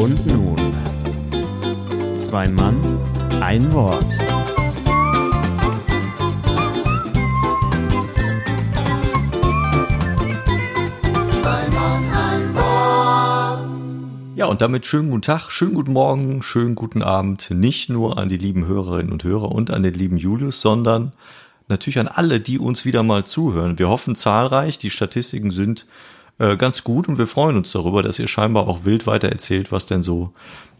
Und 0.00 0.26
nun, 0.26 0.74
zwei 2.16 2.48
Mann, 2.48 2.98
ein 3.40 3.72
Wort. 3.72 4.18
Ja, 14.44 14.50
und 14.50 14.60
damit 14.60 14.84
schönen 14.84 15.10
guten 15.10 15.22
Tag, 15.22 15.50
schönen 15.50 15.72
guten 15.74 15.94
Morgen, 15.94 16.42
schönen 16.42 16.74
guten 16.74 17.02
Abend, 17.02 17.50
nicht 17.50 17.88
nur 17.88 18.18
an 18.18 18.28
die 18.28 18.36
lieben 18.36 18.66
Hörerinnen 18.66 19.10
und 19.10 19.24
Hörer 19.24 19.50
und 19.50 19.70
an 19.70 19.82
den 19.82 19.94
lieben 19.94 20.16
Julius, 20.18 20.60
sondern 20.60 21.12
natürlich 21.68 21.98
an 21.98 22.08
alle, 22.08 22.40
die 22.40 22.58
uns 22.58 22.84
wieder 22.84 23.02
mal 23.02 23.24
zuhören. 23.24 23.78
Wir 23.78 23.88
hoffen 23.88 24.14
zahlreich, 24.14 24.78
die 24.78 24.90
Statistiken 24.90 25.50
sind 25.50 25.86
äh, 26.38 26.56
ganz 26.56 26.84
gut 26.84 27.08
und 27.08 27.18
wir 27.18 27.26
freuen 27.26 27.56
uns 27.56 27.72
darüber, 27.72 28.02
dass 28.02 28.18
ihr 28.18 28.28
scheinbar 28.28 28.68
auch 28.68 28.84
wild 28.84 29.06
weiter 29.06 29.28
erzählt, 29.28 29.72
was 29.72 29.86
denn 29.86 30.02
so 30.02 30.32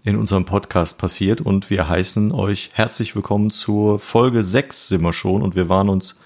in 0.04 0.16
unserem 0.16 0.44
Podcast 0.44 0.98
passiert. 0.98 1.40
Und 1.40 1.70
wir 1.70 1.88
heißen 1.88 2.32
euch 2.32 2.70
herzlich 2.74 3.16
willkommen 3.16 3.50
zur 3.50 3.98
Folge 3.98 4.42
6 4.42 4.88
sind 4.88 5.02
wir 5.02 5.12
schon 5.12 5.42
und 5.42 5.54
wir 5.54 5.68
waren 5.68 5.88
uns 5.88 6.16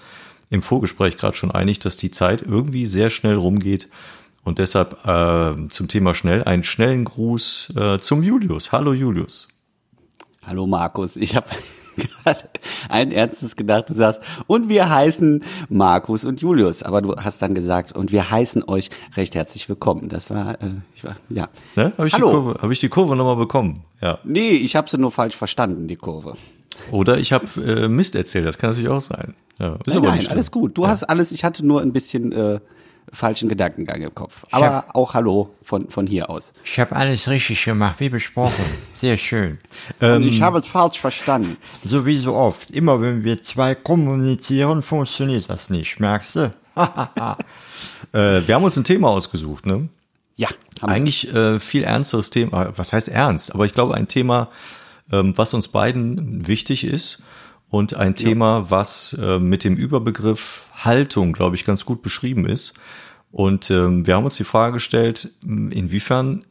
im 0.49 0.61
Vorgespräch 0.61 1.17
gerade 1.17 1.37
schon 1.37 1.51
einig, 1.51 1.79
dass 1.79 1.97
die 1.97 2.11
Zeit 2.11 2.41
irgendwie 2.41 2.85
sehr 2.85 3.09
schnell 3.09 3.35
rumgeht 3.35 3.89
und 4.43 4.57
deshalb 4.57 5.05
äh, 5.05 5.67
zum 5.67 5.87
Thema 5.87 6.15
schnell 6.15 6.43
einen 6.43 6.63
schnellen 6.63 7.05
Gruß 7.05 7.73
äh, 7.77 7.99
zum 7.99 8.23
Julius. 8.23 8.71
Hallo 8.71 8.93
Julius. 8.93 9.47
Hallo 10.41 10.65
Markus. 10.65 11.15
Ich 11.15 11.35
habe 11.35 11.47
gerade 11.99 12.39
ein 12.89 13.11
Ernstes 13.11 13.55
gedacht. 13.55 13.89
Du 13.89 13.93
sagst, 13.93 14.21
und 14.47 14.69
wir 14.69 14.89
heißen 14.89 15.43
Markus 15.69 16.25
und 16.25 16.41
Julius. 16.41 16.81
Aber 16.83 17.01
du 17.01 17.15
hast 17.15 17.41
dann 17.41 17.53
gesagt, 17.53 17.91
und 17.91 18.11
wir 18.11 18.31
heißen 18.31 18.63
euch 18.67 18.89
recht 19.15 19.35
herzlich 19.35 19.69
willkommen. 19.69 20.09
Das 20.09 20.29
war, 20.29 20.61
äh, 20.61 20.67
ich 20.95 21.03
war 21.03 21.15
ja. 21.29 21.47
Ne? 21.75 21.91
Habe 21.97 22.07
ich, 22.07 22.13
Hallo. 22.13 22.29
die 22.29 22.35
Kurve- 22.35 22.61
hab 22.61 22.71
ich 22.71 22.79
die 22.79 22.89
Kurve 22.89 23.15
nochmal 23.15 23.35
bekommen? 23.35 23.75
Ja. 24.01 24.19
Nee, 24.23 24.49
ich 24.51 24.75
habe 24.75 24.89
sie 24.89 24.97
nur 24.97 25.11
falsch 25.11 25.35
verstanden, 25.35 25.87
die 25.87 25.95
Kurve. 25.97 26.35
Oder 26.91 27.17
ich 27.17 27.33
habe 27.33 27.45
äh, 27.61 27.87
Mist 27.89 28.15
erzählt, 28.15 28.45
das 28.47 28.57
kann 28.57 28.69
natürlich 28.71 28.89
auch 28.89 29.01
sein. 29.01 29.35
Ja, 29.59 29.77
Nein, 29.85 30.01
nein, 30.01 30.27
alles 30.29 30.51
gut. 30.51 30.77
Du 30.77 30.87
hast 30.87 31.03
alles, 31.03 31.33
ich 31.33 31.43
hatte 31.43 31.65
nur 31.67 31.81
ein 31.81 31.91
bisschen 31.91 32.31
äh, 32.31 32.59
falschen 33.13 33.49
Gedankengang 33.49 34.01
im 34.01 34.13
Kopf. 34.13 34.45
Aber 34.51 34.73
hab- 34.73 34.95
auch 34.95 35.13
Hallo 35.13 35.49
von, 35.63 35.89
von 35.89 36.05
hier 36.07 36.29
aus. 36.29 36.53
Ich 36.63 36.79
habe 36.79 36.95
alles 36.95 37.27
richtig 37.29 37.63
gemacht, 37.65 37.99
wie 37.99 38.09
besprochen. 38.09 38.63
Sehr 38.93 39.17
schön. 39.17 39.57
Und 39.99 40.23
ich 40.23 40.41
habe 40.41 40.59
es 40.59 40.67
falsch 40.67 40.99
verstanden. 40.99 41.57
So 41.85 42.05
wie 42.05 42.15
so 42.17 42.35
oft. 42.35 42.69
Immer 42.71 43.01
wenn 43.01 43.23
wir 43.23 43.41
zwei 43.41 43.75
kommunizieren, 43.75 44.81
funktioniert 44.81 45.49
das 45.49 45.69
nicht. 45.69 45.99
Merkst 45.99 46.35
du? 46.35 46.53
Äh, 48.13 48.41
wir 48.47 48.55
haben 48.55 48.63
uns 48.63 48.75
ein 48.77 48.83
Thema 48.83 49.09
ausgesucht, 49.09 49.65
ne? 49.65 49.87
Ja, 50.35 50.47
Eigentlich 50.81 51.33
äh, 51.33 51.59
viel 51.59 51.83
ernsteres 51.83 52.29
Thema. 52.29 52.71
Was 52.77 52.93
heißt 52.93 53.09
ernst? 53.09 53.53
Aber 53.53 53.65
ich 53.65 53.73
glaube, 53.73 53.93
ein 53.95 54.07
Thema, 54.07 54.49
ähm, 55.11 55.33
was 55.37 55.53
uns 55.53 55.67
beiden 55.67 56.47
wichtig 56.47 56.85
ist 56.85 57.21
und 57.69 57.93
ein 57.93 58.15
Thema, 58.15 58.69
was 58.71 59.13
äh, 59.13 59.39
mit 59.39 59.63
dem 59.63 59.75
Überbegriff 59.75 60.65
Haltung, 60.73 61.33
glaube 61.33 61.55
ich, 61.55 61.65
ganz 61.65 61.85
gut 61.85 62.01
beschrieben 62.01 62.45
ist. 62.45 62.73
Und 63.31 63.69
ähm, 63.69 64.07
wir 64.07 64.15
haben 64.15 64.25
uns 64.25 64.37
die 64.37 64.43
Frage 64.43 64.73
gestellt, 64.73 65.29
inwiefern 65.45 66.43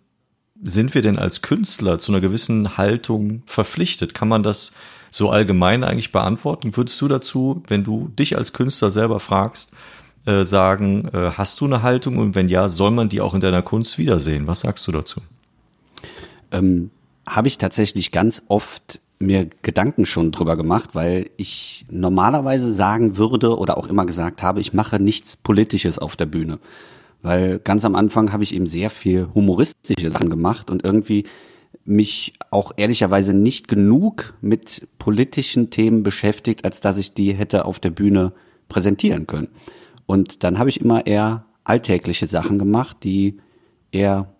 sind 0.62 0.94
wir 0.94 1.02
denn 1.02 1.18
als 1.18 1.42
Künstler 1.42 1.98
zu 1.98 2.12
einer 2.12 2.20
gewissen 2.20 2.76
Haltung 2.76 3.42
verpflichtet? 3.46 4.14
Kann 4.14 4.28
man 4.28 4.42
das 4.42 4.72
so 5.10 5.30
allgemein 5.30 5.84
eigentlich 5.84 6.12
beantworten? 6.12 6.76
Würdest 6.76 7.00
du 7.00 7.08
dazu, 7.08 7.62
wenn 7.66 7.84
du 7.84 8.08
dich 8.08 8.36
als 8.36 8.52
Künstler 8.52 8.90
selber 8.90 9.20
fragst, 9.20 9.72
äh, 10.26 10.44
sagen, 10.44 11.08
äh, 11.12 11.32
hast 11.32 11.60
du 11.60 11.64
eine 11.64 11.82
Haltung 11.82 12.18
und 12.18 12.34
wenn 12.34 12.48
ja, 12.48 12.68
soll 12.68 12.90
man 12.90 13.08
die 13.08 13.20
auch 13.20 13.34
in 13.34 13.40
deiner 13.40 13.62
Kunst 13.62 13.98
wiedersehen? 13.98 14.46
Was 14.46 14.60
sagst 14.60 14.86
du 14.86 14.92
dazu? 14.92 15.20
ähm, 16.52 16.90
habe 17.26 17.48
ich 17.48 17.58
tatsächlich 17.58 18.12
ganz 18.12 18.42
oft 18.48 19.00
mir 19.20 19.48
Gedanken 19.62 20.06
schon 20.06 20.32
drüber 20.32 20.56
gemacht, 20.56 20.90
weil 20.94 21.30
ich 21.36 21.84
normalerweise 21.90 22.72
sagen 22.72 23.16
würde 23.16 23.58
oder 23.58 23.76
auch 23.76 23.88
immer 23.88 24.06
gesagt 24.06 24.42
habe, 24.42 24.60
ich 24.60 24.72
mache 24.72 25.00
nichts 25.00 25.36
Politisches 25.36 25.98
auf 25.98 26.16
der 26.16 26.26
Bühne. 26.26 26.58
Weil 27.22 27.58
ganz 27.58 27.84
am 27.84 27.96
Anfang 27.96 28.32
habe 28.32 28.44
ich 28.44 28.54
eben 28.54 28.66
sehr 28.66 28.90
viel 28.90 29.28
humoristische 29.34 30.10
Sachen 30.10 30.30
gemacht 30.30 30.70
und 30.70 30.84
irgendwie 30.84 31.24
mich 31.84 32.34
auch 32.50 32.72
ehrlicherweise 32.76 33.34
nicht 33.34 33.66
genug 33.66 34.34
mit 34.40 34.86
politischen 34.98 35.70
Themen 35.70 36.02
beschäftigt, 36.02 36.64
als 36.64 36.80
dass 36.80 36.98
ich 36.98 37.14
die 37.14 37.32
hätte 37.32 37.64
auf 37.64 37.80
der 37.80 37.90
Bühne 37.90 38.32
präsentieren 38.68 39.26
können. 39.26 39.48
Und 40.06 40.44
dann 40.44 40.58
habe 40.58 40.68
ich 40.68 40.80
immer 40.80 41.06
eher 41.06 41.44
alltägliche 41.64 42.26
Sachen 42.26 42.58
gemacht, 42.58 42.98
die 43.02 43.38
eher 43.90 44.32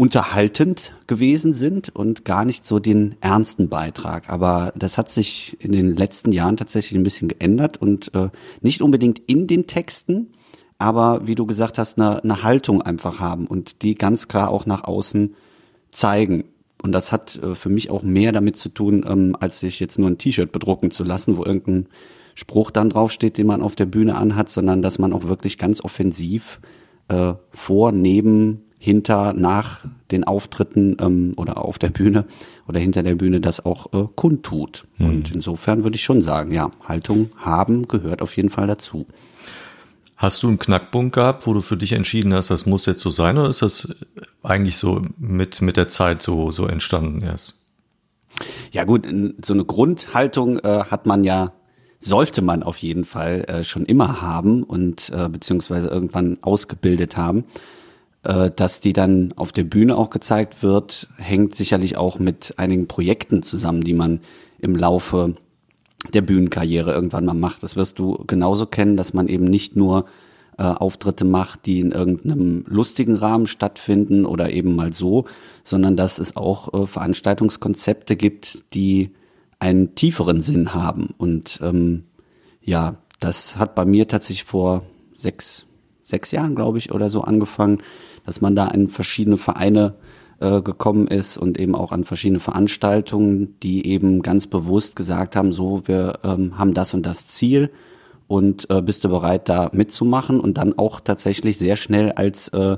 unterhaltend 0.00 0.94
gewesen 1.06 1.52
sind 1.52 1.94
und 1.94 2.24
gar 2.24 2.46
nicht 2.46 2.64
so 2.64 2.78
den 2.78 3.16
ernsten 3.20 3.68
Beitrag. 3.68 4.30
Aber 4.30 4.72
das 4.74 4.96
hat 4.96 5.10
sich 5.10 5.58
in 5.60 5.72
den 5.72 5.94
letzten 5.94 6.32
Jahren 6.32 6.56
tatsächlich 6.56 6.98
ein 6.98 7.02
bisschen 7.02 7.28
geändert 7.28 7.76
und 7.76 8.14
äh, 8.14 8.30
nicht 8.62 8.80
unbedingt 8.80 9.18
in 9.26 9.46
den 9.46 9.66
Texten, 9.66 10.30
aber 10.78 11.26
wie 11.26 11.34
du 11.34 11.44
gesagt 11.44 11.76
hast, 11.76 12.00
eine, 12.00 12.24
eine 12.24 12.42
Haltung 12.42 12.80
einfach 12.80 13.20
haben 13.20 13.46
und 13.46 13.82
die 13.82 13.94
ganz 13.94 14.26
klar 14.26 14.48
auch 14.48 14.64
nach 14.64 14.84
außen 14.84 15.34
zeigen. 15.90 16.44
Und 16.82 16.92
das 16.92 17.12
hat 17.12 17.36
äh, 17.36 17.54
für 17.54 17.68
mich 17.68 17.90
auch 17.90 18.02
mehr 18.02 18.32
damit 18.32 18.56
zu 18.56 18.70
tun, 18.70 19.04
ähm, 19.06 19.36
als 19.38 19.60
sich 19.60 19.80
jetzt 19.80 19.98
nur 19.98 20.08
ein 20.08 20.16
T-Shirt 20.16 20.50
bedrucken 20.50 20.90
zu 20.90 21.04
lassen, 21.04 21.36
wo 21.36 21.44
irgendein 21.44 21.90
Spruch 22.34 22.70
dann 22.70 22.88
draufsteht, 22.88 23.36
den 23.36 23.48
man 23.48 23.60
auf 23.60 23.76
der 23.76 23.84
Bühne 23.84 24.14
anhat, 24.14 24.48
sondern 24.48 24.80
dass 24.80 24.98
man 24.98 25.12
auch 25.12 25.24
wirklich 25.24 25.58
ganz 25.58 25.84
offensiv 25.84 26.58
äh, 27.08 27.34
vor, 27.50 27.92
neben, 27.92 28.62
hinter, 28.82 29.34
nach 29.34 29.80
den 30.10 30.24
Auftritten 30.24 30.96
ähm, 31.00 31.34
oder 31.36 31.62
auf 31.62 31.78
der 31.78 31.90
Bühne 31.90 32.24
oder 32.66 32.80
hinter 32.80 33.02
der 33.02 33.14
Bühne 33.14 33.40
das 33.40 33.64
auch 33.64 33.92
äh, 33.92 34.08
kundtut. 34.16 34.84
Und 34.98 35.30
insofern 35.32 35.84
würde 35.84 35.96
ich 35.96 36.02
schon 36.02 36.22
sagen, 36.22 36.52
ja, 36.52 36.70
Haltung 36.82 37.28
haben 37.36 37.86
gehört 37.88 38.22
auf 38.22 38.36
jeden 38.36 38.48
Fall 38.48 38.66
dazu. 38.66 39.06
Hast 40.16 40.42
du 40.42 40.48
einen 40.48 40.58
Knackpunkt 40.58 41.14
gehabt, 41.14 41.46
wo 41.46 41.52
du 41.52 41.60
für 41.60 41.76
dich 41.76 41.92
entschieden 41.92 42.32
hast, 42.32 42.50
das 42.50 42.64
muss 42.64 42.86
jetzt 42.86 43.02
so 43.02 43.10
sein, 43.10 43.36
oder 43.36 43.50
ist 43.50 43.62
das 43.62 43.94
eigentlich 44.42 44.78
so 44.78 45.02
mit, 45.18 45.60
mit 45.60 45.76
der 45.76 45.88
Zeit 45.88 46.22
so, 46.22 46.50
so 46.50 46.66
entstanden 46.66 47.20
erst? 47.20 47.58
Ja 48.72 48.84
gut, 48.84 49.06
so 49.44 49.52
eine 49.52 49.64
Grundhaltung 49.66 50.58
äh, 50.58 50.84
hat 50.84 51.04
man 51.04 51.22
ja, 51.24 51.52
sollte 51.98 52.40
man 52.40 52.62
auf 52.62 52.78
jeden 52.78 53.04
Fall 53.04 53.44
äh, 53.46 53.62
schon 53.62 53.84
immer 53.84 54.22
haben 54.22 54.62
und 54.62 55.10
äh, 55.14 55.28
beziehungsweise 55.28 55.88
irgendwann 55.88 56.38
ausgebildet 56.40 57.18
haben. 57.18 57.44
Äh, 58.22 58.50
dass 58.54 58.80
die 58.80 58.92
dann 58.92 59.32
auf 59.36 59.50
der 59.50 59.64
Bühne 59.64 59.96
auch 59.96 60.10
gezeigt 60.10 60.62
wird, 60.62 61.08
hängt 61.16 61.54
sicherlich 61.54 61.96
auch 61.96 62.18
mit 62.18 62.54
einigen 62.58 62.86
Projekten 62.86 63.42
zusammen, 63.42 63.82
die 63.82 63.94
man 63.94 64.20
im 64.58 64.76
Laufe 64.76 65.34
der 66.12 66.20
Bühnenkarriere 66.20 66.92
irgendwann 66.92 67.24
mal 67.24 67.34
macht. 67.34 67.62
Das 67.62 67.76
wirst 67.76 67.98
du 67.98 68.24
genauso 68.26 68.66
kennen, 68.66 68.96
dass 68.98 69.14
man 69.14 69.28
eben 69.28 69.44
nicht 69.44 69.74
nur 69.74 70.04
äh, 70.58 70.64
Auftritte 70.64 71.24
macht, 71.24 71.64
die 71.64 71.80
in 71.80 71.92
irgendeinem 71.92 72.64
lustigen 72.66 73.14
Rahmen 73.14 73.46
stattfinden 73.46 74.26
oder 74.26 74.50
eben 74.50 74.76
mal 74.76 74.92
so, 74.92 75.24
sondern 75.64 75.96
dass 75.96 76.18
es 76.18 76.36
auch 76.36 76.74
äh, 76.74 76.86
Veranstaltungskonzepte 76.86 78.16
gibt, 78.16 78.74
die 78.74 79.14
einen 79.58 79.94
tieferen 79.94 80.42
Sinn 80.42 80.74
haben. 80.74 81.14
Und 81.16 81.58
ähm, 81.62 82.04
ja, 82.60 82.96
das 83.18 83.56
hat 83.56 83.74
bei 83.74 83.86
mir 83.86 84.08
tatsächlich 84.08 84.44
vor 84.44 84.82
sechs, 85.14 85.64
sechs 86.04 86.30
Jahren, 86.32 86.54
glaube 86.54 86.76
ich, 86.76 86.92
oder 86.92 87.08
so 87.08 87.22
angefangen, 87.22 87.80
dass 88.24 88.40
man 88.40 88.54
da 88.54 88.66
in 88.68 88.88
verschiedene 88.88 89.38
Vereine 89.38 89.94
äh, 90.40 90.62
gekommen 90.62 91.06
ist 91.06 91.36
und 91.36 91.58
eben 91.58 91.74
auch 91.74 91.92
an 91.92 92.04
verschiedene 92.04 92.40
Veranstaltungen, 92.40 93.56
die 93.62 93.86
eben 93.86 94.22
ganz 94.22 94.46
bewusst 94.46 94.96
gesagt 94.96 95.36
haben, 95.36 95.52
so, 95.52 95.82
wir 95.86 96.20
ähm, 96.24 96.58
haben 96.58 96.74
das 96.74 96.94
und 96.94 97.04
das 97.04 97.26
Ziel 97.26 97.70
und 98.30 98.70
äh, 98.70 98.80
bist 98.80 99.02
du 99.02 99.08
bereit, 99.08 99.48
da 99.48 99.70
mitzumachen? 99.72 100.38
Und 100.38 100.56
dann 100.56 100.78
auch 100.78 101.00
tatsächlich 101.00 101.58
sehr 101.58 101.74
schnell 101.74 102.12
als, 102.12 102.46
äh, 102.48 102.76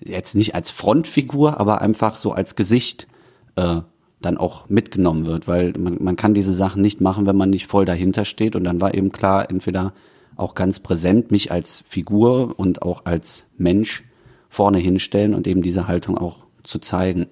jetzt 0.00 0.34
nicht 0.34 0.56
als 0.56 0.72
Frontfigur, 0.72 1.60
aber 1.60 1.80
einfach 1.82 2.18
so 2.18 2.32
als 2.32 2.56
Gesicht 2.56 3.06
äh, 3.54 3.80
dann 4.20 4.36
auch 4.36 4.68
mitgenommen 4.68 5.24
wird, 5.24 5.46
weil 5.46 5.72
man, 5.78 6.02
man 6.02 6.16
kann 6.16 6.34
diese 6.34 6.52
Sachen 6.52 6.82
nicht 6.82 7.00
machen, 7.00 7.26
wenn 7.26 7.36
man 7.36 7.50
nicht 7.50 7.68
voll 7.68 7.84
dahinter 7.84 8.24
steht. 8.24 8.56
Und 8.56 8.64
dann 8.64 8.80
war 8.80 8.92
eben 8.92 9.12
klar, 9.12 9.48
entweder 9.48 9.92
auch 10.34 10.54
ganz 10.54 10.80
präsent 10.80 11.30
mich 11.30 11.52
als 11.52 11.84
Figur 11.86 12.58
und 12.58 12.82
auch 12.82 13.04
als 13.04 13.44
Mensch 13.56 14.02
vorne 14.48 14.78
hinstellen 14.78 15.34
und 15.34 15.46
eben 15.46 15.62
diese 15.62 15.88
Haltung 15.88 16.18
auch 16.18 16.44
zu 16.62 16.78
zeigen. 16.78 17.26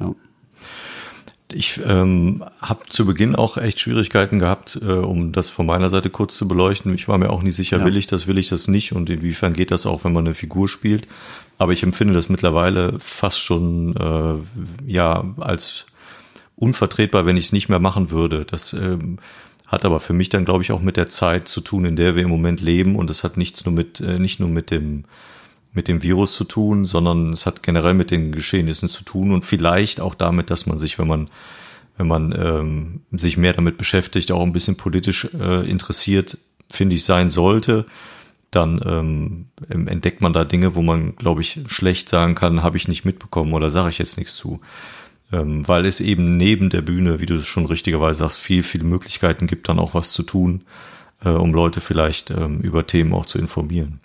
Ja. 0.00 0.14
Ich 1.54 1.80
ähm, 1.86 2.42
habe 2.62 2.86
zu 2.86 3.04
Beginn 3.04 3.34
auch 3.36 3.58
echt 3.58 3.78
Schwierigkeiten 3.80 4.38
gehabt, 4.38 4.78
äh, 4.80 4.90
um 4.92 5.32
das 5.32 5.50
von 5.50 5.66
meiner 5.66 5.90
Seite 5.90 6.08
kurz 6.08 6.36
zu 6.36 6.48
beleuchten. 6.48 6.94
Ich 6.94 7.08
war 7.08 7.18
mir 7.18 7.28
auch 7.30 7.42
nicht 7.42 7.54
sicher, 7.54 7.78
Ja. 7.78 7.84
will 7.84 7.96
ich 7.96 8.06
das, 8.06 8.26
will 8.26 8.38
ich 8.38 8.48
das 8.48 8.68
nicht 8.68 8.92
und 8.92 9.10
inwiefern 9.10 9.52
geht 9.52 9.70
das 9.70 9.84
auch, 9.84 10.04
wenn 10.04 10.12
man 10.12 10.24
eine 10.24 10.34
Figur 10.34 10.68
spielt. 10.68 11.06
Aber 11.58 11.72
ich 11.72 11.82
empfinde 11.82 12.14
das 12.14 12.28
mittlerweile 12.28 12.98
fast 12.98 13.38
schon 13.38 13.94
äh, 13.96 14.90
ja 14.90 15.24
als 15.38 15.86
unvertretbar, 16.56 17.26
wenn 17.26 17.36
ich 17.36 17.46
es 17.46 17.52
nicht 17.52 17.68
mehr 17.68 17.80
machen 17.80 18.10
würde. 18.10 18.44
Das 18.44 18.72
ähm, 18.72 19.18
hat 19.66 19.84
aber 19.84 20.00
für 20.00 20.12
mich 20.12 20.28
dann, 20.28 20.44
glaube 20.44 20.62
ich, 20.62 20.72
auch 20.72 20.80
mit 20.80 20.96
der 20.96 21.08
Zeit 21.08 21.48
zu 21.48 21.60
tun, 21.60 21.84
in 21.84 21.96
der 21.96 22.14
wir 22.14 22.22
im 22.22 22.30
Moment 22.30 22.60
leben. 22.60 22.96
Und 22.96 23.10
es 23.10 23.24
hat 23.24 23.36
nichts 23.36 23.64
nur 23.64 23.74
mit, 23.74 24.00
äh, 24.00 24.18
nicht 24.18 24.40
nur 24.40 24.48
mit 24.48 24.70
dem, 24.70 25.04
mit 25.72 25.88
dem 25.88 26.02
Virus 26.02 26.36
zu 26.36 26.44
tun, 26.44 26.84
sondern 26.84 27.30
es 27.30 27.46
hat 27.46 27.62
generell 27.62 27.94
mit 27.94 28.10
den 28.10 28.32
Geschehnissen 28.32 28.88
zu 28.88 29.04
tun 29.04 29.32
und 29.32 29.44
vielleicht 29.44 30.00
auch 30.00 30.14
damit, 30.14 30.50
dass 30.50 30.66
man 30.66 30.78
sich, 30.78 30.98
wenn 30.98 31.08
man 31.08 31.28
wenn 31.96 32.06
man 32.06 32.32
ähm, 32.32 33.00
sich 33.12 33.36
mehr 33.36 33.52
damit 33.52 33.76
beschäftigt, 33.76 34.32
auch 34.32 34.42
ein 34.42 34.52
bisschen 34.52 34.76
politisch 34.76 35.28
äh, 35.38 35.68
interessiert, 35.68 36.38
finde 36.70 36.94
ich, 36.94 37.04
sein 37.04 37.30
sollte, 37.30 37.86
dann 38.50 38.80
ähm, 38.84 39.46
entdeckt 39.86 40.20
man 40.20 40.32
da 40.32 40.44
Dinge, 40.44 40.74
wo 40.74 40.82
man, 40.82 41.16
glaube 41.16 41.40
ich, 41.40 41.60
schlecht 41.66 42.08
sagen 42.08 42.34
kann, 42.34 42.62
habe 42.62 42.76
ich 42.76 42.88
nicht 42.88 43.04
mitbekommen 43.04 43.52
oder 43.54 43.70
sage 43.70 43.90
ich 43.90 43.98
jetzt 43.98 44.18
nichts 44.18 44.36
zu. 44.36 44.60
Ähm, 45.32 45.66
weil 45.66 45.86
es 45.86 46.00
eben 46.00 46.36
neben 46.36 46.68
der 46.68 46.82
Bühne, 46.82 47.20
wie 47.20 47.26
du 47.26 47.34
es 47.34 47.46
schon 47.46 47.64
richtigerweise 47.64 48.20
sagst, 48.20 48.38
viel, 48.38 48.62
viele 48.62 48.84
Möglichkeiten 48.84 49.46
gibt, 49.46 49.68
dann 49.68 49.78
auch 49.78 49.94
was 49.94 50.12
zu 50.12 50.22
tun, 50.22 50.64
äh, 51.24 51.30
um 51.30 51.54
Leute 51.54 51.80
vielleicht 51.80 52.30
ähm, 52.30 52.60
über 52.60 52.86
Themen 52.86 53.14
auch 53.14 53.24
zu 53.24 53.38
informieren. 53.38 54.00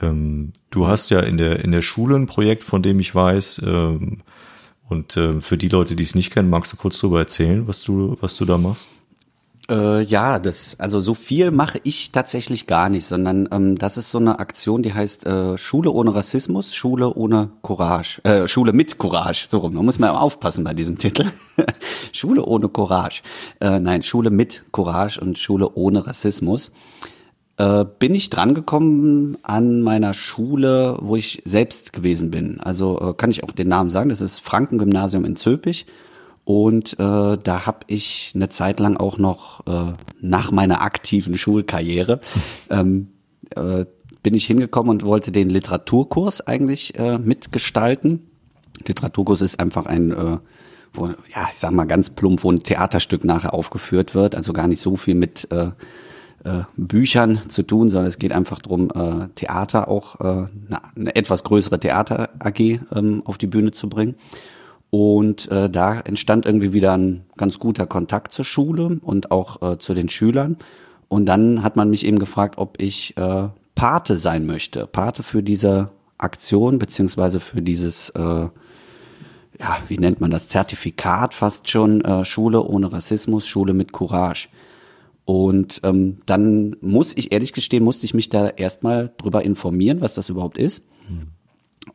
Ähm, 0.00 0.52
du 0.70 0.86
hast 0.86 1.10
ja 1.10 1.20
in 1.20 1.36
der, 1.36 1.64
in 1.64 1.72
der 1.72 1.82
Schule 1.82 2.16
ein 2.16 2.26
Projekt, 2.26 2.62
von 2.62 2.82
dem 2.82 3.00
ich 3.00 3.14
weiß, 3.14 3.62
ähm, 3.64 4.18
und 4.88 5.16
äh, 5.16 5.40
für 5.40 5.58
die 5.58 5.68
Leute, 5.68 5.96
die 5.96 6.04
es 6.04 6.14
nicht 6.14 6.32
kennen, 6.32 6.50
magst 6.50 6.72
du 6.72 6.76
kurz 6.76 7.00
darüber 7.00 7.18
erzählen, 7.18 7.66
was 7.66 7.82
du, 7.82 8.16
was 8.20 8.36
du 8.36 8.44
da 8.44 8.56
machst? 8.56 8.88
Äh, 9.68 10.02
ja, 10.02 10.38
das, 10.38 10.78
also 10.78 11.00
so 11.00 11.14
viel 11.14 11.50
mache 11.50 11.80
ich 11.82 12.12
tatsächlich 12.12 12.68
gar 12.68 12.88
nicht, 12.88 13.04
sondern 13.04 13.48
ähm, 13.50 13.76
das 13.76 13.96
ist 13.96 14.12
so 14.12 14.18
eine 14.18 14.38
Aktion, 14.38 14.84
die 14.84 14.94
heißt 14.94 15.26
äh, 15.26 15.58
Schule 15.58 15.90
ohne 15.90 16.14
Rassismus, 16.14 16.72
Schule 16.72 17.12
ohne 17.14 17.50
Courage, 17.62 18.20
äh, 18.22 18.46
Schule 18.46 18.72
mit 18.72 18.98
Courage, 18.98 19.46
so 19.48 19.58
rum. 19.58 19.74
Da 19.74 19.82
muss 19.82 19.98
man 19.98 20.10
aufpassen 20.10 20.62
bei 20.62 20.72
diesem 20.72 20.98
Titel. 20.98 21.24
Schule 22.12 22.44
ohne 22.44 22.68
Courage. 22.68 23.22
Äh, 23.60 23.80
nein, 23.80 24.04
Schule 24.04 24.30
mit 24.30 24.66
Courage 24.70 25.20
und 25.20 25.36
Schule 25.36 25.68
ohne 25.74 26.06
Rassismus. 26.06 26.70
Äh, 27.58 27.86
bin 27.98 28.14
ich 28.14 28.28
drangekommen 28.28 29.38
an 29.42 29.80
meiner 29.80 30.12
Schule, 30.12 30.98
wo 31.00 31.16
ich 31.16 31.42
selbst 31.46 31.94
gewesen 31.94 32.30
bin. 32.30 32.60
Also 32.60 33.00
äh, 33.00 33.14
kann 33.14 33.30
ich 33.30 33.44
auch 33.44 33.50
den 33.50 33.68
Namen 33.68 33.90
sagen, 33.90 34.10
das 34.10 34.20
ist 34.20 34.40
Franken-Gymnasium 34.40 35.24
in 35.24 35.36
Zülpich. 35.36 35.86
Und 36.44 36.92
äh, 36.94 36.96
da 37.42 37.66
habe 37.66 37.80
ich 37.86 38.32
eine 38.34 38.48
Zeit 38.50 38.78
lang 38.78 38.96
auch 38.98 39.18
noch 39.18 39.66
äh, 39.66 39.94
nach 40.20 40.52
meiner 40.52 40.82
aktiven 40.82 41.36
Schulkarriere 41.36 42.20
ähm, 42.70 43.08
äh, 43.54 43.86
bin 44.22 44.34
ich 44.34 44.46
hingekommen 44.46 44.90
und 44.90 45.04
wollte 45.04 45.32
den 45.32 45.48
Literaturkurs 45.48 46.46
eigentlich 46.46 46.98
äh, 46.98 47.16
mitgestalten. 47.18 48.28
Literaturkurs 48.86 49.40
ist 49.40 49.60
einfach 49.60 49.86
ein, 49.86 50.10
äh, 50.10 50.38
wo, 50.92 51.06
ja, 51.06 51.48
ich 51.52 51.58
sag 51.58 51.72
mal 51.72 51.86
ganz 51.86 52.10
plump, 52.10 52.44
wo 52.44 52.52
ein 52.52 52.60
Theaterstück 52.60 53.24
nachher 53.24 53.54
aufgeführt 53.54 54.14
wird, 54.14 54.34
also 54.34 54.52
gar 54.52 54.68
nicht 54.68 54.80
so 54.80 54.96
viel 54.96 55.14
mit 55.14 55.50
äh, 55.50 55.70
äh, 56.46 56.64
Büchern 56.76 57.40
zu 57.48 57.62
tun, 57.62 57.88
sondern 57.88 58.08
es 58.08 58.18
geht 58.18 58.32
einfach 58.32 58.60
darum, 58.60 58.90
äh, 58.94 59.28
Theater 59.34 59.88
auch, 59.88 60.20
äh, 60.20 60.24
eine, 60.24 60.48
eine 60.96 61.16
etwas 61.16 61.44
größere 61.44 61.80
Theater 61.80 62.30
AG 62.38 62.60
ähm, 62.94 63.22
auf 63.24 63.36
die 63.36 63.48
Bühne 63.48 63.72
zu 63.72 63.88
bringen. 63.88 64.14
Und 64.90 65.50
äh, 65.50 65.68
da 65.68 66.00
entstand 66.00 66.46
irgendwie 66.46 66.72
wieder 66.72 66.96
ein 66.96 67.24
ganz 67.36 67.58
guter 67.58 67.86
Kontakt 67.86 68.32
zur 68.32 68.44
Schule 68.44 68.98
und 69.02 69.32
auch 69.32 69.60
äh, 69.60 69.78
zu 69.78 69.92
den 69.92 70.08
Schülern. 70.08 70.56
Und 71.08 71.26
dann 71.26 71.62
hat 71.62 71.76
man 71.76 71.90
mich 71.90 72.06
eben 72.06 72.18
gefragt, 72.18 72.58
ob 72.58 72.80
ich 72.80 73.16
äh, 73.16 73.48
Pate 73.74 74.16
sein 74.16 74.46
möchte. 74.46 74.86
Pate 74.86 75.22
für 75.22 75.42
diese 75.42 75.90
Aktion, 76.18 76.78
beziehungsweise 76.78 77.40
für 77.40 77.60
dieses, 77.60 78.10
äh, 78.10 78.20
ja, 78.20 79.78
wie 79.88 79.98
nennt 79.98 80.20
man 80.20 80.30
das, 80.30 80.48
Zertifikat 80.48 81.34
fast 81.34 81.68
schon, 81.68 82.00
äh, 82.02 82.24
Schule 82.24 82.62
ohne 82.62 82.92
Rassismus, 82.92 83.46
Schule 83.46 83.74
mit 83.74 83.92
Courage. 83.92 84.48
Und 85.26 85.80
ähm, 85.82 86.18
dann 86.24 86.76
muss 86.80 87.14
ich 87.16 87.32
ehrlich 87.32 87.52
gestehen, 87.52 87.84
musste 87.84 88.06
ich 88.06 88.14
mich 88.14 88.30
da 88.30 88.48
erstmal 88.48 89.12
drüber 89.18 89.44
informieren, 89.44 90.00
was 90.00 90.14
das 90.14 90.30
überhaupt 90.30 90.56
ist. 90.56 90.86
Hm 91.08 91.32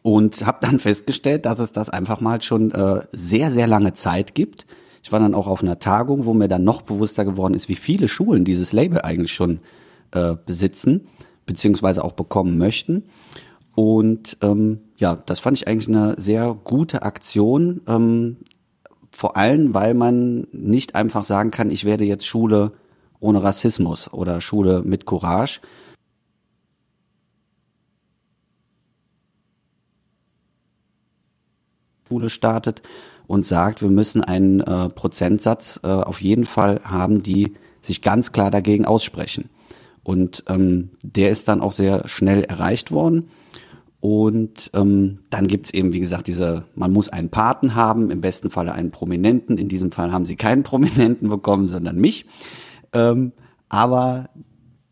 und 0.02 0.46
habe 0.46 0.60
dann 0.62 0.80
festgestellt, 0.80 1.46
dass 1.46 1.60
es 1.60 1.72
das 1.72 1.90
einfach 1.90 2.22
mal 2.22 2.42
schon 2.42 2.72
äh, 2.72 3.02
sehr, 3.12 3.52
sehr 3.52 3.68
lange 3.68 3.94
Zeit 3.94 4.36
gibt. 4.36 4.66
Ich 5.04 5.12
war 5.12 5.20
dann 5.20 5.36
auch 5.36 5.48
auf 5.48 5.64
einer 5.64 5.80
Tagung, 5.80 6.26
wo 6.26 6.34
mir 6.34 6.48
dann 6.48 6.64
noch 6.64 6.82
bewusster 6.82 7.26
geworden 7.26 7.54
ist, 7.54 7.70
wie 7.70 7.76
viele 7.76 8.08
Schulen 8.08 8.46
dieses 8.46 8.72
Label 8.72 9.02
eigentlich 9.02 9.34
schon 9.34 9.60
äh, 10.12 10.36
besitzen, 10.46 11.08
beziehungsweise 11.46 12.04
auch 12.04 12.14
bekommen 12.14 12.58
möchten. 12.58 13.04
Und 13.74 14.38
ähm, 14.42 14.82
ja, 14.98 15.16
das 15.16 15.40
fand 15.40 15.58
ich 15.58 15.68
eigentlich 15.68 15.88
eine 15.88 16.16
sehr 16.18 16.56
gute 16.64 17.04
Aktion, 17.04 17.82
ähm, 17.88 18.38
vor 19.14 19.38
allem, 19.38 19.74
weil 19.74 19.94
man 19.94 20.48
nicht 20.52 20.96
einfach 20.96 21.26
sagen 21.26 21.52
kann, 21.52 21.70
ich 21.70 21.84
werde 21.84 22.06
jetzt 22.06 22.26
Schule 22.26 22.72
ohne 23.22 23.42
Rassismus 23.42 24.12
oder 24.12 24.42
Schule 24.42 24.82
mit 24.84 25.06
Courage, 25.06 25.62
Schule 32.10 32.30
startet 32.30 32.82
und 33.26 33.46
sagt, 33.46 33.82
wir 33.82 33.90
müssen 33.90 34.22
einen 34.22 34.60
äh, 34.60 34.90
Prozentsatz 34.90 35.80
äh, 35.84 35.88
auf 35.88 36.22
jeden 36.22 36.46
Fall 36.46 36.82
haben, 36.84 37.24
die 37.24 37.54
sich 37.80 38.02
ganz 38.02 38.34
klar 38.34 38.52
dagegen 38.52 38.86
aussprechen. 38.86 39.50
Und 40.04 40.44
ähm, 40.50 40.90
der 41.04 41.30
ist 41.30 41.48
dann 41.48 41.62
auch 41.62 41.72
sehr 41.72 42.08
schnell 42.10 42.44
erreicht 42.44 42.92
worden. 42.92 43.30
Und 44.02 44.72
ähm, 44.74 45.20
dann 45.30 45.48
gibt's 45.48 45.72
eben, 45.74 45.94
wie 45.94 46.00
gesagt, 46.00 46.28
diese, 46.28 46.66
man 46.76 46.92
muss 46.92 47.08
einen 47.08 47.30
Paten 47.30 47.76
haben, 47.76 48.12
im 48.12 48.20
besten 48.20 48.50
Falle 48.50 48.74
einen 48.74 48.92
Prominenten. 48.92 49.58
In 49.58 49.70
diesem 49.70 49.92
Fall 49.92 50.12
haben 50.12 50.26
sie 50.26 50.36
keinen 50.36 50.64
Prominenten 50.64 51.30
bekommen, 51.30 51.68
sondern 51.68 51.98
mich. 51.98 52.26
Ähm, 52.94 53.32
aber 53.70 54.30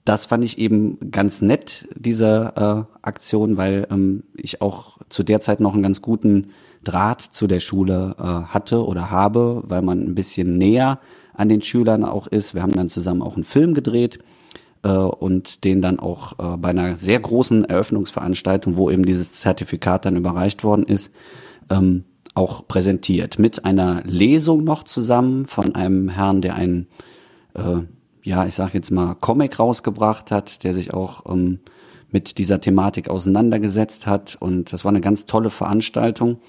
das 0.05 0.25
fand 0.25 0.43
ich 0.43 0.57
eben 0.57 1.11
ganz 1.11 1.41
nett, 1.41 1.87
diese 1.95 2.53
äh, 2.55 2.97
Aktion, 3.01 3.57
weil 3.57 3.87
ähm, 3.91 4.23
ich 4.35 4.61
auch 4.61 4.97
zu 5.09 5.23
der 5.23 5.39
Zeit 5.41 5.59
noch 5.59 5.73
einen 5.73 5.83
ganz 5.83 6.01
guten 6.01 6.47
Draht 6.83 7.21
zu 7.21 7.45
der 7.45 7.59
Schule 7.59 8.15
äh, 8.17 8.23
hatte 8.23 8.85
oder 8.85 9.11
habe, 9.11 9.63
weil 9.67 9.81
man 9.81 9.99
ein 10.01 10.15
bisschen 10.15 10.57
näher 10.57 10.99
an 11.33 11.49
den 11.49 11.61
Schülern 11.61 12.05
auch 12.05 12.27
ist. 12.27 12.55
Wir 12.55 12.63
haben 12.63 12.75
dann 12.75 12.89
zusammen 12.89 13.21
auch 13.21 13.35
einen 13.35 13.43
Film 13.43 13.73
gedreht 13.73 14.19
äh, 14.83 14.89
und 14.89 15.63
den 15.63 15.81
dann 15.81 15.99
auch 15.99 16.33
äh, 16.39 16.57
bei 16.57 16.69
einer 16.69 16.97
sehr 16.97 17.19
großen 17.19 17.65
Eröffnungsveranstaltung, 17.65 18.77
wo 18.77 18.89
eben 18.89 19.05
dieses 19.05 19.33
Zertifikat 19.33 20.05
dann 20.05 20.15
überreicht 20.15 20.63
worden 20.63 20.83
ist, 20.83 21.11
ähm, 21.69 22.05
auch 22.33 22.67
präsentiert. 22.67 23.39
Mit 23.39 23.65
einer 23.65 24.03
Lesung 24.05 24.63
noch 24.63 24.83
zusammen 24.83 25.45
von 25.45 25.75
einem 25.75 26.09
Herrn, 26.09 26.41
der 26.41 26.55
einen, 26.55 26.87
äh, 27.53 27.81
ja, 28.23 28.45
ich 28.45 28.55
sag 28.55 28.73
jetzt 28.73 28.91
mal, 28.91 29.15
Comic 29.15 29.59
rausgebracht 29.59 30.31
hat, 30.31 30.63
der 30.63 30.73
sich 30.73 30.93
auch 30.93 31.23
ähm, 31.29 31.59
mit 32.11 32.37
dieser 32.37 32.59
Thematik 32.59 33.09
auseinandergesetzt 33.09 34.07
hat. 34.07 34.37
Und 34.39 34.73
das 34.73 34.83
war 34.83 34.89
eine 34.89 35.01
ganz 35.01 35.25
tolle 35.25 35.49
Veranstaltung. 35.49 36.39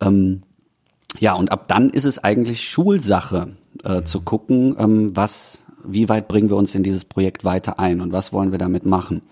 Ähm, 0.00 0.42
ja, 1.18 1.34
und 1.34 1.52
ab 1.52 1.68
dann 1.68 1.90
ist 1.90 2.04
es 2.04 2.22
eigentlich 2.22 2.68
Schulsache 2.68 3.56
äh, 3.84 4.02
zu 4.02 4.22
gucken, 4.22 4.76
ähm, 4.78 5.14
was, 5.14 5.62
wie 5.84 6.08
weit 6.08 6.28
bringen 6.28 6.48
wir 6.48 6.56
uns 6.56 6.74
in 6.74 6.82
dieses 6.82 7.04
Projekt 7.04 7.44
weiter 7.44 7.78
ein 7.78 8.00
und 8.00 8.12
was 8.12 8.32
wollen 8.32 8.50
wir 8.50 8.58
damit 8.58 8.86
machen. 8.86 9.22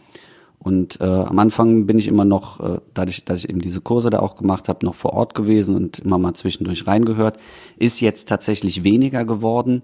Und 0.58 1.00
äh, 1.00 1.04
am 1.04 1.38
Anfang 1.38 1.86
bin 1.86 1.98
ich 1.98 2.06
immer 2.06 2.26
noch, 2.26 2.60
äh, 2.60 2.80
dadurch, 2.92 3.24
dass 3.24 3.38
ich 3.38 3.48
eben 3.48 3.62
diese 3.62 3.80
Kurse 3.80 4.10
da 4.10 4.18
auch 4.18 4.36
gemacht 4.36 4.68
habe, 4.68 4.84
noch 4.84 4.94
vor 4.94 5.14
Ort 5.14 5.34
gewesen 5.34 5.74
und 5.74 6.00
immer 6.00 6.18
mal 6.18 6.34
zwischendurch 6.34 6.86
reingehört. 6.86 7.38
Ist 7.78 8.00
jetzt 8.00 8.28
tatsächlich 8.28 8.84
weniger 8.84 9.24
geworden. 9.24 9.82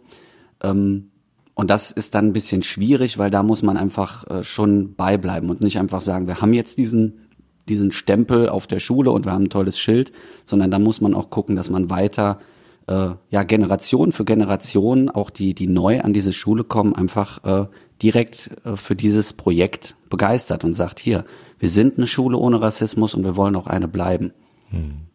Ähm, 0.63 1.09
und 1.57 1.71
das 1.71 1.91
ist 1.91 2.15
dann 2.15 2.27
ein 2.27 2.33
bisschen 2.35 2.63
schwierig, 2.63 3.17
weil 3.17 3.31
da 3.31 3.43
muss 3.43 3.63
man 3.63 3.79
einfach 3.79 4.29
äh, 4.29 4.45
schon 4.45 4.95
beibleiben 4.95 5.49
und 5.49 5.63
nicht 5.63 5.79
einfach 5.79 6.03
sagen, 6.03 6.27
wir 6.27 6.43
haben 6.43 6.53
jetzt 6.53 6.77
diesen, 6.77 7.31
diesen 7.67 7.93
Stempel 7.93 8.51
auf 8.51 8.67
der 8.67 8.79
Schule 8.79 9.11
und 9.11 9.25
wir 9.25 9.33
haben 9.33 9.45
ein 9.45 9.51
tolles 9.51 9.79
Schild, 9.79 10.13
sondern 10.45 10.71
da 10.71 10.79
muss 10.79 11.01
man 11.01 11.15
auch 11.15 11.31
gucken, 11.31 11.57
dass 11.57 11.71
man 11.71 11.89
weiter 11.89 12.41
äh, 12.89 13.09
ja 13.31 13.43
Generation 13.43 14.13
für 14.13 14.27
Generation, 14.27 15.09
auch 15.09 15.31
die, 15.31 15.55
die 15.55 15.67
neu 15.67 16.03
an 16.03 16.13
diese 16.13 16.35
Schule 16.35 16.63
kommen, 16.63 16.95
einfach 16.95 17.43
äh, 17.45 17.67
direkt 18.03 18.51
äh, 18.67 18.77
für 18.77 18.95
dieses 18.95 19.33
Projekt 19.33 19.97
begeistert 20.11 20.63
und 20.63 20.75
sagt, 20.75 21.01
hier, 21.01 21.25
wir 21.59 21.71
sind 21.71 21.97
eine 21.97 22.07
Schule 22.07 22.37
ohne 22.37 22.61
Rassismus 22.61 23.15
und 23.15 23.25
wir 23.25 23.35
wollen 23.35 23.57
auch 23.57 23.67
eine 23.67 23.89
bleiben. 23.89 24.35
Hm. 24.69 25.07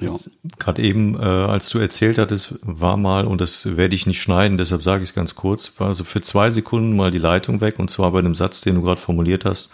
Ja. 0.00 0.14
Gerade 0.58 0.82
eben, 0.82 1.14
äh, 1.14 1.22
als 1.22 1.70
du 1.70 1.78
erzählt 1.78 2.18
hattest, 2.18 2.58
war 2.62 2.96
mal, 2.96 3.26
und 3.26 3.40
das 3.40 3.76
werde 3.76 3.94
ich 3.94 4.06
nicht 4.06 4.20
schneiden, 4.20 4.58
deshalb 4.58 4.82
sage 4.82 5.02
ich 5.02 5.10
es 5.10 5.14
ganz 5.14 5.34
kurz, 5.34 5.72
war 5.78 5.94
so 5.94 6.04
für 6.04 6.20
zwei 6.20 6.50
Sekunden 6.50 6.96
mal 6.96 7.10
die 7.10 7.18
Leitung 7.18 7.60
weg, 7.60 7.78
und 7.78 7.90
zwar 7.90 8.10
bei 8.10 8.20
dem 8.22 8.34
Satz, 8.34 8.60
den 8.60 8.74
du 8.74 8.82
gerade 8.82 9.00
formuliert 9.00 9.44
hast, 9.44 9.72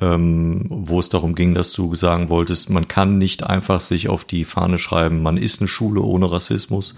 ähm, 0.00 0.66
wo 0.68 0.98
es 0.98 1.08
darum 1.10 1.34
ging, 1.34 1.54
dass 1.54 1.72
du 1.72 1.94
sagen 1.94 2.28
wolltest, 2.28 2.70
man 2.70 2.88
kann 2.88 3.18
nicht 3.18 3.44
einfach 3.44 3.80
sich 3.80 4.08
auf 4.08 4.24
die 4.24 4.44
Fahne 4.44 4.78
schreiben, 4.78 5.22
man 5.22 5.36
ist 5.36 5.60
eine 5.60 5.68
Schule 5.68 6.00
ohne 6.00 6.30
Rassismus 6.30 6.94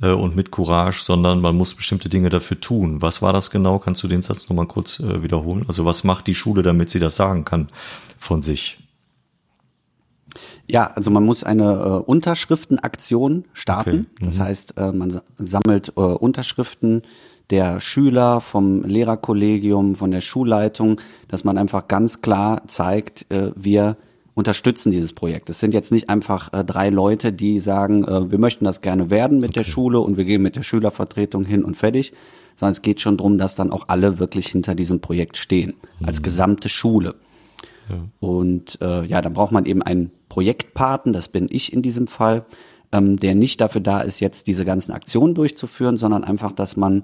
äh, 0.00 0.10
und 0.10 0.36
mit 0.36 0.50
Courage, 0.50 1.02
sondern 1.02 1.40
man 1.40 1.56
muss 1.56 1.74
bestimmte 1.74 2.08
Dinge 2.08 2.30
dafür 2.30 2.60
tun. 2.60 3.02
Was 3.02 3.20
war 3.20 3.34
das 3.34 3.50
genau? 3.50 3.78
Kannst 3.78 4.02
du 4.02 4.08
den 4.08 4.22
Satz 4.22 4.48
nochmal 4.48 4.66
kurz 4.66 5.00
äh, 5.00 5.22
wiederholen? 5.22 5.64
Also 5.68 5.84
was 5.84 6.04
macht 6.04 6.26
die 6.26 6.34
Schule, 6.34 6.62
damit 6.62 6.88
sie 6.88 7.00
das 7.00 7.16
sagen 7.16 7.44
kann 7.44 7.68
von 8.16 8.40
sich? 8.40 8.78
Ja, 10.70 10.92
also 10.94 11.10
man 11.10 11.24
muss 11.24 11.42
eine 11.44 11.64
äh, 11.64 12.10
Unterschriftenaktion 12.10 13.44
starten. 13.52 13.90
Okay. 13.90 13.98
Mhm. 14.20 14.24
Das 14.24 14.40
heißt, 14.40 14.78
äh, 14.78 14.92
man 14.92 15.20
sammelt 15.36 15.92
äh, 15.96 16.00
Unterschriften, 16.00 17.02
der 17.50 17.80
Schüler, 17.80 18.40
vom 18.40 18.82
Lehrerkollegium, 18.84 19.96
von 19.96 20.12
der 20.12 20.20
Schulleitung, 20.20 21.00
dass 21.28 21.42
man 21.42 21.58
einfach 21.58 21.88
ganz 21.88 22.22
klar 22.22 22.62
zeigt, 22.68 23.26
äh, 23.32 23.50
wir 23.56 23.96
unterstützen 24.34 24.92
dieses 24.92 25.12
Projekt. 25.12 25.50
Es 25.50 25.58
sind 25.58 25.74
jetzt 25.74 25.90
nicht 25.90 26.08
einfach 26.08 26.52
äh, 26.52 26.64
drei 26.64 26.90
Leute, 26.90 27.32
die 27.32 27.58
sagen, 27.58 28.04
äh, 28.04 28.30
wir 28.30 28.38
möchten 28.38 28.64
das 28.64 28.80
gerne 28.80 29.10
werden 29.10 29.38
mit 29.38 29.50
okay. 29.50 29.60
der 29.60 29.64
Schule 29.64 30.00
und 30.00 30.16
wir 30.16 30.24
gehen 30.24 30.42
mit 30.42 30.56
der 30.56 30.62
Schülervertretung 30.62 31.44
hin 31.44 31.64
und 31.64 31.76
fertig, 31.76 32.12
sondern 32.56 32.72
es 32.72 32.82
geht 32.82 33.00
schon 33.00 33.16
darum, 33.16 33.36
dass 33.36 33.56
dann 33.56 33.72
auch 33.72 33.88
alle 33.88 34.18
wirklich 34.18 34.46
hinter 34.46 34.74
diesem 34.74 35.00
Projekt 35.00 35.36
stehen, 35.36 35.74
mhm. 35.98 36.06
als 36.06 36.22
gesamte 36.22 36.68
Schule. 36.68 37.16
Und 38.20 38.80
äh, 38.80 39.04
ja, 39.06 39.20
dann 39.22 39.32
braucht 39.32 39.52
man 39.52 39.66
eben 39.66 39.82
einen 39.82 40.10
Projektpaten, 40.28 41.12
das 41.12 41.28
bin 41.28 41.46
ich 41.50 41.72
in 41.72 41.82
diesem 41.82 42.06
Fall, 42.06 42.44
ähm, 42.92 43.16
der 43.18 43.34
nicht 43.34 43.60
dafür 43.60 43.80
da 43.80 44.00
ist, 44.00 44.20
jetzt 44.20 44.46
diese 44.46 44.64
ganzen 44.64 44.92
Aktionen 44.92 45.34
durchzuführen, 45.34 45.96
sondern 45.96 46.24
einfach, 46.24 46.52
dass 46.52 46.76
man 46.76 47.02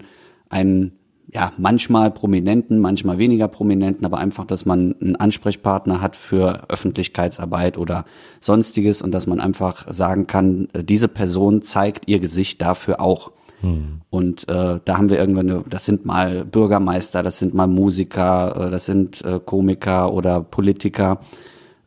einen 0.49 0.93
ja, 1.33 1.53
manchmal 1.59 2.11
prominenten, 2.11 2.79
manchmal 2.79 3.19
weniger 3.19 3.49
prominenten, 3.49 4.05
aber 4.05 4.19
einfach, 4.19 4.45
dass 4.45 4.65
man 4.65 4.95
einen 5.01 5.17
Ansprechpartner 5.17 6.01
hat 6.01 6.15
für 6.15 6.71
Öffentlichkeitsarbeit 6.71 7.79
oder 7.79 8.05
sonstiges 8.41 9.03
und 9.03 9.11
dass 9.13 9.27
man 9.27 9.41
einfach 9.41 9.93
sagen 9.93 10.27
kann, 10.27 10.69
äh, 10.73 10.85
diese 10.85 11.09
Person 11.09 11.63
zeigt 11.63 12.09
ihr 12.09 12.21
Gesicht 12.21 12.63
dafür 12.63 13.01
auch. 13.01 13.33
Hm. 13.61 14.03
Und 14.11 14.49
äh, 14.49 14.81
da 14.85 14.99
haben 14.99 15.11
wir 15.11 15.19
irgendwann, 15.19 15.65
das 15.69 15.85
sind 15.85 16.05
mal 16.05 16.45
Bürgermeister, 16.45 17.23
das 17.23 17.39
sind 17.39 17.55
mal 17.55 17.67
Musiker, 17.67 18.67
äh, 18.67 18.71
das 18.71 18.87
sind 18.87 19.25
äh, 19.25 19.41
Komiker 19.45 20.13
oder 20.13 20.43
Politiker, 20.43 21.21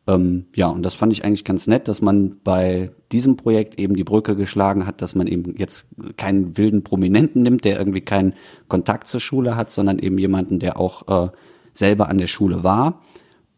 ähm, 0.09 0.47
ja, 0.55 0.67
und 0.67 0.81
das 0.81 0.95
fand 0.95 1.13
ich 1.13 1.23
eigentlich 1.23 1.43
ganz 1.43 1.67
nett, 1.67 1.87
dass 1.87 2.01
man 2.01 2.37
bei 2.43 2.89
diesem 3.11 3.37
Projekt 3.37 3.77
eben 3.79 3.95
die 3.95 4.03
Brücke 4.03 4.35
geschlagen 4.35 4.87
hat, 4.87 5.03
dass 5.03 5.13
man 5.13 5.27
eben 5.27 5.55
jetzt 5.55 5.87
keinen 6.17 6.57
wilden 6.57 6.83
Prominenten 6.83 7.43
nimmt, 7.43 7.63
der 7.63 7.77
irgendwie 7.77 8.01
keinen 8.01 8.33
Kontakt 8.67 9.07
zur 9.07 9.19
Schule 9.19 9.55
hat, 9.55 9.69
sondern 9.69 9.99
eben 9.99 10.17
jemanden, 10.17 10.57
der 10.57 10.79
auch 10.79 11.27
äh, 11.27 11.29
selber 11.73 12.09
an 12.09 12.17
der 12.17 12.27
Schule 12.27 12.63
war 12.63 13.01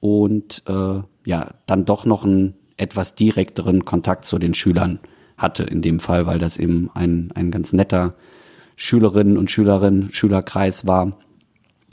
und 0.01 0.63
äh, 0.67 1.01
ja, 1.25 1.49
dann 1.67 1.85
doch 1.85 2.05
noch 2.05 2.25
einen 2.25 2.55
etwas 2.75 3.15
direkteren 3.15 3.85
Kontakt 3.85 4.25
zu 4.25 4.37
den 4.37 4.53
Schülern 4.53 4.99
hatte 5.41 5.63
in 5.63 5.81
dem 5.81 5.99
Fall, 5.99 6.25
weil 6.25 6.39
das 6.39 6.57
eben 6.57 6.89
ein, 6.93 7.31
ein 7.35 7.51
ganz 7.51 7.73
netter 7.73 8.15
Schülerinnen 8.75 9.37
und 9.37 9.51
Schülerinnen, 9.51 10.13
Schülerkreis 10.13 10.87
war. 10.87 11.13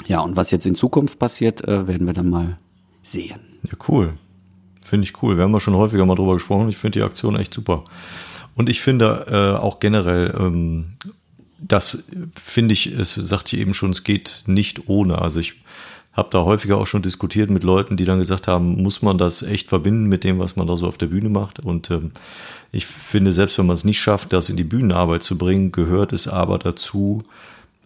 Ja, 0.06 0.20
und 0.20 0.36
was 0.36 0.50
jetzt 0.50 0.66
in 0.66 0.74
Zukunft 0.74 1.18
passiert, 1.18 1.66
äh, 1.66 1.88
werden 1.88 2.06
wir 2.06 2.14
dann 2.14 2.30
mal 2.30 2.58
sehen. 3.02 3.40
Ja, 3.64 3.76
cool. 3.88 4.14
Finde 4.82 5.04
ich 5.04 5.22
cool. 5.22 5.36
Wir 5.36 5.44
haben 5.44 5.52
ja 5.52 5.60
schon 5.60 5.74
häufiger 5.74 6.06
mal 6.06 6.14
drüber 6.14 6.34
gesprochen. 6.34 6.68
Ich 6.68 6.78
finde 6.78 6.98
die 6.98 7.04
Aktion 7.04 7.36
echt 7.36 7.52
super. 7.52 7.84
Und 8.54 8.68
ich 8.68 8.80
finde 8.80 9.26
äh, 9.28 9.58
auch 9.60 9.80
generell, 9.80 10.34
ähm, 10.38 10.94
das 11.58 12.08
finde 12.34 12.72
ich, 12.72 12.86
es 12.86 13.14
sagt 13.14 13.48
hier 13.48 13.58
eben 13.58 13.74
schon, 13.74 13.90
es 13.90 14.04
geht 14.04 14.44
nicht 14.46 14.88
ohne. 14.88 15.20
Also 15.20 15.40
ich 15.40 15.54
habe 16.18 16.28
da 16.30 16.44
häufiger 16.44 16.76
auch 16.76 16.86
schon 16.86 17.02
diskutiert 17.02 17.48
mit 17.48 17.64
Leuten, 17.64 17.96
die 17.96 18.04
dann 18.04 18.18
gesagt 18.18 18.48
haben, 18.48 18.82
muss 18.82 19.02
man 19.02 19.16
das 19.16 19.42
echt 19.42 19.68
verbinden 19.68 20.06
mit 20.06 20.24
dem, 20.24 20.38
was 20.38 20.56
man 20.56 20.66
da 20.66 20.76
so 20.76 20.86
auf 20.86 20.98
der 20.98 21.06
Bühne 21.06 21.28
macht. 21.28 21.60
Und 21.60 21.90
ähm, 21.90 22.10
ich 22.72 22.86
finde, 22.86 23.32
selbst 23.32 23.56
wenn 23.58 23.66
man 23.66 23.74
es 23.74 23.84
nicht 23.84 24.00
schafft, 24.00 24.32
das 24.32 24.50
in 24.50 24.56
die 24.56 24.64
Bühnenarbeit 24.64 25.22
zu 25.22 25.38
bringen, 25.38 25.72
gehört 25.72 26.12
es 26.12 26.28
aber 26.28 26.58
dazu, 26.58 27.22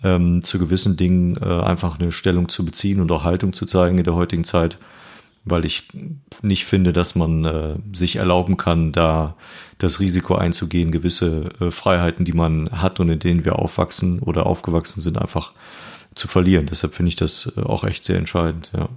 ähm, 0.03 0.43
zu 0.43 0.59
gewissen 0.59 0.97
Dingen 0.97 1.37
äh, 1.37 1.45
einfach 1.45 2.01
eine 2.01 2.11
Stellung 2.11 2.49
zu 2.49 2.65
beziehen 2.65 3.01
und 3.01 3.13
auch 3.13 3.23
Haltung 3.23 3.53
zu 3.53 3.67
zeigen 3.67 3.99
in 3.99 4.05
der 4.05 4.15
heutigen 4.15 4.45
Zeit 4.45 4.79
weil 5.45 5.65
ich 5.65 5.89
nicht 6.43 6.65
finde, 6.65 6.93
dass 6.93 7.15
man 7.15 7.45
äh, 7.45 7.75
sich 7.93 8.17
erlauben 8.17 8.57
kann, 8.57 8.93
da 8.93 9.35
das 9.79 9.99
Risiko 9.99 10.37
einzugehen, 10.37 10.93
gewisse 10.93 11.51
äh, 11.61 11.71
Freiheiten, 11.71 12.25
die 12.25 12.33
man 12.33 12.71
hat 12.71 13.01
und 13.01 13.09
in 13.09 13.19
denen 13.19 13.45
wir 13.45 13.59
aufwachsen 13.59 14.21
oder 14.21 14.47
aufgewachsen 14.47 15.01
sind, 15.01 15.19
einfach 15.19 15.53
zu 16.15 16.29
verlieren. 16.29 16.67
Deshalb 16.67 16.95
finde 16.95 17.09
ich 17.09 17.17
das 17.17 17.53
äh, 17.57 17.61
auch 17.61 17.85
echt 17.85 18.05
sehr 18.05 18.19
entscheidend, 18.19 18.73
ja. 18.77 18.89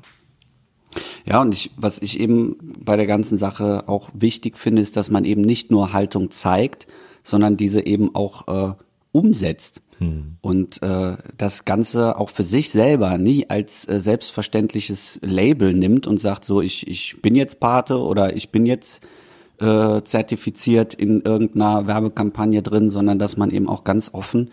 Ja, 1.26 1.42
und 1.42 1.54
ich, 1.54 1.72
was 1.76 2.00
ich 2.00 2.20
eben 2.20 2.56
bei 2.80 2.96
der 2.96 3.08
ganzen 3.08 3.38
Sache 3.38 3.84
auch 3.88 4.10
wichtig 4.14 4.58
finde, 4.58 4.82
ist, 4.82 4.96
dass 4.96 5.10
man 5.10 5.26
eben 5.26 5.42
nicht 5.42 5.72
nur 5.72 5.92
Haltung 5.92 6.32
zeigt, 6.32 6.88
sondern 7.24 7.58
diese 7.58 7.86
eben 7.86 8.16
auch 8.16 8.48
äh, 8.48 8.74
umsetzt. 9.12 9.82
Hm. 9.98 10.38
Und 10.42 10.82
äh, 10.84 11.18
das 11.38 11.66
Ganze 11.66 12.18
auch 12.18 12.30
für 12.30 12.44
sich 12.44 12.70
selber 12.70 13.18
nie 13.18 13.50
als 13.50 13.88
äh, 13.88 14.00
selbstverständliches 14.00 15.20
Label 15.22 15.74
nimmt 15.74 16.06
und 16.06 16.20
sagt 16.20 16.46
so, 16.46 16.62
ich, 16.62 16.88
ich 16.88 17.22
bin 17.22 17.36
jetzt 17.36 17.60
Pate 17.60 17.98
oder 18.00 18.36
ich 18.36 18.50
bin 18.50 18.66
jetzt 18.66 19.06
äh, 19.60 20.02
zertifiziert 20.04 20.94
in 20.94 21.22
irgendeiner 21.22 21.88
Werbekampagne 21.88 22.62
drin, 22.62 22.90
sondern 22.90 23.20
dass 23.20 23.38
man 23.38 23.52
eben 23.52 23.70
auch 23.70 23.84
ganz 23.84 24.14
offen 24.14 24.52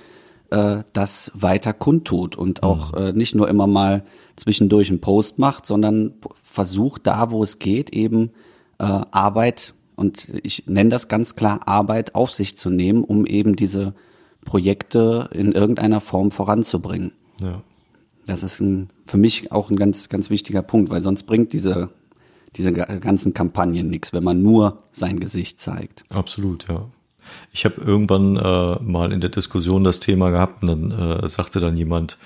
äh, 0.53 0.85
das 0.93 1.33
weiter 1.35 1.73
kundtut 1.73 2.37
und 2.37 2.63
auch 2.63 2.93
hm. 2.93 3.03
äh, 3.03 3.13
nicht 3.13 3.35
nur 3.35 3.49
immer 3.49 3.67
mal 3.67 4.05
zwischendurch 4.37 4.91
einen 4.91 5.01
Post 5.01 5.39
macht, 5.39 5.67
sondern 5.67 6.15
versucht 6.43 7.07
da, 7.07 7.31
wo 7.31 7.43
es 7.43 7.59
geht, 7.59 7.95
eben 7.95 8.31
äh, 8.79 8.85
Arbeit 8.85 9.75
und 9.97 10.29
ich 10.43 10.65
nenne 10.67 10.91
das 10.91 11.09
ganz 11.09 11.37
klar 11.37 11.61
Arbeit 11.67 12.15
auf 12.15 12.31
sich 12.31 12.57
zu 12.57 12.71
nehmen, 12.71 13.05
um 13.05 13.27
eben 13.27 13.57
diese 13.57 13.95
Projekte 14.45 15.31
in 15.33 15.53
irgendeiner 15.53 16.01
Form 16.01 16.31
voranzubringen. 16.31 17.13
Ja. 17.41 17.63
Das 18.27 18.43
ist 18.43 18.61
ein, 18.61 18.89
für 19.05 19.17
mich 19.17 19.53
auch 19.53 19.71
ein 19.71 19.77
ganz, 19.77 20.09
ganz 20.09 20.31
wichtiger 20.31 20.63
Punkt, 20.63 20.91
weil 20.91 21.03
sonst 21.03 21.25
bringt 21.25 21.53
diese, 21.53 21.91
diese 22.57 22.73
ganzen 22.73 23.35
Kampagnen 23.35 23.89
nichts, 23.89 24.13
wenn 24.13 24.25
man 24.25 24.43
nur 24.43 24.83
sein 24.93 25.19
Gesicht 25.19 25.61
zeigt. 25.61 26.05
Absolut, 26.11 26.69
ja. 26.69 26.87
Ich 27.53 27.65
habe 27.65 27.81
irgendwann 27.81 28.37
äh, 28.37 28.83
mal 28.83 29.13
in 29.13 29.21
der 29.21 29.31
Diskussion 29.31 29.85
das 29.85 30.01
Thema 30.01 30.31
gehabt 30.31 30.63
und 30.63 30.93
dann 30.93 31.23
äh, 31.25 31.29
sagte 31.29 31.61
dann 31.61 31.77
jemand, 31.77 32.19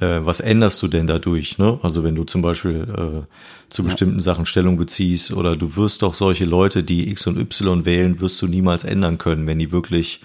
äh, 0.00 0.20
was 0.20 0.40
änderst 0.40 0.82
du 0.82 0.88
denn 0.88 1.06
dadurch? 1.06 1.58
Ne? 1.58 1.78
Also 1.82 2.04
wenn 2.04 2.14
du 2.14 2.24
zum 2.24 2.42
Beispiel 2.42 2.82
äh, 3.26 3.26
zu 3.68 3.82
bestimmten 3.82 4.16
ja. 4.16 4.22
Sachen 4.22 4.46
Stellung 4.46 4.76
beziehst 4.76 5.32
oder 5.32 5.56
du 5.56 5.76
wirst 5.76 6.02
doch 6.02 6.14
solche 6.14 6.44
Leute, 6.44 6.82
die 6.82 7.10
X 7.10 7.26
und 7.26 7.38
Y 7.38 7.84
wählen, 7.84 8.20
wirst 8.20 8.40
du 8.42 8.46
niemals 8.46 8.84
ändern 8.84 9.18
können, 9.18 9.46
wenn 9.46 9.58
die 9.58 9.72
wirklich 9.72 10.20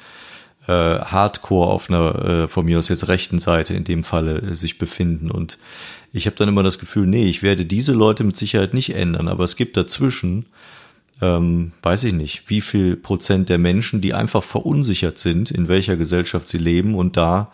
äh, 0.68 0.72
Hardcore 0.72 1.72
auf 1.72 1.90
einer 1.90 2.44
äh, 2.44 2.48
von 2.48 2.66
mir 2.66 2.80
aus 2.80 2.90
jetzt 2.90 3.08
rechten 3.08 3.40
Seite 3.40 3.74
in 3.74 3.84
dem 3.84 4.04
Falle 4.04 4.42
äh, 4.42 4.56
sich 4.56 4.78
befinden. 4.78 5.32
Und 5.32 5.58
ich 6.14 6.26
habe 6.26 6.36
dann 6.36 6.50
immer 6.50 6.64
das 6.64 6.80
Gefühl, 6.80 7.08
nee, 7.08 7.28
ich 7.28 7.42
werde 7.42 7.66
diese 7.66 7.94
Leute 7.94 8.24
mit 8.24 8.38
Sicherheit 8.38 8.74
nicht 8.74 8.94
ändern, 8.96 9.28
aber 9.28 9.44
es 9.44 9.56
gibt 9.56 9.78
dazwischen, 9.78 10.46
ähm, 11.22 11.72
weiß 11.82 12.06
ich 12.06 12.14
nicht, 12.14 12.50
wie 12.50 12.62
viel 12.62 12.96
Prozent 12.96 13.50
der 13.50 13.58
Menschen, 13.58 14.02
die 14.02 14.14
einfach 14.14 14.44
verunsichert 14.44 15.20
sind, 15.20 15.52
in 15.52 15.68
welcher 15.68 15.96
Gesellschaft 15.96 16.48
sie 16.48 16.58
leben 16.58 16.96
und 16.96 17.16
da 17.16 17.52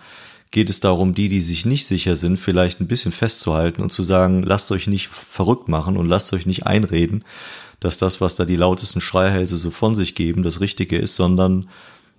geht 0.51 0.69
es 0.69 0.79
darum, 0.79 1.13
die, 1.13 1.27
die 1.27 1.41
sich 1.41 1.65
nicht 1.65 1.85
sicher 1.85 2.15
sind, 2.15 2.37
vielleicht 2.37 2.79
ein 2.79 2.87
bisschen 2.87 3.11
festzuhalten 3.11 3.81
und 3.81 3.91
zu 3.91 4.01
sagen, 4.03 4.43
lasst 4.43 4.71
euch 4.71 4.87
nicht 4.87 5.09
verrückt 5.09 5.67
machen 5.67 5.97
und 5.97 6.07
lasst 6.07 6.31
euch 6.33 6.45
nicht 6.45 6.65
einreden, 6.65 7.25
dass 7.79 7.97
das, 7.97 8.21
was 8.21 8.35
da 8.35 8.45
die 8.45 8.55
lautesten 8.55 9.01
Schreihälse 9.01 9.57
so 9.57 9.71
von 9.71 9.93
sich 9.93 10.15
geben, 10.15 10.43
das 10.43 10.61
Richtige 10.61 10.97
ist, 10.97 11.15
sondern 11.15 11.67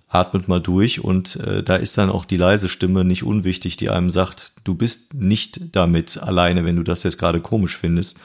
atmet 0.09 0.47
mal 0.47 0.59
durch 0.59 1.03
und 1.03 1.35
äh, 1.37 1.63
da 1.63 1.75
ist 1.75 1.97
dann 1.97 2.09
auch 2.09 2.25
die 2.25 2.37
leise 2.37 2.69
Stimme 2.69 3.03
nicht 3.03 3.23
unwichtig, 3.23 3.77
die 3.77 3.89
einem 3.89 4.09
sagt, 4.09 4.53
du 4.63 4.73
bist 4.73 5.13
nicht 5.13 5.75
damit 5.75 6.17
alleine, 6.17 6.65
wenn 6.65 6.75
du 6.75 6.83
das 6.83 7.03
jetzt 7.03 7.19
gerade 7.19 7.41
komisch 7.41 7.77
findest. 7.77 8.19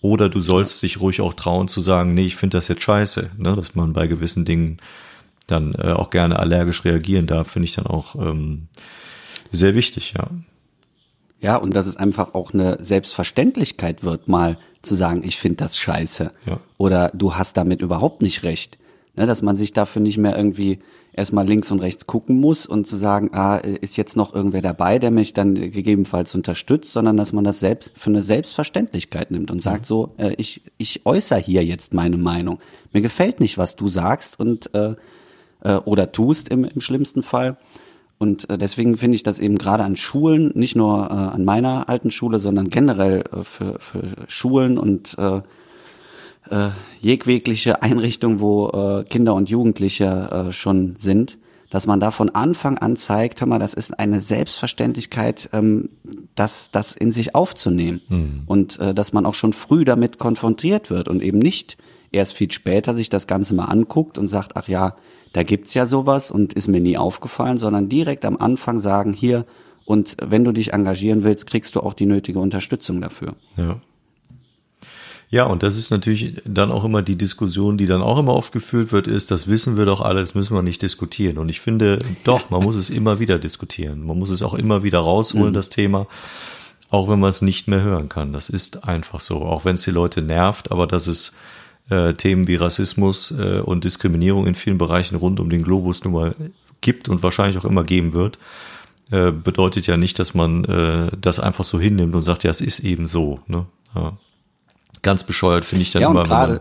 Oder 0.00 0.28
du 0.28 0.40
sollst 0.40 0.82
dich 0.82 1.00
ruhig 1.00 1.20
auch 1.20 1.34
trauen 1.34 1.68
zu 1.68 1.80
sagen, 1.80 2.14
nee, 2.14 2.26
ich 2.26 2.36
finde 2.36 2.58
das 2.58 2.68
jetzt 2.68 2.82
scheiße, 2.82 3.32
ne? 3.38 3.56
dass 3.56 3.74
man 3.74 3.92
bei 3.92 4.06
gewissen 4.06 4.44
Dingen 4.44 4.78
dann 5.46 5.74
äh, 5.74 5.92
auch 5.92 6.10
gerne 6.10 6.38
allergisch 6.38 6.84
reagieren 6.84 7.26
darf, 7.26 7.50
finde 7.50 7.64
ich 7.64 7.74
dann 7.74 7.86
auch 7.86 8.14
ähm, 8.14 8.68
sehr 9.50 9.74
wichtig, 9.74 10.14
ja. 10.16 10.28
Ja, 11.40 11.56
und 11.56 11.74
dass 11.74 11.86
es 11.86 11.96
einfach 11.96 12.34
auch 12.34 12.52
eine 12.52 12.82
Selbstverständlichkeit 12.82 14.02
wird, 14.02 14.28
mal 14.28 14.58
zu 14.82 14.96
sagen, 14.96 15.22
ich 15.24 15.38
finde 15.38 15.58
das 15.58 15.76
scheiße. 15.76 16.32
Ja. 16.46 16.60
Oder 16.78 17.12
du 17.14 17.34
hast 17.34 17.56
damit 17.56 17.80
überhaupt 17.80 18.22
nicht 18.22 18.42
recht. 18.42 18.78
Ne, 19.18 19.26
dass 19.26 19.42
man 19.42 19.56
sich 19.56 19.72
dafür 19.72 20.00
nicht 20.00 20.16
mehr 20.16 20.36
irgendwie 20.36 20.78
erstmal 21.12 21.44
links 21.44 21.72
und 21.72 21.80
rechts 21.80 22.06
gucken 22.06 22.38
muss 22.38 22.66
und 22.66 22.86
zu 22.86 22.94
sagen, 22.94 23.30
ah, 23.32 23.56
ist 23.56 23.96
jetzt 23.96 24.16
noch 24.16 24.32
irgendwer 24.32 24.62
dabei, 24.62 25.00
der 25.00 25.10
mich 25.10 25.32
dann 25.32 25.56
gegebenenfalls 25.56 26.36
unterstützt, 26.36 26.92
sondern 26.92 27.16
dass 27.16 27.32
man 27.32 27.42
das 27.42 27.58
selbst 27.58 27.90
für 27.96 28.10
eine 28.10 28.22
Selbstverständlichkeit 28.22 29.32
nimmt 29.32 29.50
und 29.50 29.60
sagt 29.60 29.86
so, 29.86 30.14
äh, 30.18 30.34
ich, 30.36 30.62
ich 30.76 31.04
äußere 31.04 31.40
hier 31.40 31.64
jetzt 31.64 31.94
meine 31.94 32.16
Meinung. 32.16 32.60
Mir 32.92 33.00
gefällt 33.00 33.40
nicht, 33.40 33.58
was 33.58 33.74
du 33.74 33.88
sagst 33.88 34.38
und 34.38 34.72
äh, 34.72 34.94
äh, 35.64 35.74
oder 35.78 36.12
tust 36.12 36.48
im, 36.48 36.62
im 36.62 36.80
schlimmsten 36.80 37.24
Fall. 37.24 37.56
Und 38.18 38.48
äh, 38.50 38.56
deswegen 38.56 38.96
finde 38.96 39.16
ich 39.16 39.24
das 39.24 39.40
eben 39.40 39.58
gerade 39.58 39.82
an 39.82 39.96
Schulen, 39.96 40.52
nicht 40.54 40.76
nur 40.76 41.08
äh, 41.10 41.12
an 41.12 41.44
meiner 41.44 41.88
alten 41.88 42.12
Schule, 42.12 42.38
sondern 42.38 42.68
generell 42.68 43.24
äh, 43.32 43.42
für, 43.42 43.80
für 43.80 44.14
Schulen 44.28 44.78
und 44.78 45.18
äh, 45.18 45.40
äh, 46.50 46.70
jegliche 47.00 47.82
Einrichtung, 47.82 48.40
wo 48.40 48.68
äh, 48.68 49.04
Kinder 49.04 49.34
und 49.34 49.48
Jugendliche 49.48 50.48
äh, 50.48 50.52
schon 50.52 50.94
sind, 50.96 51.38
dass 51.70 51.86
man 51.86 52.00
da 52.00 52.10
von 52.10 52.30
Anfang 52.30 52.78
an 52.78 52.96
zeigt, 52.96 53.40
hör 53.40 53.48
mal, 53.48 53.58
das 53.58 53.74
ist 53.74 53.98
eine 53.98 54.20
Selbstverständlichkeit, 54.20 55.50
ähm, 55.52 55.90
das, 56.34 56.70
das 56.70 56.92
in 56.92 57.12
sich 57.12 57.34
aufzunehmen. 57.34 58.00
Mhm. 58.08 58.42
Und 58.46 58.78
äh, 58.78 58.94
dass 58.94 59.12
man 59.12 59.26
auch 59.26 59.34
schon 59.34 59.52
früh 59.52 59.84
damit 59.84 60.18
konfrontiert 60.18 60.90
wird 60.90 61.08
und 61.08 61.22
eben 61.22 61.38
nicht 61.38 61.76
erst 62.10 62.34
viel 62.34 62.50
später 62.50 62.94
sich 62.94 63.10
das 63.10 63.26
Ganze 63.26 63.54
mal 63.54 63.66
anguckt 63.66 64.16
und 64.16 64.28
sagt, 64.28 64.56
ach 64.56 64.66
ja, 64.68 64.96
da 65.34 65.42
gibt's 65.42 65.74
ja 65.74 65.84
sowas 65.84 66.30
und 66.30 66.54
ist 66.54 66.68
mir 66.68 66.80
nie 66.80 66.96
aufgefallen, 66.96 67.58
sondern 67.58 67.90
direkt 67.90 68.24
am 68.24 68.38
Anfang 68.38 68.78
sagen, 68.80 69.12
hier, 69.12 69.44
Und 69.88 70.18
wenn 70.22 70.44
du 70.44 70.52
dich 70.52 70.74
engagieren 70.74 71.22
willst, 71.22 71.46
kriegst 71.46 71.74
du 71.74 71.80
auch 71.80 71.94
die 71.94 72.04
nötige 72.04 72.40
Unterstützung 72.40 73.00
dafür. 73.00 73.36
Ja. 73.56 73.80
Ja, 75.30 75.44
und 75.44 75.62
das 75.62 75.76
ist 75.76 75.90
natürlich 75.90 76.40
dann 76.46 76.72
auch 76.72 76.84
immer 76.84 77.02
die 77.02 77.16
Diskussion, 77.16 77.76
die 77.76 77.86
dann 77.86 78.00
auch 78.00 78.18
immer 78.18 78.34
oft 78.34 78.50
geführt 78.50 78.92
wird, 78.92 79.06
ist, 79.06 79.30
das 79.30 79.46
wissen 79.46 79.76
wir 79.76 79.84
doch 79.84 80.00
alle, 80.00 80.20
das 80.20 80.34
müssen 80.34 80.54
wir 80.54 80.62
nicht 80.62 80.80
diskutieren. 80.80 81.36
Und 81.36 81.50
ich 81.50 81.60
finde, 81.60 81.98
doch, 82.24 82.48
man 82.48 82.62
muss 82.62 82.76
es 82.76 82.88
immer 82.88 83.18
wieder 83.18 83.38
diskutieren. 83.38 84.06
Man 84.06 84.18
muss 84.18 84.30
es 84.30 84.42
auch 84.42 84.54
immer 84.54 84.82
wieder 84.82 85.00
rausholen, 85.00 85.50
mhm. 85.50 85.54
das 85.54 85.68
Thema, 85.68 86.06
auch 86.90 87.10
wenn 87.10 87.20
man 87.20 87.28
es 87.28 87.42
nicht 87.42 87.68
mehr 87.68 87.82
hören 87.82 88.08
kann. 88.08 88.32
Das 88.32 88.48
ist 88.48 88.88
einfach 88.88 89.20
so, 89.20 89.42
auch 89.42 89.66
wenn 89.66 89.74
es 89.74 89.82
die 89.82 89.90
Leute 89.90 90.22
nervt, 90.22 90.72
aber 90.72 90.86
dass 90.86 91.06
es 91.08 91.36
äh, 91.90 92.14
Themen 92.14 92.48
wie 92.48 92.56
Rassismus 92.56 93.30
äh, 93.32 93.60
und 93.60 93.84
Diskriminierung 93.84 94.46
in 94.46 94.54
vielen 94.54 94.78
Bereichen 94.78 95.16
rund 95.16 95.40
um 95.40 95.50
den 95.50 95.62
Globus 95.62 96.04
nun 96.04 96.14
mal 96.14 96.34
gibt 96.80 97.10
und 97.10 97.22
wahrscheinlich 97.22 97.58
auch 97.58 97.68
immer 97.68 97.84
geben 97.84 98.14
wird, 98.14 98.38
äh, 99.10 99.30
bedeutet 99.30 99.86
ja 99.86 99.98
nicht, 99.98 100.18
dass 100.18 100.32
man 100.32 100.64
äh, 100.64 101.10
das 101.20 101.38
einfach 101.38 101.64
so 101.64 101.78
hinnimmt 101.78 102.14
und 102.14 102.22
sagt, 102.22 102.44
ja, 102.44 102.50
es 102.50 102.62
ist 102.62 102.80
eben 102.80 103.06
so. 103.06 103.40
Ne? 103.46 103.66
Ja. 103.94 104.16
Ganz 105.02 105.24
bescheuert 105.24 105.64
finde 105.64 105.82
ich 105.82 105.92
dann 105.92 106.02
ja, 106.02 106.10
immer, 106.10 106.24
wenn 106.24 106.30
man, 106.30 106.56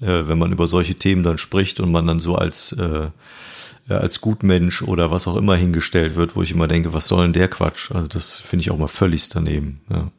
äh, 0.00 0.28
wenn 0.28 0.38
man 0.38 0.52
über 0.52 0.66
solche 0.66 0.94
Themen 0.94 1.22
dann 1.22 1.38
spricht 1.38 1.80
und 1.80 1.90
man 1.90 2.06
dann 2.06 2.20
so 2.20 2.34
als 2.34 2.72
äh, 2.72 3.08
als 3.88 4.20
Gutmensch 4.20 4.82
oder 4.82 5.10
was 5.10 5.26
auch 5.26 5.36
immer 5.36 5.56
hingestellt 5.56 6.14
wird, 6.16 6.36
wo 6.36 6.42
ich 6.42 6.52
immer 6.52 6.68
denke, 6.68 6.92
was 6.92 7.08
soll 7.08 7.22
denn 7.22 7.32
der 7.32 7.48
Quatsch? 7.48 7.90
Also 7.90 8.06
das 8.08 8.38
finde 8.38 8.62
ich 8.62 8.70
auch 8.70 8.78
mal 8.78 8.88
völlig 8.88 9.28
daneben. 9.28 9.80
Ja. 9.90 10.10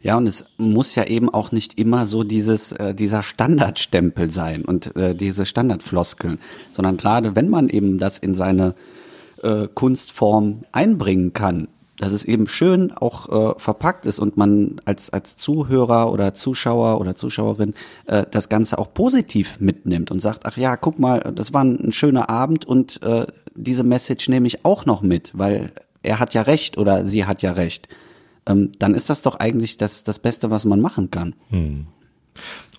Ja, 0.00 0.16
und 0.16 0.26
es 0.26 0.46
muss 0.56 0.94
ja 0.94 1.04
eben 1.04 1.28
auch 1.28 1.52
nicht 1.52 1.78
immer 1.78 2.06
so 2.06 2.24
dieses, 2.24 2.72
äh, 2.72 2.94
dieser 2.94 3.22
Standardstempel 3.22 4.30
sein 4.30 4.64
und 4.64 4.96
äh, 4.96 5.14
diese 5.14 5.44
Standardfloskeln, 5.44 6.38
sondern 6.72 6.96
gerade 6.96 7.36
wenn 7.36 7.48
man 7.48 7.68
eben 7.68 7.98
das 7.98 8.18
in 8.18 8.34
seine 8.34 8.74
äh, 9.42 9.68
Kunstform 9.72 10.64
einbringen 10.72 11.32
kann, 11.32 11.68
dass 11.98 12.12
es 12.12 12.24
eben 12.24 12.46
schön 12.46 12.92
auch 12.92 13.28
äh, 13.56 13.58
verpackt 13.58 14.06
ist 14.06 14.18
und 14.18 14.36
man 14.36 14.80
als, 14.84 15.10
als 15.10 15.36
Zuhörer 15.36 16.12
oder 16.12 16.32
Zuschauer 16.32 17.00
oder 17.00 17.16
Zuschauerin 17.16 17.74
äh, 18.06 18.24
das 18.30 18.48
Ganze 18.48 18.78
auch 18.78 18.94
positiv 18.94 19.58
mitnimmt 19.60 20.10
und 20.10 20.20
sagt, 20.20 20.46
ach 20.46 20.56
ja, 20.56 20.76
guck 20.76 20.98
mal, 20.98 21.18
das 21.34 21.52
war 21.52 21.64
ein, 21.64 21.78
ein 21.88 21.92
schöner 21.92 22.30
Abend 22.30 22.64
und 22.64 23.02
äh, 23.02 23.26
diese 23.54 23.82
Message 23.82 24.28
nehme 24.28 24.46
ich 24.46 24.64
auch 24.64 24.86
noch 24.86 25.02
mit, 25.02 25.32
weil 25.34 25.72
er 26.02 26.20
hat 26.20 26.34
ja 26.34 26.42
recht 26.42 26.78
oder 26.78 27.04
sie 27.04 27.26
hat 27.26 27.42
ja 27.42 27.52
recht. 27.52 27.88
Ähm, 28.46 28.70
dann 28.78 28.94
ist 28.94 29.10
das 29.10 29.22
doch 29.22 29.34
eigentlich 29.34 29.76
das, 29.76 30.04
das 30.04 30.20
Beste, 30.20 30.50
was 30.50 30.64
man 30.64 30.80
machen 30.80 31.10
kann. 31.10 31.34
Hm. 31.50 31.86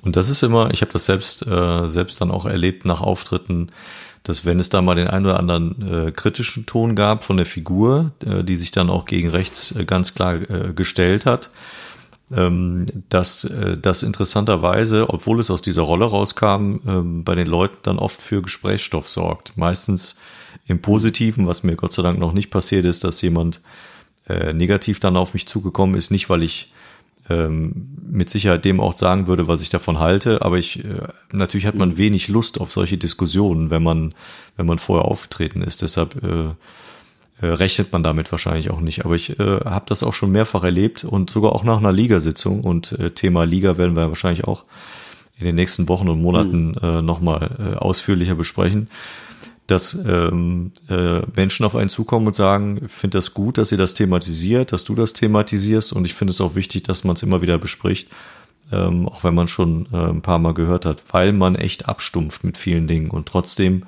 Und 0.01 0.15
das 0.15 0.29
ist 0.29 0.43
immer, 0.43 0.71
ich 0.71 0.81
habe 0.81 0.93
das 0.93 1.05
selbst, 1.05 1.45
äh, 1.45 1.87
selbst 1.87 2.21
dann 2.21 2.31
auch 2.31 2.45
erlebt 2.45 2.85
nach 2.85 3.01
Auftritten, 3.01 3.71
dass 4.29 4.45
wenn 4.45 4.59
es 4.59 4.69
da 4.69 4.83
mal 4.83 4.93
den 4.93 5.07
einen 5.07 5.25
oder 5.25 5.39
anderen 5.39 6.07
äh, 6.07 6.11
kritischen 6.11 6.67
Ton 6.67 6.95
gab 6.95 7.23
von 7.23 7.37
der 7.37 7.47
Figur, 7.47 8.11
äh, 8.23 8.43
die 8.43 8.57
sich 8.57 8.71
dann 8.71 8.91
auch 8.91 9.05
gegen 9.05 9.29
rechts 9.29 9.75
äh, 9.75 9.85
ganz 9.85 10.13
klar 10.13 10.35
äh, 10.35 10.71
gestellt 10.73 11.25
hat, 11.25 11.49
ähm, 12.31 12.85
dass 13.09 13.43
äh, 13.45 13.75
das 13.75 14.03
interessanterweise, 14.03 15.09
obwohl 15.09 15.39
es 15.39 15.49
aus 15.49 15.63
dieser 15.63 15.81
Rolle 15.81 16.05
rauskam, 16.05 16.75
äh, 16.85 17.23
bei 17.23 17.33
den 17.33 17.47
Leuten 17.47 17.77
dann 17.81 17.97
oft 17.97 18.21
für 18.21 18.43
Gesprächsstoff 18.43 19.09
sorgt. 19.09 19.57
Meistens 19.57 20.19
im 20.67 20.79
Positiven, 20.79 21.47
was 21.47 21.63
mir 21.63 21.75
Gott 21.75 21.93
sei 21.93 22.03
Dank 22.03 22.19
noch 22.19 22.33
nicht 22.33 22.51
passiert 22.51 22.85
ist, 22.85 23.03
dass 23.03 23.23
jemand 23.23 23.61
äh, 24.27 24.53
negativ 24.53 24.99
dann 24.99 25.17
auf 25.17 25.33
mich 25.33 25.47
zugekommen 25.47 25.95
ist, 25.95 26.11
nicht 26.11 26.29
weil 26.29 26.43
ich 26.43 26.71
ähm, 27.29 27.97
mit 28.09 28.29
Sicherheit 28.29 28.65
dem 28.65 28.79
auch 28.79 28.97
sagen 28.97 29.27
würde, 29.27 29.47
was 29.47 29.61
ich 29.61 29.69
davon 29.69 29.99
halte. 29.99 30.41
Aber 30.41 30.57
ich 30.57 30.83
äh, 30.83 31.07
natürlich 31.31 31.67
hat 31.67 31.75
man 31.75 31.97
wenig 31.97 32.27
Lust 32.27 32.59
auf 32.59 32.71
solche 32.71 32.97
Diskussionen, 32.97 33.69
wenn 33.69 33.83
man 33.83 34.13
wenn 34.57 34.65
man 34.65 34.79
vorher 34.79 35.05
aufgetreten 35.05 35.61
ist. 35.61 35.81
Deshalb 35.81 36.23
äh, 36.23 36.49
äh, 37.41 37.45
rechnet 37.45 37.91
man 37.91 38.03
damit 38.03 38.31
wahrscheinlich 38.31 38.71
auch 38.71 38.81
nicht. 38.81 39.05
Aber 39.05 39.15
ich 39.15 39.39
äh, 39.39 39.59
habe 39.65 39.85
das 39.87 40.03
auch 40.03 40.13
schon 40.13 40.31
mehrfach 40.31 40.63
erlebt 40.63 41.03
und 41.03 41.29
sogar 41.29 41.53
auch 41.53 41.63
nach 41.63 41.77
einer 41.77 41.91
Ligasitzung. 41.91 42.61
Und 42.61 42.93
äh, 42.93 43.11
Thema 43.11 43.45
Liga 43.45 43.77
werden 43.77 43.95
wir 43.95 44.09
wahrscheinlich 44.09 44.45
auch 44.45 44.65
in 45.37 45.45
den 45.45 45.55
nächsten 45.55 45.87
Wochen 45.87 46.09
und 46.09 46.21
Monaten 46.21 46.69
mhm. 46.71 46.77
äh, 46.81 47.01
nochmal 47.01 47.51
äh, 47.59 47.77
ausführlicher 47.77 48.35
besprechen 48.35 48.89
dass 49.71 49.93
ähm, 49.93 50.71
äh, 50.89 51.21
Menschen 51.35 51.65
auf 51.65 51.75
einen 51.75 51.89
zukommen 51.89 52.27
und 52.27 52.35
sagen, 52.35 52.81
ich 52.85 52.91
finde 52.91 53.17
das 53.17 53.33
gut, 53.33 53.57
dass 53.57 53.71
ihr 53.71 53.77
das 53.77 53.93
thematisiert, 53.93 54.71
dass 54.71 54.83
du 54.83 54.95
das 54.95 55.13
thematisierst. 55.13 55.93
Und 55.93 56.05
ich 56.05 56.13
finde 56.13 56.31
es 56.31 56.41
auch 56.41 56.55
wichtig, 56.55 56.83
dass 56.83 57.03
man 57.03 57.15
es 57.15 57.23
immer 57.23 57.41
wieder 57.41 57.57
bespricht, 57.57 58.09
ähm, 58.71 59.07
auch 59.07 59.23
wenn 59.23 59.35
man 59.35 59.47
schon 59.47 59.87
äh, 59.91 59.97
ein 59.97 60.21
paar 60.21 60.39
Mal 60.39 60.53
gehört 60.53 60.85
hat, 60.85 61.03
weil 61.11 61.33
man 61.33 61.55
echt 61.55 61.87
abstumpft 61.87 62.43
mit 62.43 62.57
vielen 62.57 62.87
Dingen 62.87 63.09
und 63.09 63.27
trotzdem 63.27 63.85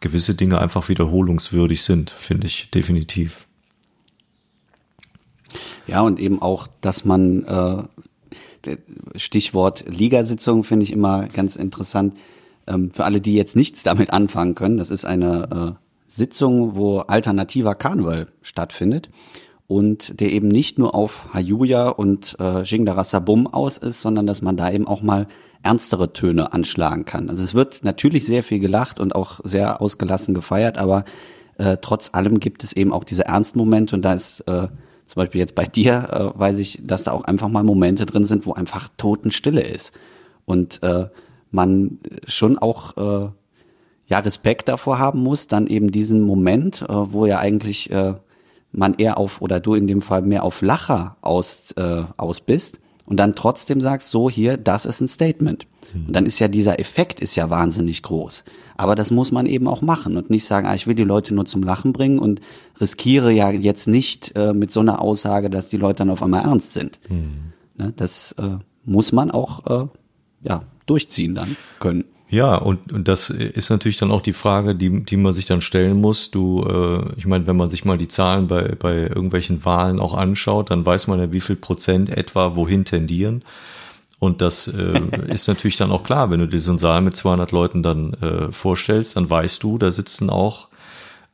gewisse 0.00 0.34
Dinge 0.34 0.60
einfach 0.60 0.88
wiederholungswürdig 0.88 1.82
sind, 1.82 2.10
finde 2.10 2.46
ich 2.46 2.70
definitiv. 2.70 3.46
Ja, 5.86 6.02
und 6.02 6.20
eben 6.20 6.40
auch, 6.42 6.68
dass 6.80 7.04
man 7.04 7.44
äh, 7.44 8.76
Stichwort 9.16 9.84
Ligasitzung 9.88 10.64
finde 10.64 10.84
ich 10.84 10.92
immer 10.92 11.26
ganz 11.28 11.56
interessant 11.56 12.14
ähm, 12.68 12.90
für 12.90 13.04
alle, 13.04 13.20
die 13.20 13.34
jetzt 13.34 13.56
nichts 13.56 13.82
damit 13.82 14.12
anfangen 14.12 14.54
können, 14.54 14.78
das 14.78 14.90
ist 14.90 15.04
eine 15.04 15.76
äh, 15.76 15.84
Sitzung, 16.06 16.76
wo 16.76 16.98
alternativer 16.98 17.74
Karneval 17.74 18.26
stattfindet 18.42 19.08
und 19.66 20.20
der 20.20 20.32
eben 20.32 20.48
nicht 20.48 20.78
nur 20.78 20.94
auf 20.94 21.32
Hayuya 21.34 21.90
und 21.90 22.36
äh, 22.40 22.62
Jingdara 22.62 23.04
Sabum 23.04 23.46
aus 23.46 23.76
ist, 23.76 24.00
sondern 24.00 24.26
dass 24.26 24.40
man 24.40 24.56
da 24.56 24.70
eben 24.70 24.86
auch 24.86 25.02
mal 25.02 25.26
ernstere 25.62 26.12
Töne 26.12 26.52
anschlagen 26.52 27.04
kann. 27.04 27.28
Also 27.28 27.42
es 27.42 27.54
wird 27.54 27.84
natürlich 27.84 28.24
sehr 28.24 28.42
viel 28.42 28.60
gelacht 28.60 29.00
und 29.00 29.14
auch 29.14 29.40
sehr 29.44 29.82
ausgelassen 29.82 30.34
gefeiert, 30.34 30.78
aber 30.78 31.04
äh, 31.58 31.76
trotz 31.80 32.10
allem 32.14 32.40
gibt 32.40 32.64
es 32.64 32.72
eben 32.72 32.92
auch 32.92 33.04
diese 33.04 33.26
Ernstmomente 33.26 33.94
und 33.94 34.02
da 34.02 34.14
ist 34.14 34.40
äh, 34.46 34.68
zum 35.08 35.20
Beispiel 35.22 35.40
jetzt 35.40 35.54
bei 35.54 35.64
dir, 35.64 36.32
äh, 36.34 36.38
weiß 36.38 36.58
ich, 36.58 36.80
dass 36.84 37.04
da 37.04 37.12
auch 37.12 37.24
einfach 37.24 37.48
mal 37.48 37.62
Momente 37.62 38.06
drin 38.06 38.24
sind, 38.24 38.46
wo 38.46 38.52
einfach 38.52 38.88
Totenstille 38.96 39.62
ist. 39.62 39.92
Und 40.44 40.82
äh, 40.82 41.06
man 41.50 41.98
schon 42.26 42.58
auch 42.58 42.96
äh, 42.96 43.30
ja 44.06 44.18
Respekt 44.18 44.68
davor 44.68 44.98
haben 44.98 45.22
muss, 45.22 45.46
dann 45.46 45.66
eben 45.66 45.90
diesen 45.90 46.22
Moment, 46.22 46.82
äh, 46.82 46.88
wo 46.88 47.26
ja 47.26 47.38
eigentlich 47.38 47.90
äh, 47.90 48.14
man 48.72 48.94
eher 48.94 49.18
auf 49.18 49.40
oder 49.40 49.60
du 49.60 49.74
in 49.74 49.86
dem 49.86 50.02
Fall 50.02 50.22
mehr 50.22 50.44
auf 50.44 50.62
Lacher 50.62 51.16
aus 51.20 51.72
äh, 51.76 52.04
aus 52.16 52.40
bist 52.40 52.80
und 53.06 53.18
dann 53.18 53.34
trotzdem 53.34 53.80
sagst, 53.80 54.10
so 54.10 54.28
hier, 54.28 54.56
das 54.56 54.84
ist 54.84 55.00
ein 55.00 55.08
Statement. 55.08 55.66
Und 56.06 56.12
dann 56.14 56.26
ist 56.26 56.38
ja 56.38 56.48
dieser 56.48 56.78
Effekt 56.78 57.20
ist 57.20 57.34
ja 57.34 57.48
wahnsinnig 57.48 58.02
groß. 58.02 58.44
Aber 58.76 58.94
das 58.94 59.10
muss 59.10 59.32
man 59.32 59.46
eben 59.46 59.66
auch 59.66 59.80
machen 59.80 60.16
und 60.16 60.28
nicht 60.28 60.44
sagen, 60.44 60.66
ah, 60.66 60.74
ich 60.74 60.86
will 60.86 60.94
die 60.94 61.04
Leute 61.04 61.34
nur 61.34 61.46
zum 61.46 61.62
Lachen 61.62 61.92
bringen 61.92 62.18
und 62.18 62.40
riskiere 62.80 63.32
ja 63.32 63.50
jetzt 63.50 63.88
nicht 63.88 64.36
äh, 64.36 64.52
mit 64.52 64.70
so 64.70 64.80
einer 64.80 65.00
Aussage, 65.00 65.48
dass 65.48 65.70
die 65.70 65.78
Leute 65.78 65.98
dann 65.98 66.10
auf 66.10 66.22
einmal 66.22 66.44
ernst 66.44 66.74
sind. 66.74 67.00
Mhm. 67.08 67.52
Ne, 67.76 67.92
das 67.96 68.32
äh, 68.32 68.58
muss 68.84 69.12
man 69.12 69.30
auch 69.30 69.84
äh, 69.84 69.86
ja 70.48 70.62
durchziehen 70.86 71.34
dann 71.34 71.56
können. 71.78 72.04
Ja, 72.30 72.56
und, 72.56 72.92
und 72.92 73.08
das 73.08 73.30
ist 73.30 73.70
natürlich 73.70 73.96
dann 73.96 74.10
auch 74.10 74.20
die 74.20 74.34
Frage, 74.34 74.74
die, 74.74 75.02
die 75.02 75.16
man 75.16 75.32
sich 75.32 75.46
dann 75.46 75.62
stellen 75.62 75.98
muss. 75.98 76.30
Du, 76.30 76.62
äh, 76.62 77.12
ich 77.16 77.26
meine, 77.26 77.46
wenn 77.46 77.56
man 77.56 77.70
sich 77.70 77.86
mal 77.86 77.96
die 77.96 78.08
Zahlen 78.08 78.48
bei, 78.48 78.74
bei 78.78 78.96
irgendwelchen 78.96 79.64
Wahlen 79.64 79.98
auch 79.98 80.12
anschaut, 80.12 80.70
dann 80.70 80.84
weiß 80.84 81.06
man 81.06 81.18
ja, 81.20 81.32
wie 81.32 81.40
viel 81.40 81.56
Prozent 81.56 82.10
etwa 82.10 82.54
wohin 82.54 82.84
tendieren. 82.84 83.44
Und 84.18 84.42
das 84.42 84.68
äh, 84.68 85.00
ist 85.28 85.48
natürlich 85.48 85.76
dann 85.76 85.90
auch 85.90 86.04
klar, 86.04 86.30
wenn 86.30 86.40
du 86.40 86.48
dir 86.48 86.60
so 86.60 86.70
einen 86.70 86.78
Saal 86.78 87.00
mit 87.00 87.16
200 87.16 87.50
Leuten 87.50 87.82
dann 87.82 88.12
äh, 88.14 88.52
vorstellst, 88.52 89.16
dann 89.16 89.30
weißt 89.30 89.62
du, 89.62 89.78
da 89.78 89.90
sitzen 89.90 90.28
auch 90.28 90.67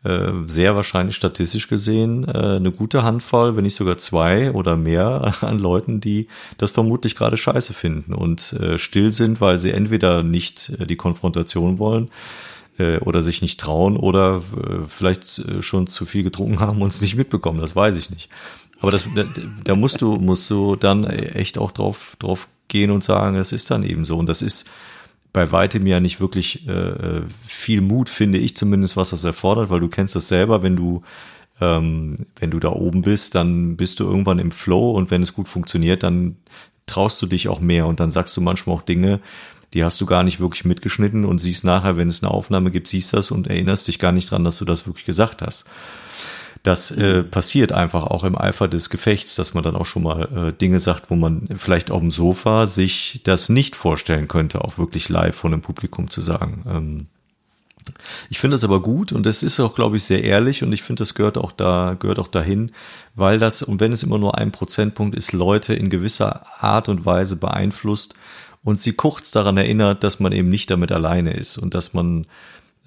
äh, 0.04 0.32
sehr 0.46 0.76
wahrscheinlich 0.76 1.16
statistisch 1.16 1.68
gesehen 1.68 2.24
äh, 2.28 2.56
eine 2.56 2.70
gute 2.70 3.02
Handvoll, 3.02 3.56
wenn 3.56 3.64
nicht 3.64 3.74
sogar 3.74 3.96
zwei 3.96 4.52
oder 4.52 4.76
mehr 4.76 5.34
an 5.40 5.58
Leuten, 5.58 6.00
die 6.00 6.28
das 6.58 6.70
vermutlich 6.70 7.16
gerade 7.16 7.38
scheiße 7.38 7.72
finden 7.72 8.12
und 8.12 8.52
äh, 8.52 8.76
still 8.76 9.12
sind, 9.12 9.40
weil 9.40 9.58
sie 9.58 9.70
entweder 9.70 10.22
nicht 10.22 10.72
die 10.90 10.96
Konfrontation 10.96 11.78
wollen 11.78 12.10
oder 13.02 13.22
sich 13.22 13.40
nicht 13.40 13.60
trauen 13.60 13.96
oder 13.96 14.42
vielleicht 14.88 15.62
schon 15.62 15.86
zu 15.86 16.06
viel 16.06 16.24
getrunken 16.24 16.58
haben 16.58 16.82
und 16.82 16.88
es 16.88 17.00
nicht 17.00 17.14
mitbekommen, 17.14 17.60
das 17.60 17.76
weiß 17.76 17.96
ich 17.96 18.10
nicht. 18.10 18.30
Aber 18.80 18.90
das, 18.90 19.06
da, 19.14 19.22
da 19.62 19.76
musst 19.76 20.02
du, 20.02 20.16
musst 20.16 20.50
du 20.50 20.74
dann 20.74 21.04
echt 21.04 21.56
auch 21.56 21.70
drauf, 21.70 22.16
drauf 22.18 22.48
gehen 22.66 22.90
und 22.90 23.04
sagen, 23.04 23.36
es 23.36 23.52
ist 23.52 23.70
dann 23.70 23.84
eben 23.84 24.04
so. 24.04 24.18
Und 24.18 24.28
das 24.28 24.42
ist, 24.42 24.68
bei 25.34 25.50
weitem 25.50 25.86
ja 25.86 26.00
nicht 26.00 26.20
wirklich 26.20 26.66
äh, 26.68 27.22
viel 27.44 27.82
Mut, 27.82 28.08
finde 28.08 28.38
ich 28.38 28.56
zumindest, 28.56 28.96
was 28.96 29.10
das 29.10 29.24
erfordert, 29.24 29.68
weil 29.68 29.80
du 29.80 29.88
kennst 29.88 30.14
das 30.14 30.28
selber, 30.28 30.62
wenn 30.62 30.76
du 30.76 31.02
ähm, 31.60 32.16
wenn 32.36 32.50
du 32.50 32.60
da 32.60 32.70
oben 32.70 33.02
bist, 33.02 33.34
dann 33.34 33.76
bist 33.76 34.00
du 34.00 34.04
irgendwann 34.04 34.38
im 34.38 34.52
Flow 34.52 34.92
und 34.92 35.10
wenn 35.10 35.22
es 35.22 35.34
gut 35.34 35.48
funktioniert, 35.48 36.02
dann 36.04 36.36
traust 36.86 37.20
du 37.20 37.26
dich 37.26 37.48
auch 37.48 37.60
mehr 37.60 37.86
und 37.86 38.00
dann 38.00 38.10
sagst 38.10 38.36
du 38.36 38.40
manchmal 38.40 38.76
auch 38.76 38.82
Dinge, 38.82 39.20
die 39.72 39.84
hast 39.84 40.00
du 40.00 40.06
gar 40.06 40.22
nicht 40.22 40.38
wirklich 40.38 40.64
mitgeschnitten 40.64 41.24
und 41.24 41.38
siehst 41.38 41.64
nachher, 41.64 41.96
wenn 41.96 42.08
es 42.08 42.22
eine 42.22 42.30
Aufnahme 42.30 42.70
gibt, 42.70 42.86
siehst 42.86 43.12
das 43.12 43.32
und 43.32 43.48
erinnerst 43.48 43.88
dich 43.88 43.98
gar 43.98 44.12
nicht 44.12 44.30
dran, 44.30 44.44
dass 44.44 44.58
du 44.58 44.64
das 44.64 44.86
wirklich 44.86 45.04
gesagt 45.04 45.42
hast. 45.42 45.66
Das 46.64 46.90
äh, 46.90 47.22
passiert 47.22 47.70
einfach 47.70 48.04
auch 48.04 48.24
im 48.24 48.36
Eifer 48.36 48.66
des 48.66 48.90
Gefechts, 48.90 49.36
dass 49.36 49.54
man 49.54 49.62
dann 49.62 49.76
auch 49.76 49.86
schon 49.86 50.02
mal 50.02 50.48
äh, 50.48 50.52
Dinge 50.52 50.80
sagt, 50.80 51.10
wo 51.10 51.14
man 51.14 51.46
vielleicht 51.54 51.92
auf 51.92 52.00
dem 52.00 52.10
Sofa 52.10 52.66
sich 52.66 53.20
das 53.22 53.48
nicht 53.48 53.76
vorstellen 53.76 54.26
könnte, 54.26 54.64
auch 54.64 54.78
wirklich 54.78 55.08
live 55.08 55.36
vor 55.36 55.50
einem 55.50 55.60
Publikum 55.60 56.10
zu 56.10 56.20
sagen. 56.20 56.64
Ähm, 56.66 57.06
Ich 58.30 58.38
finde 58.38 58.54
das 58.54 58.64
aber 58.64 58.80
gut 58.80 59.12
und 59.12 59.26
das 59.26 59.42
ist 59.42 59.60
auch, 59.60 59.74
glaube 59.74 59.96
ich, 59.98 60.04
sehr 60.04 60.24
ehrlich 60.24 60.62
und 60.62 60.72
ich 60.72 60.82
finde, 60.82 61.02
das 61.02 61.14
gehört 61.14 61.36
auch 61.36 61.52
da, 61.52 61.96
gehört 61.98 62.18
auch 62.18 62.28
dahin, 62.28 62.72
weil 63.14 63.38
das, 63.38 63.62
und 63.62 63.78
wenn 63.80 63.92
es 63.92 64.02
immer 64.02 64.18
nur 64.18 64.38
ein 64.38 64.52
Prozentpunkt 64.52 65.14
ist, 65.14 65.32
Leute 65.32 65.74
in 65.74 65.90
gewisser 65.90 66.46
Art 66.62 66.88
und 66.88 67.04
Weise 67.04 67.36
beeinflusst 67.36 68.14
und 68.62 68.80
sie 68.80 68.94
kurz 68.94 69.30
daran 69.32 69.58
erinnert, 69.58 70.02
dass 70.02 70.18
man 70.18 70.32
eben 70.32 70.48
nicht 70.48 70.70
damit 70.70 70.92
alleine 70.92 71.34
ist 71.34 71.58
und 71.58 71.74
dass 71.74 71.92
man 71.92 72.26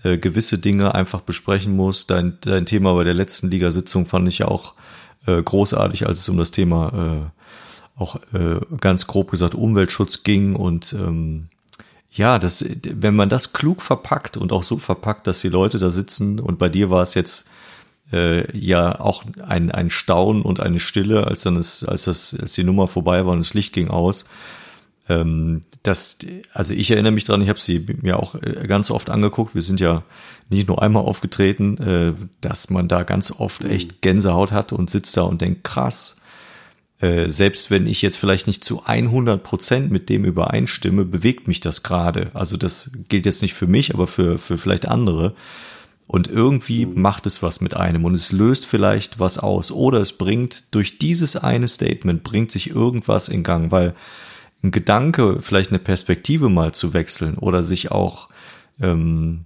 äh, 0.04 0.18
gewisse 0.18 0.58
Dinge 0.58 0.94
einfach 0.96 1.22
besprechen 1.22 1.76
muss. 1.76 2.08
Dein, 2.08 2.38
dein 2.42 2.66
Thema 2.66 2.94
bei 2.94 3.04
der 3.04 3.14
letzten 3.14 3.50
Ligasitzung 3.50 4.06
fand 4.06 4.28
ich 4.28 4.40
ja 4.40 4.48
auch 4.48 4.74
äh, 5.26 5.42
großartig, 5.42 6.08
als 6.08 6.20
es 6.20 6.30
um 6.30 6.38
das 6.38 6.52
Thema 6.52 7.32
äh, 7.98 8.02
auch 8.02 8.18
äh, 8.34 8.60
ganz 8.80 9.08
grob 9.08 9.32
gesagt 9.32 9.56
Umweltschutz 9.56 10.24
ging 10.24 10.56
und 10.56 10.94
ähm, 10.94 11.50
ja, 12.12 12.40
das, 12.40 12.66
wenn 12.84 13.16
man 13.16 13.30
das 13.30 13.54
klug 13.54 13.82
verpackt 13.82 14.38
und 14.38 14.52
auch 14.52 14.64
so 14.64 14.78
verpackt, 14.78 15.28
dass 15.28 15.42
die 15.42 15.50
Leute 15.50 15.78
da 15.78 15.90
sitzen 15.90 16.40
und 16.40 16.58
bei 16.58 16.70
dir 16.70 16.90
war 16.90 17.02
es 17.02 17.14
jetzt 17.14 17.50
äh, 18.12 18.58
ja 18.58 19.00
auch 19.00 19.24
ein, 19.46 19.72
ein 19.72 19.90
Staunen 19.90 20.42
und 20.42 20.60
eine 20.60 20.80
Stille, 20.80 21.28
als 21.28 21.44
dann 21.44 21.58
es, 21.58 21.84
als 21.84 22.06
das, 22.06 22.36
als 22.40 22.54
die 22.54 22.64
Nummer 22.64 22.88
vorbei 22.88 23.26
war 23.26 23.34
und 23.34 23.40
das 23.40 23.54
Licht 23.54 23.74
ging 23.74 23.90
aus. 23.90 24.26
Ähm, 25.10 25.62
das, 25.84 26.20
also 26.54 26.74
ich 26.74 26.92
erinnere 26.92 27.14
mich 27.14 27.24
dran, 27.24 27.42
ich 27.42 27.50
habe 27.50 27.60
sie 27.60 27.86
mir 28.02 28.20
auch 28.20 28.36
äh, 28.36 28.66
ganz 28.68 28.92
oft 28.92 29.10
angeguckt. 29.10 29.56
Wir 29.56 29.62
sind 29.62 29.80
ja 29.80 30.04
nicht 30.50 30.68
nur 30.68 30.82
einmal 30.82 31.04
aufgetreten, 31.04 31.78
äh, 31.78 32.14
dass 32.42 32.70
man 32.70 32.88
da 32.88 33.04
ganz 33.04 33.32
oft 33.32 33.64
echt 33.64 34.02
Gänsehaut 34.02 34.52
hat 34.52 34.74
und 34.74 34.90
sitzt 34.90 35.16
da 35.16 35.24
und 35.24 35.42
denkt, 35.42 35.64
krass, 35.64 36.18
äh, 37.00 37.30
selbst 37.30 37.70
wenn 37.70 37.86
ich 37.86 38.02
jetzt 38.02 38.18
vielleicht 38.18 38.48
nicht 38.48 38.64
zu 38.64 38.84
100 38.86 39.44
Prozent 39.44 39.92
mit 39.92 40.10
dem 40.10 40.26
übereinstimme, 40.26 41.06
bewegt 41.06 41.48
mich 41.48 41.60
das 41.60 41.84
gerade. 41.84 42.32
Also 42.34 42.58
das 42.58 42.92
gilt 43.08 43.26
jetzt 43.26 43.42
nicht 43.42 43.54
für 43.54 43.68
mich, 43.68 43.94
aber 43.94 44.08
für, 44.08 44.38
für 44.38 44.58
vielleicht 44.58 44.88
andere. 44.88 45.36
Und 46.08 46.28
irgendwie 46.28 46.86
mhm. 46.86 47.02
macht 47.02 47.28
es 47.28 47.44
was 47.44 47.62
mit 47.62 47.76
einem 47.76 48.06
und 48.06 48.14
es 48.14 48.32
löst 48.32 48.66
vielleicht 48.66 49.20
was 49.20 49.38
aus 49.38 49.72
oder 49.72 50.00
es 50.00 50.14
bringt 50.14 50.64
durch 50.72 50.98
dieses 51.00 51.36
eine 51.36 51.68
Statement 51.68 52.24
bringt 52.24 52.52
sich 52.52 52.70
irgendwas 52.72 53.30
in 53.30 53.44
Gang, 53.44 53.72
weil 53.72 53.94
ein 54.64 54.72
Gedanke, 54.72 55.40
vielleicht 55.42 55.70
eine 55.72 55.80
Perspektive 55.80 56.50
mal 56.50 56.74
zu 56.74 56.94
wechseln 56.94 57.36
oder 57.36 57.64
sich 57.64 57.92
auch 57.92 58.30
ähm, 58.82 59.46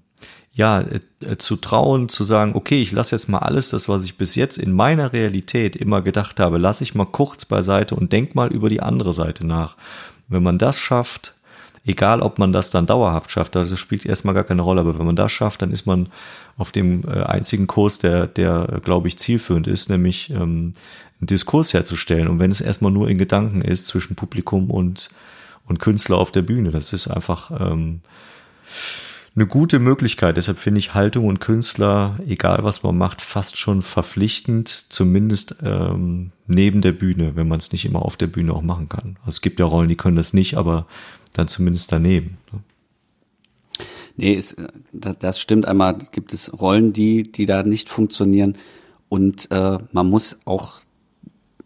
ja, 0.54 0.82
äh, 0.82 1.38
zu 1.38 1.56
trauen, 1.56 2.10
zu 2.10 2.24
sagen, 2.24 2.54
okay, 2.56 2.82
ich 2.82 2.91
lasse 2.91 3.15
jetzt 3.15 3.30
mal 3.30 3.39
alles 3.39 3.69
das, 3.69 3.88
was 3.88 4.04
ich 4.04 4.17
bis 4.17 4.36
jetzt 4.36 4.58
in 4.58 4.74
meiner 4.74 5.13
Realität 5.13 5.76
immer 5.76 6.02
gedacht 6.02 6.39
habe, 6.39 6.58
lasse 6.58 6.84
ich 6.84 6.95
mal 6.95 7.06
kurz 7.06 7.45
beiseite 7.45 7.95
und 7.95 8.12
denk 8.12 8.36
mal 8.36 8.52
über 8.52 8.69
die 8.69 8.82
andere 8.82 9.13
Seite 9.13 9.45
nach. 9.45 9.78
Wenn 10.28 10.43
man 10.43 10.58
das 10.58 10.78
schafft, 10.78 11.36
egal 11.86 12.21
ob 12.21 12.38
man 12.38 12.52
das 12.52 12.69
dann 12.69 12.86
dauerhaft 12.86 13.32
schafft, 13.32 13.56
das 13.56 13.78
spielt 13.80 14.06
erstmal 14.06 14.34
gar 14.34 14.43
keine 14.43 14.62
Rolle, 14.62 14.82
aber 14.82 15.00
wenn 15.00 15.06
man 15.06 15.15
das 15.15 15.32
schafft, 15.32 15.62
dann 15.62 15.71
ist 15.71 15.86
man 15.86 16.10
auf 16.58 16.74
dem 16.74 17.04
äh, 17.08 17.24
einzigen 17.24 17.67
Kurs, 17.67 18.00
der, 18.00 18.28
der, 18.28 18.82
glaube 18.84 19.08
ich, 19.08 19.17
zielführend 19.17 19.67
ist, 19.67 19.89
nämlich 19.89 20.32
ähm, 20.32 20.74
einen 21.21 21.27
Diskurs 21.27 21.73
herzustellen. 21.73 22.27
Und 22.27 22.39
wenn 22.39 22.51
es 22.51 22.62
erstmal 22.62 22.91
nur 22.91 23.10
in 23.10 23.17
Gedanken 23.17 23.62
ist 23.62 23.88
zwischen 23.88 24.15
Publikum 24.15 24.69
und, 24.69 25.10
und 25.67 25.79
Künstler 25.79 26.17
auf 26.17 26.31
der 26.31 26.41
Bühne, 26.41 26.71
das 26.71 26.93
ist 26.93 27.07
einfach 27.07 27.51
ähm, 27.51 28.01
eine 29.36 29.45
gute 29.45 29.79
Möglichkeit. 29.79 30.36
Deshalb 30.36 30.57
finde 30.57 30.79
ich 30.79 30.93
Haltung 30.93 31.27
und 31.27 31.39
Künstler, 31.39 32.19
egal 32.27 32.63
was 32.63 32.84
man 32.84 32.97
macht, 32.97 33.21
fast 33.21 33.57
schon 33.57 33.81
verpflichtend, 33.81 34.67
zumindest 34.67 35.57
ähm, 35.63 36.31
neben 36.47 36.81
der 36.81 36.91
Bühne, 36.91 37.36
wenn 37.36 37.47
man 37.47 37.60
es 37.60 37.71
nicht 37.71 37.86
immer 37.86 38.03
auf 38.03 38.17
der 38.17 38.27
Bühne 38.27 38.53
auch 38.53 38.63
machen 38.63 38.89
kann. 38.89 39.17
Also 39.21 39.29
es 39.29 39.41
gibt 39.41 39.60
ja 39.60 39.65
Rollen, 39.65 39.89
die 39.89 39.95
können 39.95 40.17
das 40.17 40.34
nicht, 40.34 40.57
aber 40.57 40.86
dann 41.34 41.47
zumindest 41.47 41.91
daneben. 41.91 42.38
Ne? 42.51 42.60
Nee, 44.17 44.36
es, 44.36 44.55
das 44.91 45.39
stimmt. 45.39 45.65
Einmal 45.65 45.97
gibt 46.12 46.34
es 46.34 46.51
Rollen, 46.60 46.91
die, 46.91 47.23
die 47.23 47.45
da 47.45 47.63
nicht 47.63 47.89
funktionieren. 47.89 48.57
Und 49.07 49.49
äh, 49.51 49.77
man 49.91 50.10
muss 50.10 50.39
auch 50.45 50.81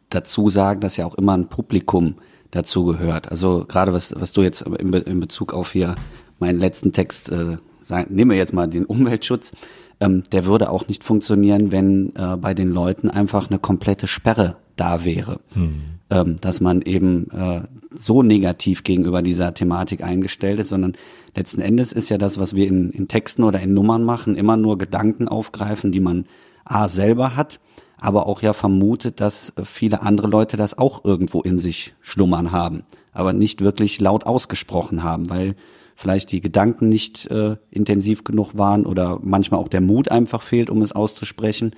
dazu 0.10 0.50
sagen, 0.50 0.80
dass 0.80 0.98
ja 0.98 1.06
auch 1.06 1.16
immer 1.16 1.36
ein 1.36 1.50
Publikum 1.50 2.16
dazu 2.52 2.86
gehört. 2.86 3.32
Also 3.32 3.66
gerade 3.68 3.94
was, 3.94 4.14
was 4.18 4.34
du 4.34 4.42
jetzt 4.42 4.62
in, 4.62 4.92
Be 4.92 5.00
in 5.00 5.20
Bezug 5.20 5.54
auf 5.54 5.72
hier 5.72 5.96
meinen 6.40 6.60
letzten 6.60 6.94
Text, 6.94 7.30
äh, 7.30 7.58
sagen, 7.84 8.14
nehmen 8.14 8.32
wir 8.32 8.38
jetzt 8.38 8.54
mal 8.54 8.68
den 8.68 8.86
Umweltschutz, 8.86 9.52
ähm, 10.00 10.24
der 10.32 10.46
würde 10.46 10.70
auch 10.70 10.88
nicht 10.88 11.04
funktionieren, 11.04 11.72
wenn 11.72 12.14
äh, 12.16 12.38
bei 12.38 12.54
den 12.54 12.70
Leuten 12.70 13.10
einfach 13.10 13.50
eine 13.50 13.60
komplette 13.60 14.08
Sperre 14.08 14.58
da 14.76 15.06
wäre. 15.06 15.40
Hm. 15.54 15.82
Ähm, 16.12 16.38
dass 16.40 16.62
man 16.62 16.82
eben 16.82 17.32
äh, 17.32 17.62
so 17.96 18.22
negativ 18.22 18.84
gegenüber 18.84 19.24
dieser 19.24 19.54
Thematik 19.56 20.04
eingestellt 20.04 20.60
ist, 20.60 20.70
sondern 20.70 20.94
letzten 21.36 21.62
Endes 21.62 21.94
ist 21.94 22.10
ja 22.10 22.20
das, 22.20 22.38
was 22.38 22.56
wir 22.56 22.68
in, 22.68 22.92
in 22.92 23.08
Texten 23.08 23.44
oder 23.44 23.60
in 23.60 23.74
Nummern 23.74 24.04
machen, 24.04 24.36
immer 24.36 24.56
nur 24.56 24.78
Gedanken 24.78 25.28
aufgreifen, 25.28 25.92
die 25.92 26.00
man 26.00 26.26
A 26.64 26.90
selber 26.90 27.36
hat, 27.36 27.60
aber 27.98 28.28
auch 28.28 28.42
ja 28.42 28.54
vermutet, 28.54 29.22
dass 29.22 29.54
viele 29.64 30.02
andere 30.02 30.28
Leute 30.28 30.58
das 30.58 30.78
auch 30.78 31.06
irgendwo 31.06 31.42
in 31.42 31.58
sich 31.58 31.96
schlummern 32.02 32.52
haben, 32.52 32.84
aber 33.14 33.34
nicht 33.34 33.62
wirklich 33.62 34.00
laut 34.00 34.26
ausgesprochen 34.26 35.04
haben, 35.04 35.30
weil 35.30 35.56
vielleicht 35.96 36.32
die 36.32 36.42
Gedanken 36.42 36.90
nicht 36.90 37.30
äh, 37.32 37.56
intensiv 37.72 38.24
genug 38.24 38.58
waren 38.58 38.86
oder 38.86 39.20
manchmal 39.24 39.60
auch 39.60 39.70
der 39.70 39.82
Mut 39.82 40.12
einfach 40.12 40.42
fehlt, 40.42 40.70
um 40.70 40.82
es 40.82 40.92
auszusprechen. 40.92 41.72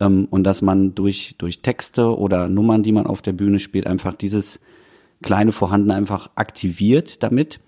Ähm, 0.00 0.26
und 0.30 0.44
dass 0.44 0.62
man 0.62 0.94
durch, 0.94 1.36
durch 1.38 1.62
Texte 1.62 2.16
oder 2.18 2.48
Nummern, 2.48 2.82
die 2.82 2.92
man 2.92 3.06
auf 3.06 3.22
der 3.22 3.32
Bühne 3.32 3.60
spielt, 3.60 3.86
einfach 3.86 4.16
dieses 4.16 4.60
kleine 5.22 5.52
Vorhandene 5.52 5.94
einfach 5.94 6.30
aktiviert 6.34 7.22
damit 7.22 7.60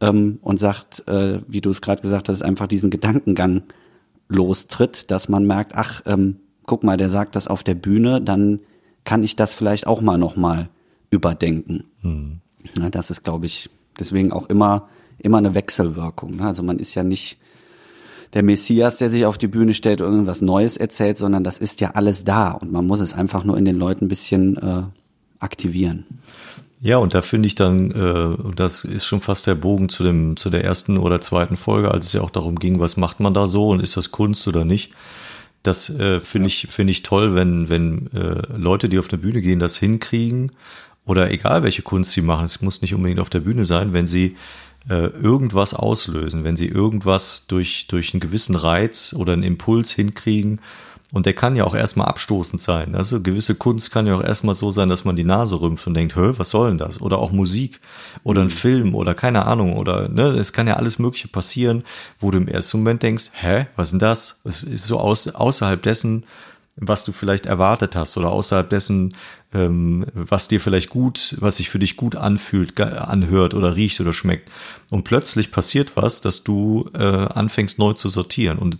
ähm, 0.00 0.38
und 0.40 0.60
sagt, 0.60 1.06
äh, 1.08 1.40
wie 1.48 1.60
du 1.60 1.70
es 1.70 1.82
gerade 1.82 2.02
gesagt 2.02 2.28
hast, 2.28 2.42
einfach 2.42 2.68
diesen 2.68 2.90
Gedankengang 2.90 3.64
lostritt, 4.28 5.10
dass 5.10 5.28
man 5.28 5.46
merkt, 5.46 5.74
ach, 5.74 6.02
ähm, 6.06 6.36
guck 6.66 6.84
mal, 6.84 6.96
der 6.96 7.08
sagt 7.08 7.36
das 7.36 7.48
auf 7.48 7.62
der 7.62 7.74
Bühne, 7.74 8.20
dann 8.20 8.60
kann 9.04 9.22
ich 9.22 9.36
das 9.36 9.54
vielleicht 9.54 9.86
auch 9.86 10.00
mal 10.00 10.18
nochmal 10.18 10.68
überdenken. 11.10 11.84
Hm. 12.00 12.40
Ja, 12.78 12.90
das 12.90 13.10
ist, 13.10 13.24
glaube 13.24 13.46
ich, 13.46 13.70
deswegen 13.98 14.32
auch 14.32 14.48
immer 14.48 14.88
immer 15.18 15.38
eine 15.38 15.54
Wechselwirkung. 15.54 16.36
Ne? 16.36 16.44
Also 16.44 16.62
man 16.62 16.78
ist 16.78 16.94
ja 16.94 17.02
nicht 17.02 17.38
der 18.34 18.42
Messias, 18.42 18.96
der 18.96 19.10
sich 19.10 19.26
auf 19.26 19.38
die 19.38 19.48
Bühne 19.48 19.74
stellt 19.74 20.00
und 20.00 20.10
irgendwas 20.10 20.42
Neues 20.42 20.76
erzählt, 20.76 21.16
sondern 21.16 21.44
das 21.44 21.58
ist 21.58 21.80
ja 21.80 21.90
alles 21.90 22.24
da 22.24 22.52
und 22.52 22.72
man 22.72 22.86
muss 22.86 23.00
es 23.00 23.14
einfach 23.14 23.44
nur 23.44 23.56
in 23.56 23.64
den 23.64 23.76
Leuten 23.76 24.06
ein 24.06 24.08
bisschen 24.08 24.56
äh, 24.56 24.82
aktivieren. 25.38 26.04
Ja, 26.80 26.98
und 26.98 27.14
da 27.14 27.22
finde 27.22 27.46
ich 27.46 27.54
dann, 27.54 27.90
äh, 27.92 28.54
das 28.56 28.84
ist 28.84 29.06
schon 29.06 29.20
fast 29.20 29.46
der 29.46 29.54
Bogen 29.54 29.88
zu 29.88 30.02
dem, 30.02 30.36
zu 30.36 30.50
der 30.50 30.64
ersten 30.64 30.98
oder 30.98 31.20
zweiten 31.20 31.56
Folge, 31.56 31.90
als 31.90 32.06
es 32.06 32.12
ja 32.12 32.20
auch 32.20 32.30
darum 32.30 32.58
ging, 32.58 32.80
was 32.80 32.96
macht 32.96 33.20
man 33.20 33.32
da 33.32 33.46
so 33.46 33.68
und 33.68 33.80
ist 33.80 33.96
das 33.96 34.10
Kunst 34.10 34.46
oder 34.48 34.64
nicht. 34.64 34.92
Das 35.64 35.88
äh, 35.90 36.20
finde 36.20 36.48
ich, 36.48 36.68
finde 36.70 36.92
ich 36.92 37.02
toll, 37.02 37.34
wenn, 37.34 37.70
wenn 37.70 38.12
äh, 38.12 38.42
Leute, 38.56 38.88
die 38.90 38.98
auf 38.98 39.08
der 39.08 39.16
Bühne 39.16 39.40
gehen, 39.40 39.58
das 39.58 39.78
hinkriegen. 39.78 40.52
Oder 41.06 41.30
egal 41.30 41.62
welche 41.62 41.82
Kunst 41.82 42.12
sie 42.12 42.20
machen, 42.20 42.44
es 42.44 42.62
muss 42.62 42.82
nicht 42.82 42.94
unbedingt 42.94 43.20
auf 43.20 43.30
der 43.30 43.40
Bühne 43.40 43.64
sein, 43.64 43.92
wenn 43.92 44.06
sie 44.06 44.36
äh, 44.88 45.06
irgendwas 45.06 45.72
auslösen, 45.72 46.44
wenn 46.44 46.56
sie 46.56 46.68
irgendwas 46.68 47.46
durch, 47.46 47.86
durch 47.88 48.12
einen 48.12 48.20
gewissen 48.20 48.56
Reiz 48.56 49.14
oder 49.16 49.32
einen 49.32 49.42
Impuls 49.42 49.90
hinkriegen. 49.90 50.60
Und 51.14 51.26
der 51.26 51.32
kann 51.32 51.54
ja 51.54 51.62
auch 51.62 51.76
erstmal 51.76 52.08
abstoßend 52.08 52.60
sein. 52.60 52.96
Also 52.96 53.20
gewisse 53.20 53.54
Kunst 53.54 53.92
kann 53.92 54.08
ja 54.08 54.16
auch 54.16 54.24
erstmal 54.24 54.56
so 54.56 54.72
sein, 54.72 54.88
dass 54.88 55.04
man 55.04 55.14
die 55.14 55.22
Nase 55.22 55.60
rümpft 55.60 55.86
und 55.86 55.94
denkt, 55.94 56.16
hä, 56.16 56.32
was 56.38 56.50
soll 56.50 56.70
denn 56.70 56.78
das? 56.78 57.00
Oder 57.00 57.18
auch 57.18 57.30
Musik 57.30 57.78
oder 58.24 58.40
ein 58.40 58.48
mhm. 58.48 58.50
Film 58.50 58.94
oder 58.96 59.14
keine 59.14 59.46
Ahnung 59.46 59.76
oder 59.76 60.08
ne, 60.08 60.30
es 60.30 60.52
kann 60.52 60.66
ja 60.66 60.74
alles 60.74 60.98
Mögliche 60.98 61.28
passieren, 61.28 61.84
wo 62.18 62.32
du 62.32 62.38
im 62.38 62.48
ersten 62.48 62.78
Moment 62.78 63.04
denkst, 63.04 63.26
hä, 63.34 63.68
was 63.76 63.88
ist 63.88 63.92
denn 63.92 63.98
das? 64.00 64.40
Es 64.42 64.64
ist 64.64 64.88
so 64.88 64.98
aus, 64.98 65.28
außerhalb 65.28 65.80
dessen, 65.80 66.24
was 66.74 67.04
du 67.04 67.12
vielleicht 67.12 67.46
erwartet 67.46 67.94
hast 67.94 68.16
oder 68.16 68.32
außerhalb 68.32 68.68
dessen, 68.68 69.14
ähm, 69.52 70.04
was 70.14 70.48
dir 70.48 70.60
vielleicht 70.60 70.90
gut, 70.90 71.36
was 71.38 71.58
sich 71.58 71.70
für 71.70 71.78
dich 71.78 71.96
gut 71.96 72.16
anfühlt, 72.16 72.80
anhört 72.80 73.54
oder 73.54 73.76
riecht 73.76 74.00
oder 74.00 74.12
schmeckt. 74.12 74.50
Und 74.90 75.04
plötzlich 75.04 75.52
passiert 75.52 75.96
was, 75.96 76.22
dass 76.22 76.42
du 76.42 76.90
äh, 76.92 76.98
anfängst 76.98 77.78
neu 77.78 77.92
zu 77.92 78.08
sortieren 78.08 78.58
und 78.58 78.78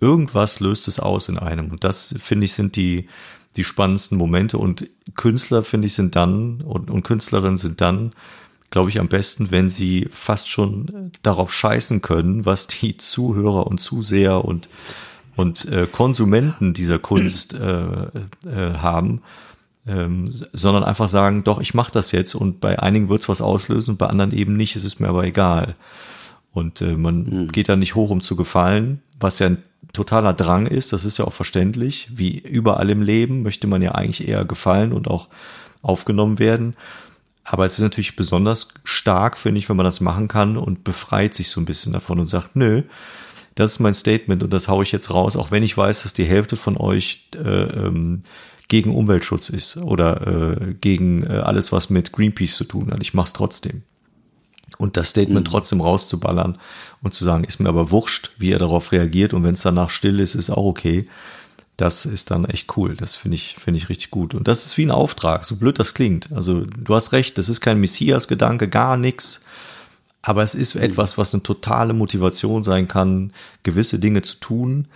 irgendwas 0.00 0.60
löst 0.60 0.88
es 0.88 1.00
aus 1.00 1.28
in 1.28 1.38
einem. 1.38 1.70
Und 1.70 1.84
das, 1.84 2.14
finde 2.20 2.44
ich, 2.44 2.52
sind 2.52 2.76
die, 2.76 3.08
die 3.56 3.64
spannendsten 3.64 4.18
Momente. 4.18 4.58
Und 4.58 4.88
Künstler, 5.16 5.62
finde 5.62 5.86
ich, 5.86 5.94
sind 5.94 6.16
dann 6.16 6.60
und, 6.60 6.90
und 6.90 7.02
Künstlerinnen 7.02 7.56
sind 7.56 7.80
dann, 7.80 8.12
glaube 8.70 8.90
ich, 8.90 9.00
am 9.00 9.08
besten, 9.08 9.50
wenn 9.50 9.70
sie 9.70 10.08
fast 10.10 10.48
schon 10.48 11.12
darauf 11.22 11.52
scheißen 11.52 12.02
können, 12.02 12.44
was 12.44 12.66
die 12.66 12.96
Zuhörer 12.98 13.66
und 13.66 13.78
Zuseher 13.80 14.44
und 14.44 14.68
und 15.38 15.66
äh, 15.66 15.86
Konsumenten 15.86 16.74
dieser 16.74 16.98
Kunst 16.98 17.54
äh, 17.54 17.60
äh, 17.62 18.74
haben, 18.74 19.22
ähm, 19.86 20.32
sondern 20.52 20.82
einfach 20.82 21.06
sagen, 21.06 21.44
doch, 21.44 21.60
ich 21.60 21.74
mache 21.74 21.92
das 21.92 22.10
jetzt 22.10 22.34
und 22.34 22.58
bei 22.58 22.80
einigen 22.80 23.08
wird 23.08 23.20
es 23.20 23.28
was 23.28 23.40
auslösen, 23.40 23.96
bei 23.96 24.06
anderen 24.06 24.32
eben 24.32 24.56
nicht, 24.56 24.74
es 24.74 24.82
ist 24.82 24.98
mir 24.98 25.08
aber 25.08 25.22
egal. 25.24 25.76
Und 26.52 26.80
äh, 26.80 26.96
man 26.96 27.22
mhm. 27.22 27.52
geht 27.52 27.68
da 27.68 27.76
nicht 27.76 27.94
hoch, 27.94 28.10
um 28.10 28.20
zu 28.20 28.34
gefallen, 28.34 29.00
was 29.18 29.38
ja 29.38 29.46
ein 29.46 29.62
totaler 29.92 30.32
Drang 30.32 30.66
ist, 30.66 30.92
das 30.92 31.04
ist 31.04 31.18
ja 31.18 31.24
auch 31.24 31.32
verständlich, 31.32 32.08
wie 32.14 32.38
überall 32.38 32.90
im 32.90 33.02
Leben 33.02 33.42
möchte 33.42 33.66
man 33.66 33.82
ja 33.82 33.92
eigentlich 33.92 34.28
eher 34.28 34.44
gefallen 34.44 34.92
und 34.92 35.08
auch 35.08 35.28
aufgenommen 35.82 36.38
werden. 36.38 36.76
Aber 37.44 37.64
es 37.64 37.72
ist 37.72 37.80
natürlich 37.80 38.14
besonders 38.14 38.68
stark, 38.84 39.38
finde 39.38 39.58
ich, 39.58 39.68
wenn 39.68 39.76
man 39.76 39.84
das 39.84 40.00
machen 40.00 40.28
kann 40.28 40.56
und 40.56 40.84
befreit 40.84 41.34
sich 41.34 41.48
so 41.48 41.60
ein 41.60 41.64
bisschen 41.64 41.94
davon 41.94 42.20
und 42.20 42.26
sagt, 42.26 42.56
nö, 42.56 42.82
das 43.54 43.72
ist 43.72 43.78
mein 43.80 43.94
Statement 43.94 44.42
und 44.42 44.52
das 44.52 44.68
haue 44.68 44.82
ich 44.82 44.92
jetzt 44.92 45.10
raus, 45.10 45.34
auch 45.34 45.50
wenn 45.50 45.62
ich 45.62 45.76
weiß, 45.76 46.02
dass 46.02 46.14
die 46.14 46.26
Hälfte 46.26 46.56
von 46.56 46.76
euch 46.76 47.28
äh, 47.34 47.38
ähm, 47.40 48.22
gegen 48.68 48.94
Umweltschutz 48.94 49.48
ist 49.48 49.78
oder 49.78 50.60
äh, 50.60 50.74
gegen 50.74 51.24
äh, 51.24 51.38
alles, 51.38 51.72
was 51.72 51.88
mit 51.88 52.12
Greenpeace 52.12 52.56
zu 52.56 52.64
tun 52.64 52.92
hat. 52.92 53.02
Ich 53.02 53.14
mache 53.14 53.26
es 53.26 53.32
trotzdem. 53.32 53.82
Und 54.76 54.96
das 54.96 55.10
Statement 55.10 55.46
mhm. 55.46 55.50
trotzdem 55.50 55.80
rauszuballern 55.80 56.58
und 57.02 57.14
zu 57.14 57.24
sagen, 57.24 57.44
ist 57.44 57.58
mir 57.58 57.68
aber 57.68 57.90
wurscht, 57.90 58.32
wie 58.38 58.52
er 58.52 58.58
darauf 58.58 58.92
reagiert 58.92 59.32
und 59.32 59.42
wenn 59.44 59.54
es 59.54 59.62
danach 59.62 59.90
still 59.90 60.20
ist, 60.20 60.34
ist 60.34 60.50
auch 60.50 60.64
okay. 60.64 61.08
Das 61.76 62.06
ist 62.06 62.30
dann 62.30 62.44
echt 62.44 62.76
cool. 62.76 62.96
Das 62.96 63.14
finde 63.14 63.36
ich, 63.36 63.54
finde 63.56 63.78
ich 63.78 63.88
richtig 63.88 64.10
gut. 64.10 64.34
Und 64.34 64.48
das 64.48 64.66
ist 64.66 64.76
wie 64.78 64.84
ein 64.84 64.90
Auftrag, 64.90 65.44
so 65.44 65.56
blöd 65.56 65.78
das 65.78 65.94
klingt. 65.94 66.30
Also 66.32 66.64
du 66.64 66.94
hast 66.94 67.12
recht, 67.12 67.38
das 67.38 67.48
ist 67.48 67.60
kein 67.60 67.80
Messias-Gedanke, 67.80 68.68
gar 68.68 68.96
nichts. 68.96 69.44
Aber 70.22 70.42
es 70.42 70.54
ist 70.54 70.74
etwas, 70.74 71.16
was 71.16 71.32
eine 71.32 71.44
totale 71.44 71.94
Motivation 71.94 72.62
sein 72.62 72.88
kann, 72.88 73.32
gewisse 73.62 74.00
Dinge 74.00 74.22
zu 74.22 74.38
tun, 74.40 74.88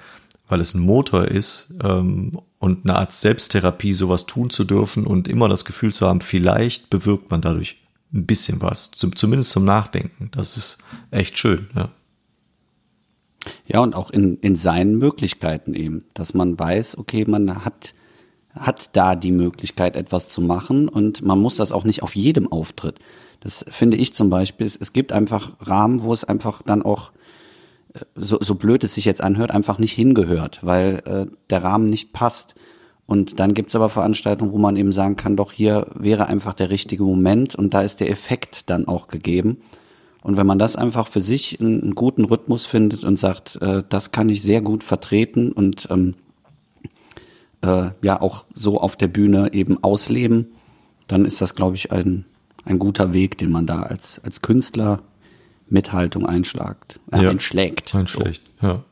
weil 0.48 0.60
es 0.60 0.74
ein 0.74 0.80
Motor 0.80 1.26
ist 1.26 1.74
ähm, 1.82 2.38
und 2.58 2.84
eine 2.84 2.98
Art 2.98 3.12
Selbsttherapie, 3.12 3.92
sowas 3.92 4.26
tun 4.26 4.50
zu 4.50 4.64
dürfen 4.64 5.06
und 5.06 5.28
immer 5.28 5.48
das 5.48 5.64
Gefühl 5.64 5.94
zu 5.94 6.06
haben, 6.06 6.20
vielleicht 6.20 6.90
bewirkt 6.90 7.30
man 7.30 7.40
dadurch 7.40 7.81
ein 8.12 8.26
bisschen 8.26 8.60
was, 8.60 8.90
zum, 8.90 9.16
zumindest 9.16 9.50
zum 9.50 9.64
Nachdenken. 9.64 10.30
Das 10.32 10.56
ist 10.56 10.78
echt 11.10 11.38
schön, 11.38 11.68
ja. 11.74 11.90
Ja, 13.66 13.80
und 13.80 13.94
auch 13.94 14.10
in, 14.10 14.38
in 14.38 14.54
seinen 14.54 14.98
Möglichkeiten 14.98 15.74
eben, 15.74 16.04
dass 16.14 16.34
man 16.34 16.58
weiß, 16.58 16.98
okay, 16.98 17.24
man 17.26 17.64
hat, 17.64 17.94
hat 18.54 18.90
da 18.96 19.16
die 19.16 19.32
Möglichkeit, 19.32 19.96
etwas 19.96 20.28
zu 20.28 20.40
machen 20.40 20.88
und 20.88 21.22
man 21.22 21.40
muss 21.40 21.56
das 21.56 21.72
auch 21.72 21.84
nicht 21.84 22.02
auf 22.02 22.14
jedem 22.14 22.50
Auftritt. 22.50 23.00
Das 23.40 23.64
finde 23.68 23.96
ich 23.96 24.12
zum 24.12 24.30
Beispiel. 24.30 24.66
Es, 24.66 24.76
es 24.76 24.92
gibt 24.92 25.12
einfach 25.12 25.54
Rahmen, 25.60 26.02
wo 26.02 26.12
es 26.12 26.22
einfach 26.22 26.62
dann 26.62 26.82
auch, 26.82 27.10
äh, 27.94 28.00
so, 28.14 28.38
so 28.40 28.54
blöd 28.54 28.84
es 28.84 28.94
sich 28.94 29.04
jetzt 29.04 29.22
anhört, 29.22 29.50
einfach 29.50 29.78
nicht 29.78 29.92
hingehört, 29.92 30.60
weil 30.62 31.02
äh, 31.06 31.26
der 31.50 31.64
Rahmen 31.64 31.90
nicht 31.90 32.12
passt. 32.12 32.54
Und 33.12 33.40
dann 33.40 33.52
gibt's 33.52 33.76
aber 33.76 33.90
Veranstaltungen, 33.90 34.52
wo 34.52 34.56
man 34.56 34.74
eben 34.74 34.90
sagen 34.90 35.16
kann, 35.16 35.36
doch 35.36 35.52
hier 35.52 35.86
wäre 35.94 36.28
einfach 36.28 36.54
der 36.54 36.70
richtige 36.70 37.02
Moment 37.02 37.54
und 37.54 37.74
da 37.74 37.82
ist 37.82 38.00
der 38.00 38.08
Effekt 38.08 38.70
dann 38.70 38.88
auch 38.88 39.08
gegeben. 39.08 39.58
Und 40.22 40.38
wenn 40.38 40.46
man 40.46 40.58
das 40.58 40.76
einfach 40.76 41.08
für 41.08 41.20
sich 41.20 41.60
einen, 41.60 41.94
guten 41.94 42.24
Rhythmus 42.24 42.64
findet 42.64 43.04
und 43.04 43.18
sagt, 43.18 43.60
äh, 43.60 43.82
das 43.86 44.12
kann 44.12 44.30
ich 44.30 44.40
sehr 44.40 44.62
gut 44.62 44.82
vertreten 44.82 45.52
und 45.52 45.88
ähm, 45.90 46.14
äh, 47.60 47.90
ja 48.00 48.18
auch 48.18 48.46
so 48.54 48.80
auf 48.80 48.96
der 48.96 49.08
Bühne 49.08 49.52
eben 49.52 49.84
ausleben, 49.84 50.46
dann 51.06 51.26
ist 51.26 51.42
das, 51.42 51.54
glaube 51.54 51.76
ich, 51.76 51.92
ein, 51.92 52.24
ein 52.64 52.78
guter 52.78 53.12
Weg, 53.12 53.36
den 53.36 53.52
man 53.52 53.66
da 53.66 53.82
als, 53.82 54.22
als 54.24 54.40
Künstler 54.40 55.02
mit 55.68 55.92
Haltung 55.92 56.24
einschlagt, 56.24 56.98
äh, 57.12 57.24
ja, 57.24 57.28
einschlägt. 57.28 57.94
Einschlägt, 57.94 58.40
so. 58.62 58.68
ja. 58.68 58.84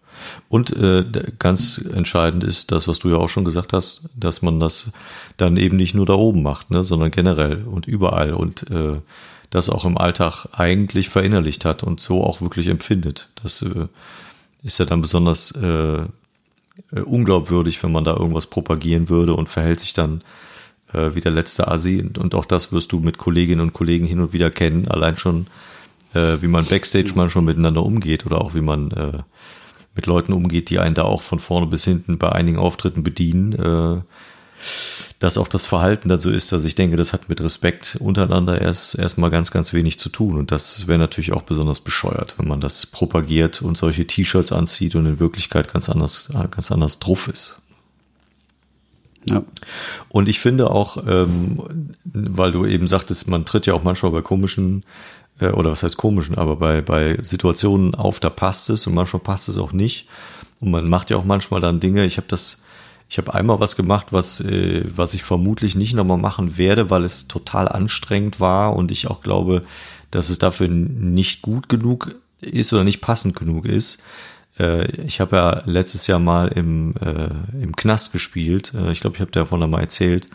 Und 0.49 0.70
äh, 0.77 1.05
ganz 1.38 1.79
entscheidend 1.79 2.44
ist 2.44 2.73
das, 2.73 2.88
was 2.88 2.99
du 2.99 3.11
ja 3.11 3.16
auch 3.16 3.29
schon 3.29 3.44
gesagt 3.44 3.73
hast, 3.73 4.09
dass 4.14 4.42
man 4.42 4.61
das 4.61 4.92
dann 5.37 5.57
eben 5.57 5.77
nicht 5.77 5.94
nur 5.94 6.07
da 6.07 6.14
oben 6.14 6.42
macht, 6.42 6.70
ne, 6.70 6.85
sondern 6.85 7.11
generell 7.11 7.64
und 7.64 7.87
überall 7.87 8.35
und 8.35 8.70
äh, 8.70 9.01
das 9.51 9.68
auch 9.68 9.85
im 9.85 9.99
Alltag 9.99 10.46
eigentlich 10.53 11.09
verinnerlicht 11.09 11.64
hat 11.64 11.83
und 11.83 12.01
so 12.01 12.23
auch 12.23 12.40
wirklich 12.40 12.68
empfindet. 12.68 13.29
Das 13.42 13.62
äh, 13.62 13.87
ist 14.62 14.79
ja 14.79 14.85
dann 14.85 15.03
besonders 15.03 15.53
äh, 15.53 16.03
äh 16.03 17.01
unglaubwürdig, 17.05 17.83
wenn 17.83 17.92
man 17.92 18.05
da 18.05 18.14
irgendwas 18.14 18.46
propagieren 18.46 19.09
würde 19.09 19.35
und 19.35 19.49
verhält 19.49 19.81
sich 19.81 19.92
dann 19.92 20.23
äh, 20.92 21.14
wie 21.14 21.20
der 21.20 21.33
letzte 21.33 21.68
Asi. 21.68 22.01
Und, 22.01 22.18
und 22.18 22.35
auch 22.35 22.44
das 22.44 22.73
wirst 22.73 22.92
du 22.92 23.01
mit 23.01 23.18
Kolleginnen 23.18 23.61
und 23.61 23.73
Kollegen 23.73 24.07
hin 24.07 24.20
und 24.20 24.33
wieder 24.33 24.51
kennen. 24.51 24.88
Allein 24.88 25.16
schon, 25.16 25.46
äh, 26.14 26.38
wie 26.40 26.49
man 26.49 26.64
Backstage 26.64 27.12
manchmal 27.14 27.44
miteinander 27.44 27.83
umgeht 27.83 28.27
oder 28.27 28.40
auch 28.40 28.55
wie 28.55 28.61
man 28.61 28.90
äh, 28.92 29.18
mit 29.94 30.07
Leuten 30.07 30.33
umgeht, 30.33 30.70
die 30.70 30.79
einen 30.79 30.94
da 30.94 31.03
auch 31.03 31.22
von 31.22 31.38
vorne 31.38 31.66
bis 31.66 31.85
hinten 31.85 32.18
bei 32.18 32.31
einigen 32.31 32.59
Auftritten 32.59 33.03
bedienen. 33.03 33.53
Äh, 33.53 34.03
dass 35.18 35.38
auch 35.38 35.48
das 35.48 35.66
Verhalten 35.66 36.09
dann 36.09 36.20
so 36.20 36.31
ist, 36.31 36.53
dass 36.53 36.64
ich 36.64 36.74
denke, 36.74 36.96
das 36.96 37.12
hat 37.12 37.29
mit 37.29 37.40
Respekt 37.40 37.96
untereinander 38.00 38.61
erst 38.61 38.98
erstmal 38.98 39.31
ganz, 39.31 39.50
ganz 39.50 39.72
wenig 39.72 39.98
zu 39.98 40.09
tun. 40.09 40.38
Und 40.38 40.50
das 40.50 40.87
wäre 40.87 40.98
natürlich 40.98 41.33
auch 41.33 41.42
besonders 41.42 41.81
bescheuert, 41.81 42.35
wenn 42.38 42.48
man 42.48 42.61
das 42.61 42.87
propagiert 42.87 43.62
und 43.62 43.76
solche 43.76 44.07
T-Shirts 44.07 44.53
anzieht 44.53 44.94
und 44.94 45.07
in 45.07 45.20
Wirklichkeit 45.20 45.72
ganz 45.72 45.88
anders, 45.88 46.31
ganz 46.50 46.72
anders 46.72 46.98
drauf 46.98 47.29
ist. 47.29 47.61
Ja. 49.26 49.42
Und 50.09 50.29
ich 50.29 50.40
finde 50.40 50.70
auch, 50.70 51.05
ähm, 51.07 51.92
weil 52.05 52.53
du 52.53 52.64
eben 52.64 52.87
sagtest, 52.87 53.29
man 53.29 53.44
tritt 53.44 53.66
ja 53.66 53.74
auch 53.74 53.83
manchmal 53.83 54.12
bei 54.12 54.22
komischen, 54.22 54.85
oder 55.40 55.70
was 55.70 55.83
heißt 55.83 55.96
komischen, 55.96 56.37
aber 56.37 56.57
bei, 56.57 56.81
bei 56.81 57.18
Situationen 57.22 57.94
auf, 57.94 58.20
da 58.20 58.31
passt 58.31 58.70
es 58.70 58.87
und 58.87 58.94
manchmal 58.94 59.22
passt 59.22 59.48
es 59.48 59.59
auch 59.59 59.72
nicht. 59.72 60.07
Und 60.61 60.70
man 60.70 60.88
macht 60.88 61.11
ja 61.11 61.16
auch 61.16 61.24
manchmal 61.24 61.61
dann 61.61 61.81
Dinge, 61.81 62.05
ich 62.05 62.18
habe 62.18 62.26
das, 62.29 62.64
ich 63.09 63.18
habe 63.18 63.35
einmal 63.35 63.61
was 63.61 63.76
gemacht, 63.76 64.09
was, 64.11 64.40
äh, 64.40 64.85
was 64.94 65.14
ich 65.14 65.22
vermutlich 65.22 65.74
nicht 65.74 65.94
nochmal 65.94 66.18
machen 66.18 66.59
werde, 66.59 66.90
weil 66.90 67.05
es 67.05 67.29
total 67.29 67.68
anstrengend 67.68 68.40
war 68.40 68.76
und 68.76 68.90
ich 68.90 69.09
auch 69.09 69.22
glaube, 69.22 69.64
dass 70.11 70.29
es 70.29 70.38
dafür 70.38 70.68
nicht 70.68 71.42
gut 71.42 71.68
genug 71.68 72.14
ist 72.40 72.72
oder 72.72 72.85
nicht 72.85 73.00
passend 73.00 73.37
genug 73.37 73.64
ist. 73.64 74.03
Äh, 74.59 74.90
ich 75.03 75.20
habe 75.20 75.37
ja 75.37 75.62
letztes 75.64 76.07
Jahr 76.07 76.18
mal 76.18 76.48
im, 76.48 76.94
äh, 77.00 77.62
im 77.62 77.74
Knast 77.74 78.12
gespielt. 78.12 78.72
Äh, 78.74 78.92
ich 78.92 79.00
glaube, 79.00 79.16
ich 79.16 79.20
habe 79.20 79.31
davon 79.31 79.62
einmal 79.62 79.81
erzählt. 79.81 80.29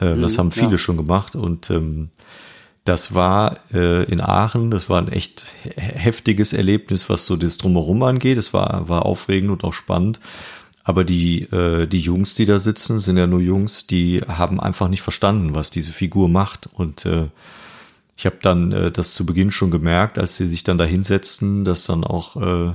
Äh, 0.00 0.14
mhm, 0.14 0.22
das 0.22 0.38
haben 0.38 0.52
viele 0.52 0.72
ja. 0.72 0.78
schon 0.78 0.96
gemacht 0.96 1.36
und 1.36 1.70
ähm, 1.70 2.10
das 2.84 3.14
war 3.14 3.58
äh, 3.72 4.04
in 4.04 4.20
Aachen, 4.20 4.70
das 4.70 4.90
war 4.90 5.00
ein 5.00 5.08
echt 5.08 5.54
heftiges 5.76 6.52
Erlebnis, 6.52 7.08
was 7.08 7.26
so 7.26 7.36
das 7.36 7.58
Drumherum 7.58 8.02
angeht. 8.02 8.38
Es 8.38 8.52
war, 8.52 8.88
war 8.88 9.06
aufregend 9.06 9.50
und 9.50 9.64
auch 9.64 9.72
spannend. 9.72 10.20
Aber 10.84 11.04
die, 11.04 11.42
äh, 11.44 11.86
die 11.86 12.00
Jungs, 12.00 12.34
die 12.34 12.46
da 12.46 12.58
sitzen, 12.58 12.98
sind 12.98 13.16
ja 13.16 13.28
nur 13.28 13.40
Jungs, 13.40 13.86
die 13.86 14.20
haben 14.26 14.58
einfach 14.58 14.88
nicht 14.88 15.02
verstanden, 15.02 15.54
was 15.54 15.70
diese 15.70 15.92
Figur 15.92 16.28
macht. 16.28 16.68
Und 16.72 17.06
äh, 17.06 17.28
ich 18.16 18.26
habe 18.26 18.38
dann 18.42 18.72
äh, 18.72 18.90
das 18.90 19.14
zu 19.14 19.24
Beginn 19.24 19.52
schon 19.52 19.70
gemerkt, 19.70 20.18
als 20.18 20.36
sie 20.36 20.46
sich 20.48 20.64
dann 20.64 20.78
da 20.78 20.84
hinsetzten, 20.84 21.64
dass 21.64 21.84
dann 21.84 22.02
auch 22.02 22.36
äh, 22.36 22.74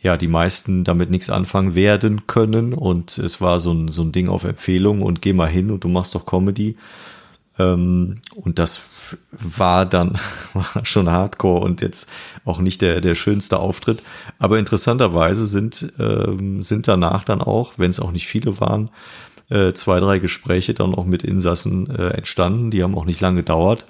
ja 0.00 0.16
die 0.16 0.28
meisten 0.28 0.82
damit 0.82 1.10
nichts 1.10 1.30
anfangen 1.30 1.76
werden 1.76 2.26
können 2.26 2.74
und 2.74 3.18
es 3.18 3.40
war 3.40 3.60
so 3.60 3.72
ein, 3.72 3.86
so 3.86 4.02
ein 4.02 4.10
Ding 4.10 4.28
auf 4.28 4.42
Empfehlung 4.42 5.02
und 5.02 5.22
geh 5.22 5.32
mal 5.32 5.48
hin 5.48 5.70
und 5.70 5.84
du 5.84 5.88
machst 5.88 6.14
doch 6.16 6.26
Comedy. 6.26 6.76
Ähm, 7.58 8.20
und 8.34 8.58
das 8.58 9.16
war 9.30 9.86
dann 9.86 10.18
war 10.52 10.84
schon 10.84 11.10
Hardcore 11.10 11.60
und 11.60 11.80
jetzt 11.80 12.08
auch 12.44 12.60
nicht 12.60 12.82
der, 12.82 13.00
der 13.00 13.14
schönste 13.14 13.58
Auftritt. 13.58 14.02
Aber 14.38 14.58
interessanterweise 14.58 15.46
sind, 15.46 15.92
ähm, 15.98 16.62
sind 16.62 16.88
danach 16.88 17.24
dann 17.24 17.40
auch, 17.40 17.74
wenn 17.76 17.90
es 17.90 18.00
auch 18.00 18.12
nicht 18.12 18.26
viele 18.26 18.60
waren, 18.60 18.90
äh, 19.48 19.72
zwei, 19.72 20.00
drei 20.00 20.18
Gespräche 20.18 20.74
dann 20.74 20.94
auch 20.94 21.04
mit 21.04 21.24
Insassen 21.24 21.90
äh, 21.90 22.08
entstanden. 22.08 22.70
Die 22.70 22.82
haben 22.82 22.96
auch 22.96 23.04
nicht 23.04 23.20
lange 23.20 23.38
gedauert 23.38 23.86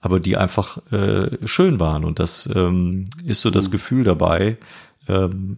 aber 0.00 0.18
die 0.18 0.36
einfach 0.36 0.78
äh, 0.92 1.46
schön 1.46 1.78
waren. 1.78 2.04
Und 2.04 2.18
das 2.18 2.48
ähm, 2.54 3.04
ist 3.24 3.42
so 3.42 3.50
das 3.50 3.68
mhm. 3.68 3.72
Gefühl 3.72 4.04
dabei, 4.04 4.56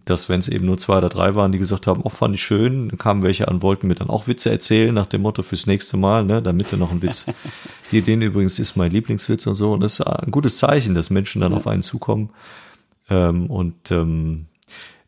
dass 0.05 0.29
wenn 0.29 0.39
es 0.39 0.47
eben 0.47 0.65
nur 0.65 0.77
zwei 0.77 0.97
oder 0.97 1.09
drei 1.09 1.35
waren, 1.35 1.51
die 1.51 1.59
gesagt 1.59 1.85
haben, 1.85 2.01
oh, 2.03 2.09
fand 2.09 2.35
ich 2.35 2.41
schön, 2.41 2.89
dann 2.89 2.97
kamen 2.97 3.23
welche 3.23 3.47
an, 3.47 3.61
wollten 3.61 3.87
mir 3.87 3.95
dann 3.95 4.09
auch 4.09 4.27
Witze 4.27 4.49
erzählen, 4.49 4.93
nach 4.93 5.07
dem 5.07 5.21
Motto 5.21 5.43
fürs 5.43 5.67
nächste 5.67 5.97
Mal, 5.97 6.23
ne, 6.23 6.41
damit 6.41 6.71
du 6.71 6.77
noch 6.77 6.91
einen 6.91 7.01
Witz. 7.01 7.25
Hier, 7.91 8.01
den 8.01 8.21
übrigens 8.21 8.57
ist 8.57 8.75
mein 8.75 8.91
Lieblingswitz 8.91 9.45
und 9.45 9.55
so. 9.55 9.73
Und 9.73 9.81
das 9.81 9.99
ist 9.99 10.01
ein 10.01 10.31
gutes 10.31 10.57
Zeichen, 10.57 10.95
dass 10.95 11.09
Menschen 11.09 11.41
dann 11.41 11.51
ja. 11.51 11.57
auf 11.57 11.67
einen 11.67 11.83
zukommen. 11.83 12.29
Ähm, 13.09 13.47
und 13.47 13.91
ähm, 13.91 14.45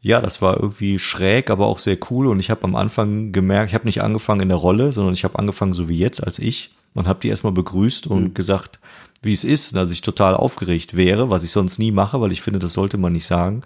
ja, 0.01 0.21
das 0.21 0.41
war 0.41 0.57
irgendwie 0.57 0.99
schräg, 0.99 1.49
aber 1.49 1.65
auch 1.65 1.79
sehr 1.79 1.97
cool. 2.11 2.27
Und 2.27 2.39
ich 2.39 2.51
habe 2.51 2.63
am 2.65 2.75
Anfang 2.75 3.31
gemerkt, 3.31 3.71
ich 3.71 3.75
habe 3.75 3.85
nicht 3.85 4.03
angefangen 4.03 4.41
in 4.41 4.49
der 4.49 4.57
Rolle, 4.57 4.91
sondern 4.91 5.13
ich 5.15 5.23
habe 5.23 5.39
angefangen 5.39 5.73
so 5.73 5.89
wie 5.89 5.97
jetzt 5.97 6.23
als 6.23 6.37
ich 6.37 6.75
und 6.93 7.07
habe 7.07 7.19
die 7.21 7.29
erstmal 7.29 7.53
begrüßt 7.53 8.05
und 8.05 8.23
mhm. 8.23 8.33
gesagt, 8.35 8.79
wie 9.23 9.33
es 9.33 9.43
ist, 9.43 9.75
dass 9.75 9.89
ich 9.89 10.01
total 10.01 10.35
aufgeregt 10.35 10.95
wäre, 10.95 11.31
was 11.31 11.43
ich 11.43 11.49
sonst 11.51 11.79
nie 11.79 11.91
mache, 11.91 12.21
weil 12.21 12.31
ich 12.31 12.43
finde, 12.43 12.59
das 12.59 12.73
sollte 12.73 12.97
man 12.97 13.13
nicht 13.13 13.25
sagen. 13.25 13.63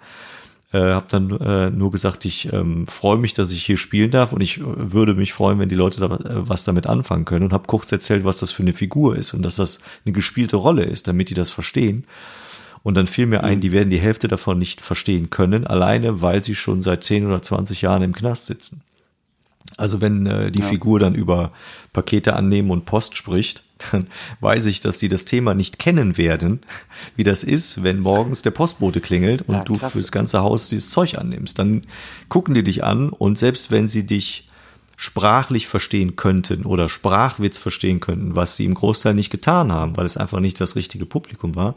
Äh, 0.72 0.78
habe 0.78 1.06
dann 1.10 1.30
äh, 1.40 1.70
nur 1.70 1.90
gesagt, 1.90 2.24
ich 2.24 2.52
ähm, 2.52 2.86
freue 2.86 3.18
mich, 3.18 3.34
dass 3.34 3.50
ich 3.50 3.64
hier 3.64 3.76
spielen 3.76 4.12
darf 4.12 4.32
und 4.32 4.40
ich 4.40 4.58
äh, 4.58 4.64
würde 4.64 5.14
mich 5.14 5.32
freuen, 5.32 5.58
wenn 5.58 5.68
die 5.68 5.74
Leute 5.74 6.00
da 6.00 6.06
äh, 6.06 6.48
was 6.48 6.62
damit 6.62 6.86
anfangen 6.86 7.24
können 7.24 7.44
und 7.44 7.52
habe 7.52 7.66
kurz 7.66 7.90
erzählt, 7.90 8.24
was 8.24 8.38
das 8.38 8.52
für 8.52 8.62
eine 8.62 8.72
Figur 8.72 9.16
ist 9.16 9.34
und 9.34 9.42
dass 9.42 9.56
das 9.56 9.80
eine 10.04 10.12
gespielte 10.12 10.56
Rolle 10.56 10.84
ist, 10.84 11.08
damit 11.08 11.28
die 11.28 11.34
das 11.34 11.50
verstehen. 11.50 12.04
Und 12.84 12.96
dann 12.96 13.08
fiel 13.08 13.26
mir 13.26 13.42
ein, 13.42 13.56
mhm. 13.56 13.60
die 13.62 13.72
werden 13.72 13.90
die 13.90 13.98
Hälfte 13.98 14.28
davon 14.28 14.60
nicht 14.60 14.80
verstehen 14.80 15.28
können, 15.28 15.66
alleine 15.66 16.22
weil 16.22 16.42
sie 16.44 16.54
schon 16.54 16.82
seit 16.82 17.02
10 17.02 17.26
oder 17.26 17.42
20 17.42 17.82
Jahren 17.82 18.02
im 18.02 18.14
Knast 18.14 18.46
sitzen. 18.46 18.82
Also 19.80 20.00
wenn 20.00 20.26
äh, 20.26 20.50
die 20.50 20.60
ja. 20.60 20.66
Figur 20.66 20.98
dann 21.00 21.14
über 21.14 21.52
Pakete 21.92 22.36
annehmen 22.36 22.70
und 22.70 22.84
Post 22.84 23.16
spricht, 23.16 23.64
dann 23.90 24.06
weiß 24.40 24.66
ich, 24.66 24.80
dass 24.80 24.98
die 24.98 25.08
das 25.08 25.24
Thema 25.24 25.54
nicht 25.54 25.78
kennen 25.78 26.16
werden, 26.16 26.60
wie 27.16 27.24
das 27.24 27.42
ist, 27.44 27.82
wenn 27.82 28.00
morgens 28.00 28.42
der 28.42 28.50
Postbote 28.50 29.00
klingelt 29.00 29.42
und 29.42 29.54
ja, 29.54 29.64
du 29.64 29.76
fürs 29.76 30.12
ganze 30.12 30.40
Haus 30.42 30.68
dieses 30.68 30.90
Zeug 30.90 31.16
annimmst. 31.18 31.58
Dann 31.58 31.82
gucken 32.28 32.54
die 32.54 32.64
dich 32.64 32.84
an 32.84 33.08
und 33.10 33.38
selbst 33.38 33.70
wenn 33.70 33.88
sie 33.88 34.06
dich 34.06 34.48
sprachlich 34.96 35.66
verstehen 35.66 36.14
könnten 36.14 36.66
oder 36.66 36.90
Sprachwitz 36.90 37.58
verstehen 37.58 38.00
könnten, 38.00 38.36
was 38.36 38.56
sie 38.56 38.66
im 38.66 38.74
Großteil 38.74 39.14
nicht 39.14 39.30
getan 39.30 39.72
haben, 39.72 39.96
weil 39.96 40.04
es 40.04 40.18
einfach 40.18 40.40
nicht 40.40 40.60
das 40.60 40.76
richtige 40.76 41.06
Publikum 41.06 41.54
war, 41.54 41.74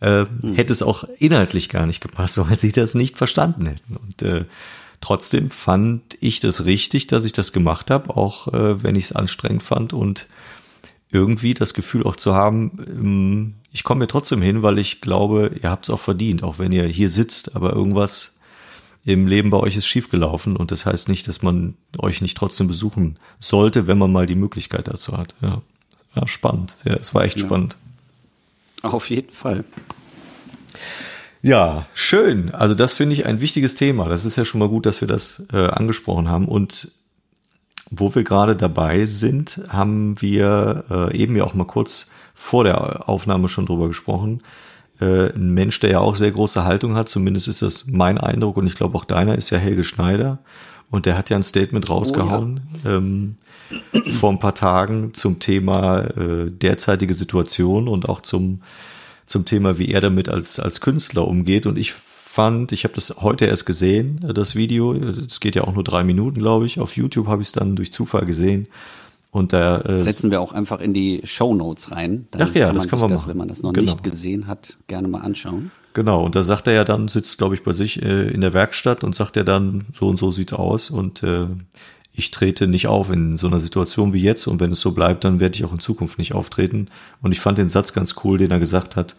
äh, 0.00 0.26
hätte 0.54 0.72
es 0.74 0.82
auch 0.82 1.04
inhaltlich 1.18 1.70
gar 1.70 1.86
nicht 1.86 2.02
gepasst, 2.02 2.36
weil 2.46 2.58
sie 2.58 2.72
das 2.72 2.94
nicht 2.94 3.16
verstanden 3.16 3.64
hätten. 3.64 3.96
Und 3.96 4.22
äh, 4.22 4.44
trotzdem 5.06 5.50
fand 5.50 6.18
ich 6.20 6.40
das 6.40 6.64
richtig, 6.64 7.06
dass 7.06 7.24
ich 7.24 7.32
das 7.32 7.52
gemacht 7.52 7.92
habe, 7.92 8.16
auch 8.16 8.48
äh, 8.52 8.82
wenn 8.82 8.96
ich 8.96 9.04
es 9.04 9.12
anstrengend 9.12 9.62
fand 9.62 9.92
und 9.92 10.26
irgendwie 11.12 11.54
das 11.54 11.74
Gefühl 11.74 12.02
auch 12.02 12.16
zu 12.16 12.34
haben, 12.34 12.72
ähm, 12.88 13.54
ich 13.70 13.84
komme 13.84 14.00
mir 14.00 14.08
trotzdem 14.08 14.42
hin, 14.42 14.64
weil 14.64 14.80
ich 14.80 15.00
glaube, 15.00 15.52
ihr 15.62 15.70
habt 15.70 15.84
es 15.84 15.90
auch 15.90 16.00
verdient, 16.00 16.42
auch 16.42 16.58
wenn 16.58 16.72
ihr 16.72 16.86
hier 16.86 17.08
sitzt, 17.08 17.54
aber 17.54 17.72
irgendwas 17.72 18.40
im 19.04 19.28
Leben 19.28 19.50
bei 19.50 19.58
euch 19.58 19.76
ist 19.76 19.86
schiefgelaufen 19.86 20.56
und 20.56 20.72
das 20.72 20.86
heißt 20.86 21.08
nicht, 21.08 21.28
dass 21.28 21.40
man 21.40 21.76
euch 21.98 22.20
nicht 22.20 22.36
trotzdem 22.36 22.66
besuchen 22.66 23.16
sollte, 23.38 23.86
wenn 23.86 23.98
man 23.98 24.10
mal 24.10 24.26
die 24.26 24.34
Möglichkeit 24.34 24.88
dazu 24.88 25.16
hat. 25.16 25.36
Ja, 25.40 25.62
ja 26.16 26.26
spannend. 26.26 26.78
Ja, 26.84 26.94
es 26.94 27.14
war 27.14 27.22
echt 27.22 27.38
Ja. 27.38 27.46
spannend. 27.46 27.76
Auf 28.82 29.08
jeden 29.08 29.30
Fall. 29.32 29.64
Ja, 31.42 31.86
schön. 31.94 32.54
Also 32.54 32.74
das 32.74 32.96
finde 32.96 33.12
ich 33.12 33.26
ein 33.26 33.40
wichtiges 33.40 33.74
Thema. 33.74 34.08
Das 34.08 34.24
ist 34.24 34.36
ja 34.36 34.44
schon 34.44 34.58
mal 34.58 34.68
gut, 34.68 34.86
dass 34.86 35.00
wir 35.00 35.08
das 35.08 35.46
äh, 35.52 35.68
angesprochen 35.68 36.28
haben. 36.28 36.48
Und 36.48 36.90
wo 37.90 38.14
wir 38.14 38.24
gerade 38.24 38.56
dabei 38.56 39.06
sind, 39.06 39.60
haben 39.68 40.20
wir 40.20 40.84
äh, 40.90 41.16
eben 41.16 41.36
ja 41.36 41.44
auch 41.44 41.54
mal 41.54 41.64
kurz 41.64 42.10
vor 42.34 42.64
der 42.64 43.08
Aufnahme 43.08 43.48
schon 43.48 43.66
drüber 43.66 43.86
gesprochen. 43.88 44.40
Äh, 45.00 45.32
ein 45.32 45.54
Mensch, 45.54 45.78
der 45.80 45.90
ja 45.90 46.00
auch 46.00 46.16
sehr 46.16 46.32
große 46.32 46.64
Haltung 46.64 46.94
hat, 46.94 47.08
zumindest 47.08 47.48
ist 47.48 47.62
das 47.62 47.86
mein 47.86 48.18
Eindruck 48.18 48.56
und 48.56 48.66
ich 48.66 48.74
glaube 48.74 48.96
auch 48.96 49.04
deiner, 49.04 49.36
ist 49.36 49.50
ja 49.50 49.58
Helge 49.58 49.84
Schneider. 49.84 50.38
Und 50.90 51.06
der 51.06 51.18
hat 51.18 51.30
ja 51.30 51.36
ein 51.36 51.42
Statement 51.42 51.90
rausgehauen 51.90 52.60
ähm, 52.84 53.36
vor 54.18 54.30
ein 54.30 54.38
paar 54.38 54.54
Tagen 54.54 55.14
zum 55.14 55.40
Thema 55.40 56.02
äh, 56.16 56.50
derzeitige 56.50 57.12
Situation 57.12 57.88
und 57.88 58.08
auch 58.08 58.20
zum 58.20 58.60
zum 59.26 59.44
Thema, 59.44 59.78
wie 59.78 59.88
er 59.90 60.00
damit 60.00 60.28
als, 60.28 60.58
als 60.58 60.80
Künstler 60.80 61.26
umgeht. 61.26 61.66
Und 61.66 61.78
ich 61.78 61.92
fand, 61.92 62.72
ich 62.72 62.84
habe 62.84 62.94
das 62.94 63.16
heute 63.20 63.46
erst 63.46 63.66
gesehen, 63.66 64.20
äh, 64.28 64.32
das 64.34 64.54
Video. 64.56 64.92
Es 64.94 65.40
geht 65.40 65.56
ja 65.56 65.64
auch 65.64 65.74
nur 65.74 65.84
drei 65.84 66.04
Minuten, 66.04 66.38
glaube 66.38 66.66
ich. 66.66 66.80
Auf 66.80 66.96
YouTube 66.96 67.26
habe 67.26 67.42
ich 67.42 67.48
es 67.48 67.52
dann 67.52 67.76
durch 67.76 67.92
Zufall 67.92 68.24
gesehen. 68.26 68.68
Und 69.32 69.52
da 69.52 69.80
äh, 69.82 70.00
Setzen 70.00 70.30
wir 70.30 70.40
auch 70.40 70.52
einfach 70.52 70.80
in 70.80 70.94
die 70.94 71.20
Show 71.24 71.54
Notes 71.54 71.90
rein. 71.90 72.26
Dann 72.30 72.42
Ach 72.42 72.54
ja, 72.54 72.72
das 72.72 72.84
sich 72.84 72.90
kann 72.90 73.00
man 73.00 73.10
das, 73.10 73.22
machen. 73.22 73.30
wenn 73.30 73.36
man 73.36 73.48
das 73.48 73.62
noch 73.62 73.72
Genau. 73.74 73.90
nicht 73.90 74.02
gesehen 74.02 74.46
hat, 74.46 74.78
gerne 74.86 75.08
mal 75.08 75.20
anschauen. 75.20 75.70
Genau, 75.92 76.24
und 76.24 76.34
da 76.36 76.42
sagt 76.42 76.66
er 76.66 76.74
ja 76.74 76.84
dann, 76.84 77.08
sitzt, 77.08 77.36
glaube 77.38 77.54
ich, 77.54 77.62
bei 77.62 77.72
sich 77.72 78.02
äh, 78.02 78.28
in 78.30 78.40
der 78.40 78.54
Werkstatt 78.54 79.02
und 79.04 79.14
sagt 79.14 79.36
er 79.36 79.44
dann, 79.44 79.86
so 79.92 80.08
und 80.08 80.18
so 80.18 80.30
sieht's 80.30 80.52
aus 80.52 80.90
und 80.90 81.22
äh, 81.22 81.48
ich 82.16 82.30
trete 82.30 82.66
nicht 82.66 82.86
auf 82.86 83.10
in 83.10 83.36
so 83.36 83.46
einer 83.46 83.60
Situation 83.60 84.12
wie 84.12 84.22
jetzt 84.22 84.46
und 84.46 84.60
wenn 84.60 84.72
es 84.72 84.80
so 84.80 84.92
bleibt, 84.92 85.24
dann 85.24 85.40
werde 85.40 85.56
ich 85.56 85.64
auch 85.64 85.72
in 85.72 85.78
Zukunft 85.78 86.18
nicht 86.18 86.32
auftreten. 86.32 86.88
Und 87.20 87.32
ich 87.32 87.40
fand 87.40 87.58
den 87.58 87.68
Satz 87.68 87.92
ganz 87.92 88.16
cool, 88.24 88.38
den 88.38 88.50
er 88.50 88.58
gesagt 88.58 88.96
hat, 88.96 89.16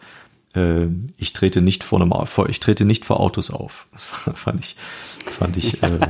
äh, 0.54 0.86
ich 1.16 1.32
trete 1.32 1.60
nicht 1.60 1.84
vor 1.84 2.00
einem 2.00 2.12
vor, 2.26 2.48
ich 2.48 2.60
trete 2.60 2.84
nicht 2.84 3.04
vor 3.04 3.20
Autos 3.20 3.50
auf. 3.50 3.86
Das 3.92 4.04
fand 4.34 4.60
ich, 4.60 4.76
fand 5.26 5.56
ich 5.56 5.82
äh, 5.82 6.00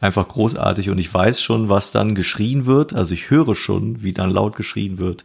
einfach 0.00 0.28
großartig 0.28 0.90
und 0.90 0.98
ich 0.98 1.12
weiß 1.12 1.40
schon, 1.40 1.68
was 1.68 1.90
dann 1.90 2.14
geschrien 2.14 2.66
wird. 2.66 2.94
Also 2.94 3.14
ich 3.14 3.30
höre 3.30 3.54
schon, 3.54 4.02
wie 4.02 4.12
dann 4.12 4.30
laut 4.30 4.56
geschrien 4.56 4.98
wird 4.98 5.24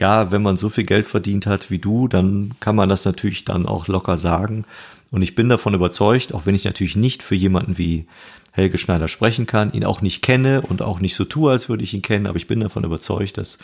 ja, 0.00 0.32
wenn 0.32 0.42
man 0.42 0.56
so 0.56 0.70
viel 0.70 0.84
Geld 0.84 1.06
verdient 1.06 1.46
hat 1.46 1.70
wie 1.70 1.78
du, 1.78 2.08
dann 2.08 2.52
kann 2.58 2.74
man 2.74 2.88
das 2.88 3.04
natürlich 3.04 3.44
dann 3.44 3.66
auch 3.66 3.86
locker 3.86 4.16
sagen. 4.16 4.64
Und 5.10 5.22
ich 5.22 5.34
bin 5.34 5.48
davon 5.48 5.74
überzeugt, 5.74 6.32
auch 6.34 6.46
wenn 6.46 6.54
ich 6.54 6.64
natürlich 6.64 6.96
nicht 6.96 7.22
für 7.22 7.34
jemanden 7.34 7.76
wie 7.76 8.06
Helge 8.52 8.78
Schneider 8.78 9.08
sprechen 9.08 9.46
kann, 9.46 9.72
ihn 9.72 9.84
auch 9.84 10.02
nicht 10.02 10.22
kenne 10.22 10.62
und 10.62 10.82
auch 10.82 11.00
nicht 11.00 11.14
so 11.14 11.24
tue, 11.24 11.50
als 11.50 11.68
würde 11.68 11.84
ich 11.84 11.94
ihn 11.94 12.02
kennen, 12.02 12.26
aber 12.26 12.36
ich 12.36 12.46
bin 12.46 12.60
davon 12.60 12.84
überzeugt, 12.84 13.38
dass 13.38 13.58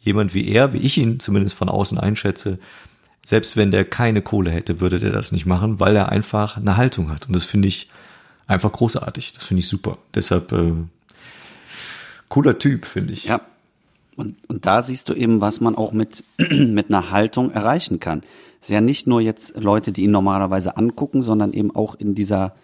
jemand 0.00 0.34
wie 0.34 0.48
er, 0.48 0.72
wie 0.72 0.78
ich 0.78 0.98
ihn 0.98 1.20
zumindest 1.20 1.54
von 1.54 1.68
außen 1.68 1.98
einschätze, 1.98 2.58
selbst 3.24 3.56
wenn 3.56 3.70
der 3.70 3.84
keine 3.84 4.22
Kohle 4.22 4.50
hätte, 4.50 4.80
würde 4.80 5.00
der 5.00 5.10
das 5.10 5.32
nicht 5.32 5.46
machen, 5.46 5.80
weil 5.80 5.96
er 5.96 6.10
einfach 6.10 6.56
eine 6.56 6.76
Haltung 6.76 7.10
hat. 7.10 7.26
Und 7.26 7.34
das 7.34 7.44
finde 7.44 7.66
ich 7.66 7.88
einfach 8.46 8.70
großartig. 8.70 9.32
Das 9.32 9.44
finde 9.44 9.60
ich 9.60 9.68
super. 9.68 9.98
Deshalb 10.14 10.52
äh, 10.52 10.72
cooler 12.28 12.58
Typ, 12.58 12.86
finde 12.86 13.12
ich. 13.12 13.24
Ja. 13.24 13.40
Und, 14.14 14.36
und 14.48 14.64
da 14.64 14.80
siehst 14.80 15.08
du 15.08 15.14
eben, 15.14 15.40
was 15.40 15.60
man 15.60 15.74
auch 15.74 15.92
mit, 15.92 16.24
mit 16.38 16.88
einer 16.88 17.10
Haltung 17.10 17.50
erreichen 17.50 18.00
kann. 18.00 18.22
Es 18.60 18.68
ist 18.68 18.74
ja 18.74 18.80
nicht 18.80 19.06
nur 19.06 19.20
jetzt 19.20 19.60
Leute, 19.60 19.92
die 19.92 20.04
ihn 20.04 20.10
normalerweise 20.10 20.76
angucken, 20.76 21.20
sondern 21.22 21.52
eben 21.52 21.74
auch 21.74 21.96
in 21.96 22.14
dieser 22.14 22.54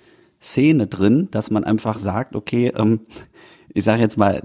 Szene 0.43 0.87
drin, 0.87 1.29
dass 1.31 1.51
man 1.51 1.65
einfach 1.65 1.99
sagt, 1.99 2.35
okay, 2.37 2.73
ähm, 2.77 3.01
ich 3.73 3.85
sage 3.85 4.03
jetzt 4.03 4.19
mal, 4.19 4.43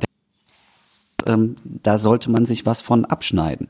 ähm, 1.25 1.55
da 1.63 1.99
sollte 1.99 2.31
man 2.31 2.45
sich 2.45 2.65
was 2.65 2.81
von 2.81 3.05
abschneiden. 3.05 3.67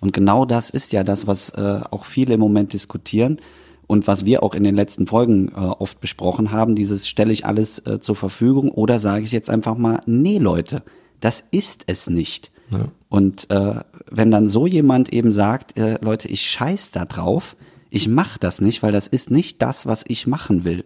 Und 0.00 0.12
genau 0.12 0.44
das 0.44 0.70
ist 0.70 0.92
ja 0.92 1.04
das, 1.04 1.26
was 1.26 1.50
äh, 1.50 1.80
auch 1.90 2.04
viele 2.04 2.34
im 2.34 2.40
Moment 2.40 2.72
diskutieren 2.72 3.38
und 3.86 4.06
was 4.06 4.24
wir 4.24 4.42
auch 4.42 4.54
in 4.54 4.64
den 4.64 4.74
letzten 4.74 5.06
Folgen 5.06 5.48
äh, 5.48 5.54
oft 5.54 6.00
besprochen 6.00 6.52
haben, 6.52 6.76
dieses 6.76 7.08
stelle 7.08 7.32
ich 7.32 7.44
alles 7.46 7.78
äh, 7.80 8.00
zur 8.00 8.16
Verfügung 8.16 8.70
oder 8.70 8.98
sage 8.98 9.24
ich 9.24 9.32
jetzt 9.32 9.50
einfach 9.50 9.76
mal, 9.76 10.00
nee 10.06 10.38
Leute, 10.38 10.82
das 11.20 11.44
ist 11.50 11.84
es 11.86 12.08
nicht. 12.08 12.52
Ja. 12.70 12.88
Und 13.08 13.50
äh, 13.50 13.80
wenn 14.10 14.30
dann 14.30 14.48
so 14.48 14.66
jemand 14.66 15.12
eben 15.12 15.32
sagt, 15.32 15.78
äh, 15.78 15.98
Leute, 16.00 16.28
ich 16.28 16.42
scheiß 16.42 16.90
da 16.92 17.04
drauf, 17.04 17.56
ich 17.90 18.08
mach 18.08 18.38
das 18.38 18.60
nicht, 18.60 18.82
weil 18.82 18.92
das 18.92 19.08
ist 19.08 19.30
nicht 19.30 19.60
das, 19.60 19.86
was 19.86 20.04
ich 20.08 20.26
machen 20.26 20.64
will. 20.64 20.84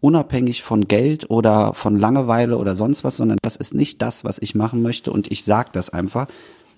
Unabhängig 0.00 0.62
von 0.62 0.88
Geld 0.88 1.28
oder 1.28 1.74
von 1.74 1.98
Langeweile 1.98 2.56
oder 2.56 2.74
sonst 2.74 3.04
was, 3.04 3.16
sondern 3.16 3.38
das 3.42 3.56
ist 3.56 3.74
nicht 3.74 4.00
das, 4.00 4.24
was 4.24 4.38
ich 4.40 4.54
machen 4.54 4.80
möchte 4.82 5.12
und 5.12 5.30
ich 5.30 5.44
sag 5.44 5.72
das 5.72 5.90
einfach. 5.90 6.26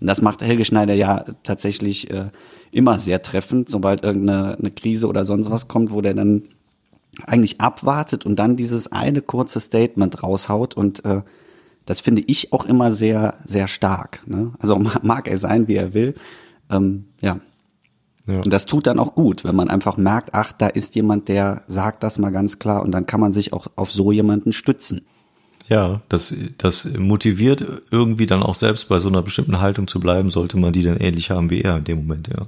Und 0.01 0.09
das 0.09 0.21
macht 0.23 0.43
Helge 0.43 0.65
Schneider 0.65 0.95
ja 0.95 1.25
tatsächlich 1.45 2.11
äh, 2.11 2.31
immer 2.73 2.99
sehr 2.99 3.23
treffend, 3.23 3.69
sobald 3.71 4.03
irgendeine 4.03 4.59
eine 4.59 4.71
Krise 4.73 5.07
oder 5.07 5.25
sonst 5.25 5.51
was 5.51 5.69
kommt, 5.69 5.93
wo 5.93 6.01
der 6.01 6.15
dann 6.15 6.43
eigentlich 7.27 7.61
abwartet 7.61 8.27
und 8.27 8.37
dann 8.39 8.57
dieses 8.57 8.91
eine 8.91 9.23
kurze 9.23 9.61
Statement 9.61 10.23
raushaut 10.23 10.75
und 10.77 11.05
äh, 11.05 11.23
das 11.87 12.01
finde 12.01 12.23
ich 12.27 12.53
auch 12.53 12.65
immer 12.65 12.91
sehr, 12.91 13.39
sehr 13.45 13.69
stark. 13.69 14.23
Ne? 14.27 14.53
Also 14.59 14.79
ma- 14.79 14.99
mag 15.03 15.29
er 15.29 15.39
sein, 15.39 15.69
wie 15.69 15.75
er 15.77 15.95
will. 15.95 16.15
Ähm, 16.71 17.05
ja. 17.21 17.39
Ja. 18.33 18.41
Und 18.41 18.51
das 18.51 18.67
tut 18.67 18.87
dann 18.87 18.99
auch 18.99 19.15
gut, 19.15 19.45
wenn 19.45 19.55
man 19.55 19.69
einfach 19.69 19.99
merkt, 19.99 20.31
ach, 20.33 20.53
da 20.53 20.67
ist 20.67 20.95
jemand, 20.95 21.29
der 21.29 21.63
sagt 21.67 22.03
das 22.03 22.19
mal 22.19 22.31
ganz 22.31 22.59
klar 22.59 22.83
und 22.83 22.93
dann 22.93 23.05
kann 23.05 23.21
man 23.21 23.33
sich 23.33 23.53
auch 23.53 23.67
auf 23.77 23.93
so 23.93 24.11
jemanden 24.11 24.53
stützen. 24.53 25.03
Ja, 25.69 26.01
das, 26.09 26.35
das 26.59 26.89
motiviert 26.99 27.65
irgendwie 27.91 28.27
dann 28.27 28.43
auch 28.43 28.55
selbst 28.55 28.89
bei 28.89 28.99
so 28.99 29.09
einer 29.09 29.23
bestimmten 29.23 29.61
Haltung 29.61 29.87
zu 29.87 30.01
bleiben, 30.01 30.31
sollte 30.31 30.59
man 30.59 30.73
die 30.73 30.83
dann 30.83 30.97
ähnlich 30.97 31.31
haben 31.31 31.51
wie 31.51 31.61
er 31.61 31.77
in 31.77 31.85
dem 31.85 31.99
Moment, 31.99 32.29
ja. 32.29 32.47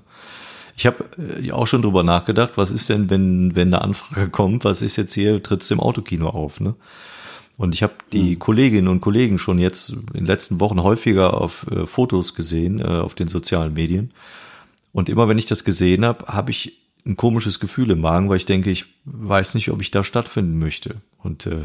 Ich 0.76 0.86
habe 0.86 1.04
äh, 1.40 1.52
auch 1.52 1.66
schon 1.66 1.82
drüber 1.82 2.02
nachgedacht, 2.02 2.56
was 2.56 2.72
ist 2.72 2.88
denn, 2.88 3.08
wenn, 3.10 3.54
wenn 3.54 3.72
eine 3.72 3.82
Anfrage 3.82 4.28
kommt, 4.28 4.64
was 4.64 4.82
ist 4.82 4.96
jetzt 4.96 5.14
hier, 5.14 5.40
trittst 5.42 5.70
im 5.70 5.80
Autokino 5.80 6.28
auf, 6.28 6.60
ne? 6.60 6.74
Und 7.56 7.72
ich 7.72 7.84
habe 7.84 7.92
die 8.12 8.34
Kolleginnen 8.34 8.88
und 8.88 9.00
Kollegen 9.00 9.38
schon 9.38 9.60
jetzt 9.60 9.90
in 9.90 10.06
den 10.12 10.26
letzten 10.26 10.58
Wochen 10.58 10.82
häufiger 10.82 11.34
auf 11.40 11.66
äh, 11.70 11.86
Fotos 11.86 12.34
gesehen, 12.34 12.80
äh, 12.80 12.84
auf 12.84 13.14
den 13.14 13.28
sozialen 13.28 13.74
Medien. 13.74 14.10
Und 14.94 15.08
immer 15.08 15.28
wenn 15.28 15.38
ich 15.38 15.46
das 15.46 15.64
gesehen 15.64 16.04
habe, 16.04 16.26
habe 16.28 16.52
ich 16.52 16.80
ein 17.04 17.16
komisches 17.16 17.58
Gefühl 17.58 17.90
im 17.90 18.00
Magen, 18.00 18.28
weil 18.28 18.36
ich 18.36 18.46
denke, 18.46 18.70
ich 18.70 18.86
weiß 19.04 19.56
nicht, 19.56 19.70
ob 19.70 19.82
ich 19.82 19.90
da 19.90 20.04
stattfinden 20.04 20.56
möchte. 20.58 21.02
Und 21.18 21.46
äh, 21.46 21.64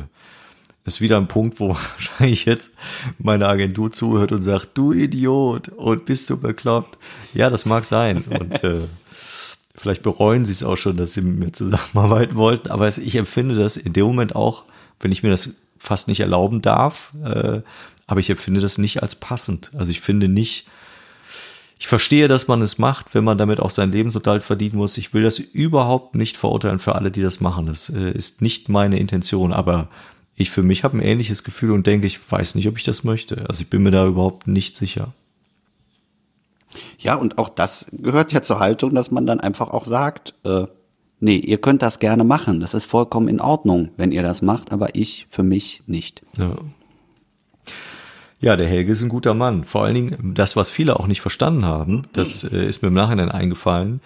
ist 0.83 0.99
wieder 0.99 1.17
ein 1.17 1.27
Punkt, 1.27 1.59
wo 1.59 1.69
wahrscheinlich 1.95 2.45
jetzt 2.45 2.71
meine 3.19 3.47
Agentur 3.47 3.91
zuhört 3.91 4.31
und 4.31 4.41
sagt, 4.41 4.69
du 4.73 4.93
Idiot, 4.93 5.69
und 5.69 6.05
bist 6.05 6.27
du 6.31 6.37
bekloppt. 6.37 6.97
Ja, 7.35 7.51
das 7.51 7.67
mag 7.67 7.85
sein. 7.85 8.23
Und 8.23 8.63
äh, 8.63 8.81
vielleicht 9.75 10.01
bereuen 10.01 10.43
sie 10.43 10.53
es 10.53 10.63
auch 10.63 10.77
schon, 10.77 10.97
dass 10.97 11.13
sie 11.13 11.21
mit 11.21 11.39
mir 11.39 11.51
zusammenarbeiten 11.53 12.35
wollten. 12.35 12.71
Aber 12.71 12.87
ich 12.87 13.15
empfinde 13.15 13.53
das 13.53 13.77
in 13.77 13.93
dem 13.93 14.07
Moment 14.07 14.35
auch, 14.35 14.63
wenn 14.99 15.11
ich 15.11 15.21
mir 15.21 15.29
das 15.29 15.55
fast 15.77 16.07
nicht 16.07 16.21
erlauben 16.21 16.63
darf, 16.63 17.13
äh, 17.23 17.61
aber 18.07 18.19
ich 18.19 18.31
empfinde 18.31 18.59
das 18.59 18.79
nicht 18.79 19.03
als 19.03 19.13
passend. 19.13 19.69
Also 19.77 19.91
ich 19.91 20.01
finde 20.01 20.27
nicht, 20.27 20.65
ich 21.79 21.87
verstehe, 21.87 22.27
dass 22.27 22.49
man 22.49 22.61
es 22.61 22.77
macht, 22.77 23.15
wenn 23.15 23.23
man 23.23 23.37
damit 23.37 23.61
auch 23.61 23.69
seinen 23.69 23.93
Lebensunterhalt 23.93 24.43
verdienen 24.43 24.75
muss. 24.75 24.97
Ich 24.97 25.13
will 25.13 25.23
das 25.23 25.39
überhaupt 25.39 26.13
nicht 26.13 26.35
verurteilen 26.35 26.77
für 26.77 26.95
alle, 26.95 27.09
die 27.09 27.21
das 27.21 27.39
machen. 27.39 27.67
Das 27.67 27.89
äh, 27.89 28.11
ist 28.11 28.41
nicht 28.41 28.67
meine 28.67 28.99
Intention, 28.99 29.53
aber 29.53 29.87
ich 30.35 30.51
für 30.51 30.61
mich 30.61 30.83
habe 30.83 30.97
ein 30.97 31.01
ähnliches 31.01 31.45
Gefühl 31.45 31.71
und 31.71 31.87
denke, 31.87 32.05
ich 32.05 32.31
weiß 32.31 32.55
nicht, 32.55 32.67
ob 32.67 32.77
ich 32.77 32.83
das 32.83 33.05
möchte. 33.05 33.45
Also 33.47 33.61
ich 33.61 33.69
bin 33.69 33.81
mir 33.81 33.91
da 33.91 34.05
überhaupt 34.05 34.45
nicht 34.45 34.75
sicher. 34.75 35.13
Ja, 36.99 37.15
und 37.15 37.37
auch 37.37 37.47
das 37.47 37.85
gehört 37.93 38.33
ja 38.33 38.41
zur 38.41 38.59
Haltung, 38.59 38.93
dass 38.93 39.09
man 39.09 39.25
dann 39.25 39.39
einfach 39.39 39.69
auch 39.69 39.85
sagt, 39.85 40.33
äh, 40.43 40.65
nee, 41.21 41.37
ihr 41.37 41.59
könnt 41.59 41.81
das 41.81 41.99
gerne 41.99 42.25
machen. 42.25 42.59
Das 42.59 42.73
ist 42.73 42.85
vollkommen 42.85 43.29
in 43.29 43.39
Ordnung, 43.39 43.91
wenn 43.95 44.11
ihr 44.11 44.21
das 44.21 44.41
macht, 44.41 44.73
aber 44.73 44.95
ich 44.95 45.27
für 45.29 45.43
mich 45.43 45.81
nicht. 45.87 46.23
Ja. 46.37 46.57
Ja, 48.41 48.55
der 48.55 48.67
Helge 48.67 48.93
ist 48.93 49.01
ein 49.01 49.09
guter 49.09 49.33
Mann. 49.33 49.65
Vor 49.65 49.83
allen 49.83 49.95
Dingen 49.95 50.33
das, 50.33 50.55
was 50.55 50.71
viele 50.71 50.97
auch 50.97 51.07
nicht 51.07 51.19
verstanden 51.19 51.65
haben, 51.65 52.03
das 52.13 52.43
äh, 52.43 52.65
ist 52.65 52.81
mir 52.81 52.87
im 52.87 52.93
Nachhinein 52.93 53.29
eingefallen. 53.29 53.99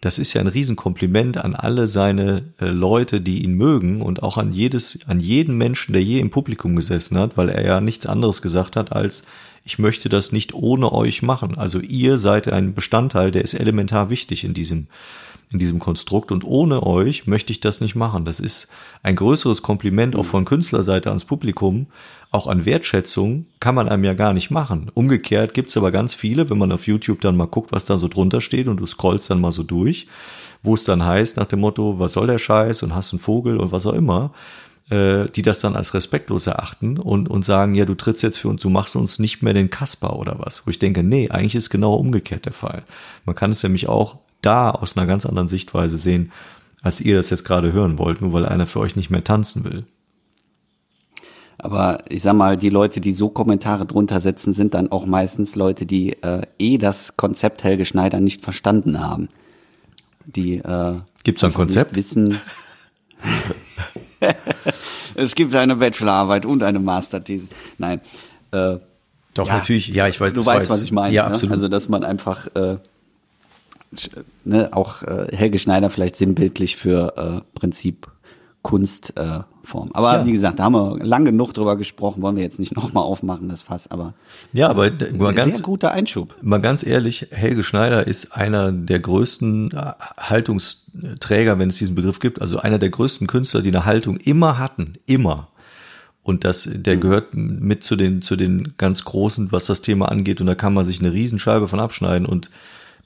Das 0.00 0.18
ist 0.18 0.32
ja 0.34 0.40
ein 0.40 0.46
Riesenkompliment 0.46 1.38
an 1.38 1.54
alle 1.54 1.88
seine 1.88 2.44
äh, 2.60 2.66
Leute, 2.66 3.20
die 3.20 3.42
ihn 3.42 3.54
mögen 3.54 4.02
und 4.02 4.22
auch 4.22 4.36
an 4.36 4.52
jedes, 4.52 5.00
an 5.08 5.20
jeden 5.20 5.56
Menschen, 5.56 5.92
der 5.94 6.02
je 6.02 6.20
im 6.20 6.30
Publikum 6.30 6.76
gesessen 6.76 7.18
hat, 7.18 7.36
weil 7.36 7.48
er 7.48 7.64
ja 7.64 7.80
nichts 7.80 8.06
anderes 8.06 8.42
gesagt 8.42 8.76
hat 8.76 8.92
als, 8.92 9.24
ich 9.64 9.78
möchte 9.78 10.08
das 10.08 10.32
nicht 10.32 10.54
ohne 10.54 10.92
euch 10.92 11.22
machen. 11.22 11.56
Also 11.56 11.80
ihr 11.80 12.18
seid 12.18 12.52
ein 12.52 12.74
Bestandteil, 12.74 13.30
der 13.30 13.42
ist 13.42 13.54
elementar 13.54 14.10
wichtig 14.10 14.44
in 14.44 14.54
diesem, 14.54 14.86
in 15.52 15.58
diesem 15.58 15.78
Konstrukt 15.78 16.30
und 16.30 16.44
ohne 16.44 16.82
euch 16.82 17.26
möchte 17.26 17.52
ich 17.52 17.60
das 17.60 17.80
nicht 17.80 17.94
machen. 17.94 18.24
Das 18.24 18.38
ist 18.38 18.68
ein 19.02 19.16
größeres 19.16 19.62
Kompliment 19.62 20.14
auch 20.14 20.26
von 20.26 20.44
Künstlerseite 20.44 21.08
ans 21.08 21.24
Publikum. 21.24 21.86
Auch 22.30 22.46
an 22.46 22.66
Wertschätzung 22.66 23.46
kann 23.58 23.74
man 23.74 23.88
einem 23.88 24.04
ja 24.04 24.12
gar 24.12 24.34
nicht 24.34 24.50
machen. 24.50 24.90
Umgekehrt 24.92 25.54
gibt's 25.54 25.76
aber 25.76 25.90
ganz 25.90 26.12
viele, 26.12 26.50
wenn 26.50 26.58
man 26.58 26.72
auf 26.72 26.86
YouTube 26.86 27.22
dann 27.22 27.36
mal 27.36 27.46
guckt, 27.46 27.72
was 27.72 27.86
da 27.86 27.96
so 27.96 28.08
drunter 28.08 28.42
steht 28.42 28.68
und 28.68 28.78
du 28.78 28.86
scrollst 28.86 29.30
dann 29.30 29.40
mal 29.40 29.52
so 29.52 29.62
durch, 29.62 30.06
wo 30.62 30.74
es 30.74 30.84
dann 30.84 31.04
heißt 31.04 31.38
nach 31.38 31.46
dem 31.46 31.60
Motto, 31.60 31.98
was 31.98 32.12
soll 32.12 32.26
der 32.26 32.38
Scheiß 32.38 32.82
und 32.82 32.94
hast 32.94 33.12
einen 33.12 33.20
Vogel 33.20 33.56
und 33.56 33.72
was 33.72 33.86
auch 33.86 33.94
immer 33.94 34.32
äh, 34.90 35.28
die 35.30 35.42
das 35.42 35.60
dann 35.60 35.76
als 35.76 35.94
respektlos 35.94 36.46
erachten 36.46 36.98
und, 36.98 37.28
und 37.28 37.44
sagen, 37.44 37.74
ja, 37.74 37.84
du 37.84 37.94
trittst 37.94 38.22
jetzt 38.22 38.38
für 38.38 38.48
uns, 38.48 38.62
du 38.62 38.70
machst 38.70 38.96
uns 38.96 39.18
nicht 39.18 39.42
mehr 39.42 39.52
den 39.52 39.70
Kasper 39.70 40.16
oder 40.16 40.36
was. 40.38 40.66
Wo 40.66 40.70
ich 40.70 40.78
denke, 40.78 41.02
nee, 41.02 41.28
eigentlich 41.30 41.54
ist 41.54 41.70
genau 41.70 41.94
umgekehrt 41.94 42.46
der 42.46 42.52
Fall. 42.52 42.84
Man 43.24 43.34
kann 43.34 43.50
es 43.50 43.62
nämlich 43.62 43.88
auch 43.88 44.16
da 44.42 44.70
aus 44.70 44.96
einer 44.96 45.06
ganz 45.06 45.26
anderen 45.26 45.48
Sichtweise 45.48 45.96
sehen, 45.96 46.32
als 46.82 47.00
ihr 47.00 47.16
das 47.16 47.30
jetzt 47.30 47.44
gerade 47.44 47.72
hören 47.72 47.98
wollt, 47.98 48.20
nur 48.20 48.32
weil 48.32 48.46
einer 48.46 48.66
für 48.66 48.80
euch 48.80 48.96
nicht 48.96 49.10
mehr 49.10 49.24
tanzen 49.24 49.64
will. 49.64 49.84
Aber 51.60 51.98
ich 52.08 52.22
sag 52.22 52.34
mal, 52.34 52.56
die 52.56 52.70
Leute, 52.70 53.00
die 53.00 53.12
so 53.12 53.30
Kommentare 53.30 53.84
drunter 53.84 54.20
setzen, 54.20 54.52
sind 54.52 54.74
dann 54.74 54.92
auch 54.92 55.06
meistens 55.06 55.56
Leute, 55.56 55.86
die 55.86 56.12
äh, 56.22 56.42
eh 56.60 56.78
das 56.78 57.16
Konzept 57.16 57.64
Helge 57.64 57.84
Schneider 57.84 58.20
nicht 58.20 58.44
verstanden 58.44 59.00
haben. 59.00 59.28
Die 60.24 60.58
äh, 60.58 60.94
Gibt's 61.24 61.42
ein 61.42 61.52
Konzept? 61.52 61.96
wissen. 61.96 62.38
es 65.16 65.34
gibt 65.34 65.54
eine 65.56 65.74
Bachelorarbeit 65.76 66.46
und 66.46 66.62
eine 66.62 66.78
Masterthese. 66.78 67.48
Nein. 67.78 68.00
Äh, 68.52 68.76
Doch, 69.34 69.48
Ja. 69.48 69.54
natürlich, 69.56 69.88
ja, 69.88 70.06
ich 70.06 70.20
weiß, 70.20 70.32
du 70.34 70.46
weißt, 70.46 70.70
was 70.70 70.82
ich 70.84 70.92
meine. 70.92 71.12
Ja, 71.12 71.26
ne? 71.28 71.34
absolut. 71.34 71.54
Also, 71.54 71.68
dass 71.68 71.88
man 71.88 72.04
einfach 72.04 72.46
äh, 72.54 72.76
ne, 74.44 74.68
auch 74.72 75.02
äh, 75.02 75.28
Helge 75.36 75.58
Schneider 75.58 75.90
vielleicht 75.90 76.16
sinnbildlich 76.16 76.76
für 76.76 77.14
äh, 77.16 77.58
Prinzip 77.58 78.08
Kunstform. 78.62 79.40
Äh, 79.40 79.44
Form. 79.68 79.90
aber 79.92 80.14
Ja. 80.20 80.26
wie 80.26 80.32
gesagt, 80.32 80.58
da 80.58 80.64
haben 80.64 80.72
wir 80.72 81.04
lang 81.04 81.26
genug 81.26 81.52
drüber 81.52 81.76
gesprochen, 81.76 82.22
wollen 82.22 82.36
wir 82.36 82.42
jetzt 82.42 82.58
nicht 82.58 82.74
nochmal 82.76 83.04
aufmachen, 83.04 83.50
das 83.50 83.60
Fass, 83.60 83.90
aber 83.90 84.14
ja, 84.54 84.68
aber 84.70 84.88
d- 84.90 85.12
mal 85.12 85.26
sehr, 85.26 85.34
ganz, 85.34 85.56
sehr 85.56 85.62
guter 85.64 85.90
Einschub. 85.92 86.34
mal 86.42 86.58
ganz 86.58 86.86
ehrlich, 86.86 87.26
Helge 87.32 87.62
Schneider 87.62 88.06
ist 88.06 88.34
einer 88.34 88.72
der 88.72 88.98
größten 88.98 89.72
äh, 89.72 89.92
Haltungsträger, 90.16 91.58
wenn 91.58 91.68
es 91.68 91.76
diesen 91.78 91.94
Begriff 91.94 92.18
gibt, 92.18 92.40
also 92.40 92.58
einer 92.60 92.78
der 92.78 92.90
größten 92.90 93.26
Künstler, 93.26 93.62
die 93.62 93.68
eine 93.68 93.84
Haltung 93.84 94.16
immer 94.16 94.58
hatten, 94.58 94.94
immer. 95.06 95.48
Und 96.22 96.44
das, 96.44 96.68
der 96.70 96.96
gehört 96.98 97.34
mit 97.34 97.82
zu 97.84 97.96
den, 97.96 98.20
zu 98.22 98.36
den 98.36 98.74
ganz 98.76 99.04
Großen, 99.04 99.50
was 99.50 99.66
das 99.66 99.80
Thema 99.80 100.10
angeht. 100.10 100.40
Und 100.42 100.46
da 100.46 100.54
kann 100.54 100.74
man 100.74 100.84
sich 100.84 101.00
eine 101.00 101.12
Riesenscheibe 101.12 101.68
von 101.68 101.80
abschneiden. 101.80 102.26
Und 102.26 102.50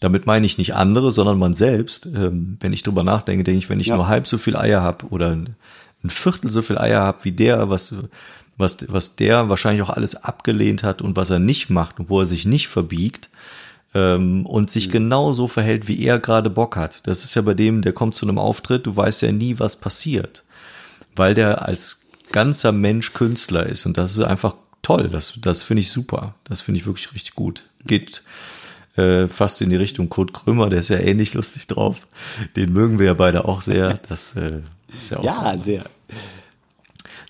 damit 0.03 0.26
meine 0.26 0.46
ich 0.46 0.59
nicht 0.59 0.74
andere, 0.74 1.11
sondern 1.12 1.38
man 1.38 1.55
selbst. 1.55 2.07
Ähm, 2.07 2.57
wenn 2.61 2.72
ich 2.72 2.82
drüber 2.82 3.03
nachdenke, 3.05 3.44
denke 3.44 3.59
ich, 3.59 3.68
wenn 3.68 3.80
ich 3.80 3.88
Ja. 3.88 3.96
nur 3.96 4.09
halb 4.09 4.26
so 4.26 4.38
viel 4.38 4.57
Eier 4.57 4.82
habe 4.82 5.07
oder 5.07 5.30
ein 5.30 5.57
ein 6.05 6.11
Viertel 6.11 6.50
so 6.50 6.62
viel 6.62 6.78
Eier 6.78 7.00
habe 7.00 7.22
wie 7.24 7.30
der, 7.30 7.70
was, 7.70 7.94
was, 8.57 8.78
was 8.88 9.14
der 9.14 9.48
wahrscheinlich 9.48 9.82
auch 9.82 9.90
alles 9.90 10.16
abgelehnt 10.16 10.82
hat 10.82 11.00
und 11.00 11.14
was 11.14 11.30
er 11.30 11.38
nicht 11.38 11.70
macht 11.70 12.00
und 12.00 12.11
wo 12.11 12.18
er 12.18 12.26
sich 12.26 12.44
nicht 12.44 12.66
verbiegt, 12.66 13.28
ähm, 13.94 14.44
und 14.46 14.68
sich 14.68 14.90
genau 14.90 15.32
so 15.32 15.46
verhält, 15.46 15.86
wie 15.86 16.05
er 16.05 16.18
gerade 16.18 16.50
Bock 16.50 16.76
hat. 16.76 17.07
Das 17.07 17.22
ist 17.22 17.36
ja 17.36 17.42
bei 17.42 17.55
dem, 17.55 17.82
der 17.82 17.92
kommt 17.92 18.16
zu 18.16 18.26
einem 18.26 18.38
Auftritt, 18.38 18.86
du 18.86 18.96
weißt 18.96 19.22
ja 19.22 19.30
nie, 19.30 19.61
was 19.61 19.76
passiert, 19.76 20.42
weil 21.14 21.34
der 21.34 21.68
als 21.68 22.07
ganzer 22.32 22.72
Mensch 22.72 23.12
Künstler 23.12 23.66
ist 23.66 23.86
und 23.86 23.96
das 23.96 24.12
ist 24.14 24.20
einfach 24.24 24.57
toll. 24.82 25.09
Das, 25.09 25.34
das 25.40 25.62
finde 25.62 25.82
ich 25.82 25.92
super. 25.92 26.34
Das 26.44 26.61
finde 26.62 26.80
ich 26.80 26.86
wirklich 26.86 27.12
richtig 27.12 27.34
gut. 27.36 27.64
Geht 27.86 28.22
äh, 28.97 29.26
fast 29.28 29.61
in 29.62 29.70
die 29.70 29.76
Richtung 29.76 30.09
Kurt 30.09 30.32
Krömer, 30.32 30.68
der 30.68 30.80
ist 30.80 30.88
ja 30.90 30.99
ähnlich 30.99 31.34
lustig 31.34 31.66
drauf. 31.66 32.07
Den 32.57 32.72
mögen 32.72 32.99
wir 32.99 33.07
ja 33.07 33.14
beide 33.14 33.45
auch 33.47 33.62
sehr. 33.62 33.99
Das 34.09 34.34
äh, 34.36 34.61
ist 34.97 35.11
ja 35.11 35.18
auch 35.18 35.24
Ja, 35.24 35.55
so. 35.59 35.64
sehr. 35.64 35.84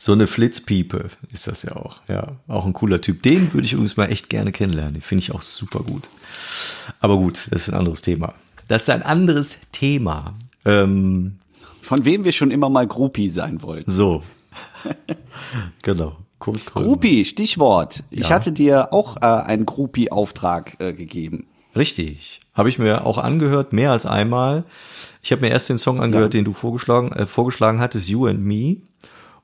So 0.01 0.11
eine 0.13 0.27
Flitzpiepe 0.27 1.11
ist 1.33 1.47
das 1.47 1.63
ja 1.63 1.77
auch. 1.77 2.01
Ja, 2.09 2.33
auch 2.49 2.67
ein 2.67 2.73
cooler 2.73 3.01
Typ. 3.01 3.23
Den 3.23 3.53
würde 3.53 3.65
ich 3.67 3.73
übrigens 3.75 3.97
mal 3.97 4.07
echt 4.11 4.29
gerne 4.29 4.51
kennenlernen. 4.51 4.95
Den 4.95 5.03
finde 5.03 5.23
ich 5.23 5.33
auch 5.33 5.43
super 5.43 5.81
gut. 5.85 6.11
Aber 6.99 7.17
gut, 7.19 7.47
das 7.51 7.63
ist 7.63 7.69
ein 7.73 7.79
anderes 7.79 8.03
Thema. 8.03 8.35
Das 8.67 8.83
ist 8.83 8.91
ein 8.91 9.03
anderes 9.05 9.61
Thema. 9.71 10.35
Ähm, 10.65 11.39
Von 11.81 12.05
wem 12.05 12.25
wir 12.25 12.33
schon 12.33 12.51
immer 12.51 12.69
mal 12.69 12.87
Groupie 12.89 13.29
sein 13.31 13.63
wollten. 13.63 13.89
so. 13.91 14.23
genau. 15.83 16.17
Kurt. 16.41 16.67
Groupie, 16.67 17.25
Stichwort. 17.25 18.03
Ich 18.11 18.29
Ja. 18.29 18.35
hatte 18.35 18.51
dir 18.51 18.93
auch 18.93 19.17
äh, 19.19 19.27
einen 19.27 19.65
Groupie-Auftrag 19.65 20.75
äh, 20.81 20.93
gegeben. 20.93 21.47
Richtig. 21.77 22.41
Habe 22.55 22.69
ich 22.69 22.79
mir 22.79 23.07
auch 23.07 23.19
angehört, 23.19 23.73
mehr 23.73 23.93
als 23.93 24.05
einmal. 24.07 24.65
Ich 25.23 25.33
habe 25.33 25.43
mir 25.43 25.51
erst 25.51 25.69
den 25.71 25.79
Song 25.79 26.01
angehört, 26.03 26.35
den 26.35 26.45
du 26.45 26.53
vorgeschlagen, 26.53 27.13
äh, 27.13 27.27
vorgeschlagen 27.27 27.81
hattest, 27.81 28.09
You 28.09 28.27
and 28.27 28.41
Me. 28.45 28.77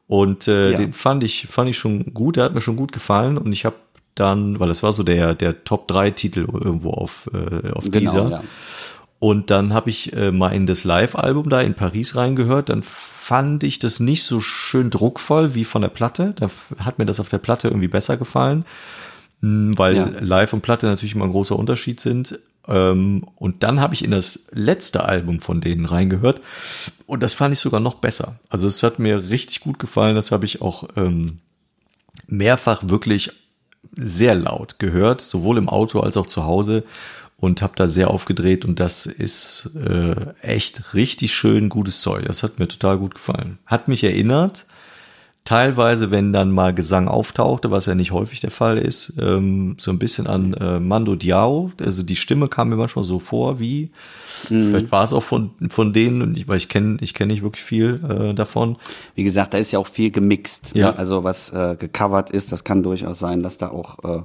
Und 0.07 0.49
äh, 0.49 0.73
Ja. 0.73 0.77
den 0.77 0.93
fand 0.93 1.23
ich, 1.25 1.47
fand 1.49 1.71
ich 1.71 1.79
schon 1.79 2.13
gut, 2.15 2.37
der 2.37 2.45
hat 2.45 2.55
mir 2.55 2.61
schon 2.61 2.77
gut 2.77 2.93
gefallen. 2.93 3.39
Und 3.39 3.53
ich 3.53 3.65
habe 3.65 3.77
dann, 4.15 4.59
weil 4.61 4.69
das 4.69 4.83
war 4.83 4.93
so 4.93 5.03
der, 5.03 5.35
der 5.35 5.65
Top 5.65 5.87
3 5.89 6.11
Titel 6.11 6.41
irgendwo 6.41 6.91
auf, 6.91 7.31
äh, 7.33 7.71
auf 7.73 7.85
Genau, 7.85 7.99
dieser. 7.99 8.31
ja. 8.31 8.43
Und 9.21 9.51
dann 9.51 9.73
habe 9.75 9.91
ich 9.91 10.13
äh, 10.13 10.31
mal 10.31 10.51
in 10.51 10.67
das 10.67 10.85
Live-Album 10.85 11.49
da 11.49 11.61
in 11.61 11.75
Paris 11.75 12.15
reingehört. 12.15 12.69
Dann 12.69 12.83
fand 12.85 13.65
ich 13.65 13.79
das 13.81 13.99
nicht 14.01 14.23
so 14.23 14.39
schön 14.41 14.91
druckvoll 14.91 15.55
wie 15.55 15.65
von 15.65 15.83
der 15.83 15.89
Platte. 15.89 16.35
Da 16.37 16.49
hat 16.85 16.99
mir 16.99 17.05
das 17.07 17.19
auf 17.19 17.29
der 17.29 17.39
Platte 17.39 17.67
irgendwie 17.69 17.89
besser 17.89 18.17
gefallen, 18.17 18.65
weil 19.41 19.97
Ja. 19.97 20.11
Live 20.21 20.53
und 20.53 20.63
Platte 20.63 20.87
natürlich 20.87 21.15
immer 21.15 21.25
ein 21.25 21.31
großer 21.31 21.57
Unterschied 21.57 22.01
sind. 22.01 22.39
Ähm, 22.67 23.25
und 23.37 23.63
dann 23.63 23.81
habe 23.81 23.95
ich 23.95 24.05
in 24.05 24.11
das 24.11 24.49
letzte 24.53 25.05
Album 25.05 25.41
von 25.41 25.61
denen 25.61 25.87
reingehört 25.87 26.43
und 27.07 27.23
das 27.23 27.33
fand 27.33 27.55
ich 27.55 27.61
sogar 27.61 27.81
noch 27.81 27.95
besser. 27.95 28.39
Also 28.51 28.69
es 28.69 28.83
hat 28.83 28.99
mir 28.99 29.31
richtig 29.31 29.61
gut 29.61 29.79
gefallen. 29.79 30.17
Das 30.17 30.33
habe 30.33 30.45
ich 30.45 30.61
auch 30.61 30.89
ähm, 30.97 31.39
mehrfach 32.27 32.83
wirklich 32.89 33.31
sehr 33.97 34.35
laut 34.35 34.79
gehört, 34.79 35.21
sowohl 35.21 35.57
im 35.57 35.69
Auto 35.69 36.01
als 36.01 36.17
auch 36.17 36.27
zu 36.27 36.45
Hause 36.45 36.85
und 37.39 37.63
habe 37.63 37.75
da 37.77 37.87
sehr 37.89 38.11
aufgedreht 38.11 38.65
und 38.65 38.81
das 38.81 39.07
ist 39.07 39.77
äh, 39.77 40.15
echt 40.43 40.95
richtig 40.95 41.33
schön 41.33 41.69
gutes 41.69 42.03
Zeug. 42.03 42.27
Das 42.27 42.43
hat 42.43 42.59
mir 42.59 42.69
total 42.69 42.99
gut 42.99 43.15
gefallen. 43.15 43.59
Hat 43.65 43.89
mich 43.89 44.03
erinnert, 44.05 44.67
teilweise, 45.49 46.11
wenn 46.11 46.31
dann 46.31 46.51
mal 46.51 46.75
Gesang 46.75 47.09
auftauchte, 47.09 47.71
was 47.71 47.87
ja 47.87 47.95
nicht 47.95 48.13
häufig 48.13 48.41
der 48.41 48.51
Fall 48.51 48.77
ist, 48.77 49.15
ähm, 49.19 49.77
so 49.79 49.91
ein 49.91 49.99
bisschen 49.99 50.27
an 50.27 50.53
äh, 50.53 50.79
Mando 50.79 51.15
Diao. 51.17 51.73
Also 51.81 52.03
die 52.03 52.17
Stimme 52.17 52.49
kam 52.49 52.69
mir 52.69 52.77
manchmal 52.77 53.07
so 53.07 53.19
vor 53.19 53.59
wie, 53.59 53.91
vielleicht 54.27 54.93
war 54.93 55.05
es 55.05 55.15
auch 55.15 55.23
von, 55.23 55.53
von 55.71 55.95
denen, 55.95 56.21
und 56.21 56.37
ich, 56.37 56.49
weil 56.49 56.59
ich 56.59 56.69
kenne 56.69 56.99
ich 57.01 57.15
kenne 57.15 57.33
nicht 57.33 57.43
wirklich 57.43 57.65
viel 57.65 57.99
äh, 58.07 58.35
davon. 58.35 58.77
Wie 59.15 59.25
gesagt, 59.25 59.55
da 59.55 59.59
ist 59.59 59.73
ja 59.73 59.79
auch 59.79 59.87
viel 59.87 60.11
gemixt. 60.11 60.73
Ja. 60.75 60.91
Ne? 60.91 60.99
Also 60.99 61.25
was 61.25 61.51
äh, 61.55 61.77
gecovert 61.79 62.29
ist, 62.29 62.53
das 62.53 62.63
kann 62.63 62.83
durchaus 62.83 63.19
sein, 63.19 63.43
dass 63.43 63.57
da 63.57 63.71
auch 63.71 64.05
äh, 64.05 64.23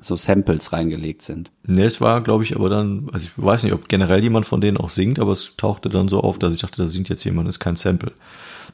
so 0.00 0.16
Samples 0.16 0.72
reingelegt 0.72 1.22
sind. 1.22 1.52
Ne, 1.64 1.84
es 1.84 2.00
war, 2.00 2.20
glaube 2.20 2.42
ich, 2.42 2.56
aber 2.56 2.68
dann, 2.68 3.08
also 3.12 3.28
ich 3.28 3.40
weiß 3.40 3.62
nicht, 3.62 3.74
ob 3.74 3.88
generell 3.88 4.24
jemand 4.24 4.44
von 4.44 4.60
denen 4.60 4.76
auch 4.76 4.88
singt, 4.88 5.20
aber 5.20 5.30
es 5.30 5.56
tauchte 5.56 5.88
dann 5.88 6.08
so 6.08 6.20
auf, 6.20 6.36
dass 6.40 6.52
ich 6.52 6.62
dachte, 6.62 6.82
da 6.82 6.88
singt 6.88 7.10
jetzt 7.10 7.22
jemand, 7.22 7.46
das 7.46 7.54
ist 7.54 7.60
kein 7.60 7.76
Sample. 7.76 8.10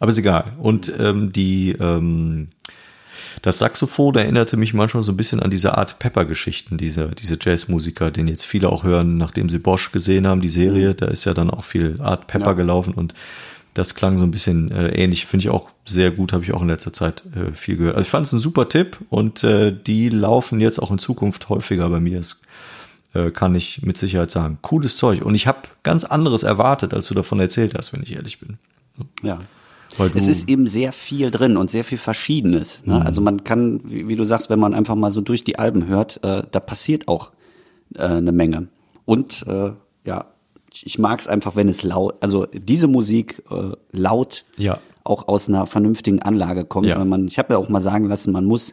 Aber 0.00 0.10
ist 0.10 0.18
egal. 0.18 0.52
Und 0.58 0.92
ähm, 0.98 1.32
die, 1.32 1.72
ähm, 1.72 2.48
das 3.42 3.58
Saxophon 3.58 4.14
erinnerte 4.16 4.56
mich 4.56 4.74
manchmal 4.74 5.02
so 5.02 5.12
ein 5.12 5.16
bisschen 5.16 5.40
an 5.40 5.50
diese 5.50 5.76
Art 5.76 5.98
Pepper-Geschichten, 5.98 6.76
diese, 6.78 7.08
diese 7.08 7.38
Jazzmusiker, 7.40 8.10
den 8.10 8.28
jetzt 8.28 8.44
viele 8.44 8.68
auch 8.70 8.84
hören, 8.84 9.18
nachdem 9.18 9.48
sie 9.48 9.58
Bosch 9.58 9.92
gesehen 9.92 10.26
haben, 10.26 10.40
die 10.40 10.48
Serie, 10.48 10.94
da 10.94 11.06
ist 11.06 11.24
ja 11.24 11.34
dann 11.34 11.50
auch 11.50 11.64
viel 11.64 12.00
Art 12.00 12.26
Pepper 12.26 12.46
Ja. 12.46 12.52
gelaufen 12.54 12.94
und 12.94 13.14
das 13.74 13.94
klang 13.94 14.18
so 14.18 14.24
ein 14.24 14.32
bisschen 14.32 14.72
äh, 14.72 14.88
ähnlich, 14.88 15.26
finde 15.26 15.44
ich 15.44 15.50
auch 15.50 15.70
sehr 15.84 16.10
gut, 16.10 16.32
habe 16.32 16.42
ich 16.42 16.52
auch 16.52 16.62
in 16.62 16.68
letzter 16.68 16.92
Zeit 16.92 17.22
äh, 17.36 17.52
viel 17.54 17.76
gehört. 17.76 17.96
Also 17.96 18.06
ich 18.06 18.10
fand 18.10 18.26
es 18.26 18.32
ein 18.32 18.40
super 18.40 18.68
Tipp 18.68 18.98
und 19.08 19.44
äh, 19.44 19.72
die 19.72 20.08
laufen 20.08 20.58
jetzt 20.60 20.80
auch 20.80 20.90
in 20.90 20.98
Zukunft 20.98 21.48
häufiger 21.48 21.88
bei 21.88 22.00
mir. 22.00 22.18
Das 22.18 22.40
äh, 23.14 23.30
kann 23.30 23.54
ich 23.54 23.82
mit 23.82 23.96
Sicherheit 23.96 24.32
sagen. 24.32 24.58
Cooles 24.62 24.96
Zeug. 24.96 25.22
Und 25.22 25.36
ich 25.36 25.46
habe 25.46 25.60
ganz 25.84 26.02
anderes 26.04 26.42
erwartet, 26.42 26.92
als 26.92 27.06
du 27.06 27.14
davon 27.14 27.38
erzählt 27.38 27.74
hast, 27.76 27.92
wenn 27.92 28.02
ich 28.02 28.16
ehrlich 28.16 28.40
bin. 28.40 28.58
Ja. 29.22 29.38
Es 30.14 30.28
ist 30.28 30.48
eben 30.48 30.66
sehr 30.68 30.92
viel 30.92 31.30
drin 31.30 31.56
und 31.56 31.70
sehr 31.70 31.84
viel 31.84 31.98
Verschiedenes. 31.98 32.84
Ne? 32.86 33.04
Also 33.04 33.20
man 33.20 33.42
kann, 33.44 33.80
wie, 33.84 34.06
wie 34.08 34.16
du 34.16 34.24
sagst, 34.24 34.50
wenn 34.50 34.58
man 34.60 34.74
einfach 34.74 34.94
mal 34.94 35.10
so 35.10 35.20
durch 35.20 35.44
die 35.44 35.58
Alben 35.58 35.86
hört, 35.88 36.22
äh, 36.22 36.42
da 36.50 36.60
passiert 36.60 37.08
auch 37.08 37.30
äh, 37.94 38.02
eine 38.02 38.32
Menge. 38.32 38.68
Und 39.04 39.44
äh, 39.46 39.70
ja, 40.04 40.26
ich, 40.72 40.86
ich 40.86 40.98
mag 40.98 41.18
es 41.20 41.26
einfach, 41.26 41.56
wenn 41.56 41.68
es 41.68 41.82
laut, 41.82 42.16
also 42.20 42.46
diese 42.52 42.86
Musik 42.86 43.42
äh, 43.50 43.72
laut 43.90 44.44
Ja. 44.58 44.78
auch 45.04 45.26
aus 45.28 45.48
einer 45.48 45.66
vernünftigen 45.66 46.20
Anlage 46.20 46.64
kommt. 46.64 46.86
Ja. 46.86 46.98
Weil 46.98 47.06
man, 47.06 47.26
ich 47.26 47.38
habe 47.38 47.54
ja 47.54 47.58
auch 47.58 47.68
mal 47.70 47.80
sagen 47.80 48.06
lassen, 48.06 48.30
man 48.32 48.44
muss 48.44 48.72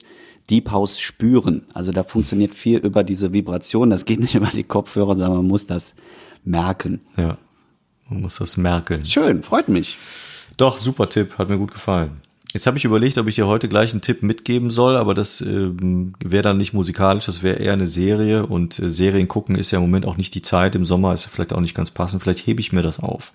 Deep 0.49 0.70
House 0.72 0.99
spüren. 0.99 1.66
Also 1.74 1.91
da 1.91 2.03
funktioniert 2.03 2.53
viel 2.53 2.80
über 2.80 3.03
diese 3.03 3.34
Vibration. 3.34 3.89
Das 3.89 4.05
geht 4.05 4.20
nicht 4.20 4.36
über 4.41 4.47
die 4.53 4.63
Kopfhörer, 4.66 5.16
sondern 5.16 5.38
man 5.38 5.47
muss 5.47 5.66
das 5.66 5.95
merken. 6.43 7.01
ja, 7.18 7.38
man 8.09 8.22
muss 8.22 8.36
das 8.38 8.57
merken. 8.57 9.03
Schön, 9.05 9.41
freut 9.41 9.70
mich. 9.70 9.97
Doch, 10.57 10.77
super 10.77 11.09
Tipp, 11.09 11.37
hat 11.37 11.49
mir 11.49 11.57
gut 11.57 11.71
gefallen. 11.71 12.21
Jetzt 12.53 12.67
habe 12.67 12.77
ich 12.77 12.85
überlegt, 12.85 13.17
ob 13.17 13.27
ich 13.27 13.35
dir 13.35 13.47
heute 13.47 13.67
gleich 13.67 13.91
einen 13.91 13.99
Tipp 14.01 14.23
mitgeben 14.23 14.69
soll, 14.69 14.95
aber 14.95 15.13
das 15.13 15.41
ähm, 15.41 16.13
wäre 16.23 16.41
dann 16.43 16.55
nicht 16.55 16.71
musikalisch, 16.73 17.25
das 17.25 17.43
wäre 17.43 17.57
eher 17.57 17.73
eine 17.73 17.85
Serie 17.87 18.45
und 18.45 18.79
äh, 18.79 18.89
Serien 18.89 19.27
gucken 19.27 19.55
ist 19.55 19.71
ja 19.71 19.77
im 19.79 19.83
Moment 19.83 20.05
auch 20.05 20.15
nicht 20.15 20.33
die 20.35 20.41
Zeit. 20.41 20.73
Im 20.75 20.85
Sommer 20.85 21.13
ist 21.13 21.25
vielleicht 21.25 21.51
auch 21.51 21.59
nicht 21.59 21.75
ganz 21.75 21.91
passend. 21.91 22.23
Vielleicht 22.23 22.47
hebe 22.47 22.61
ich 22.61 22.71
mir 22.71 22.81
das 22.81 23.01
auf. 23.01 23.33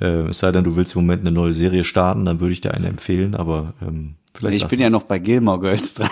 Äh, 0.00 0.28
es 0.30 0.38
sei 0.38 0.52
denn, 0.52 0.64
du 0.64 0.74
willst 0.76 0.94
im 0.96 1.02
Moment 1.02 1.20
eine 1.20 1.32
neue 1.32 1.52
Serie 1.52 1.84
starten, 1.84 2.24
dann 2.24 2.40
würde 2.40 2.52
ich 2.54 2.62
dir 2.62 2.72
eine 2.72 2.88
empfehlen, 2.88 3.34
aber 3.34 3.74
ähm, 3.82 4.14
vielleicht. 4.32 4.56
Ich 4.56 4.66
bin 4.68 4.80
ja 4.80 4.88
noch 4.88 5.02
bei 5.02 5.18
Gilmore 5.18 5.60
Girls 5.60 5.92
dran. 5.92 6.08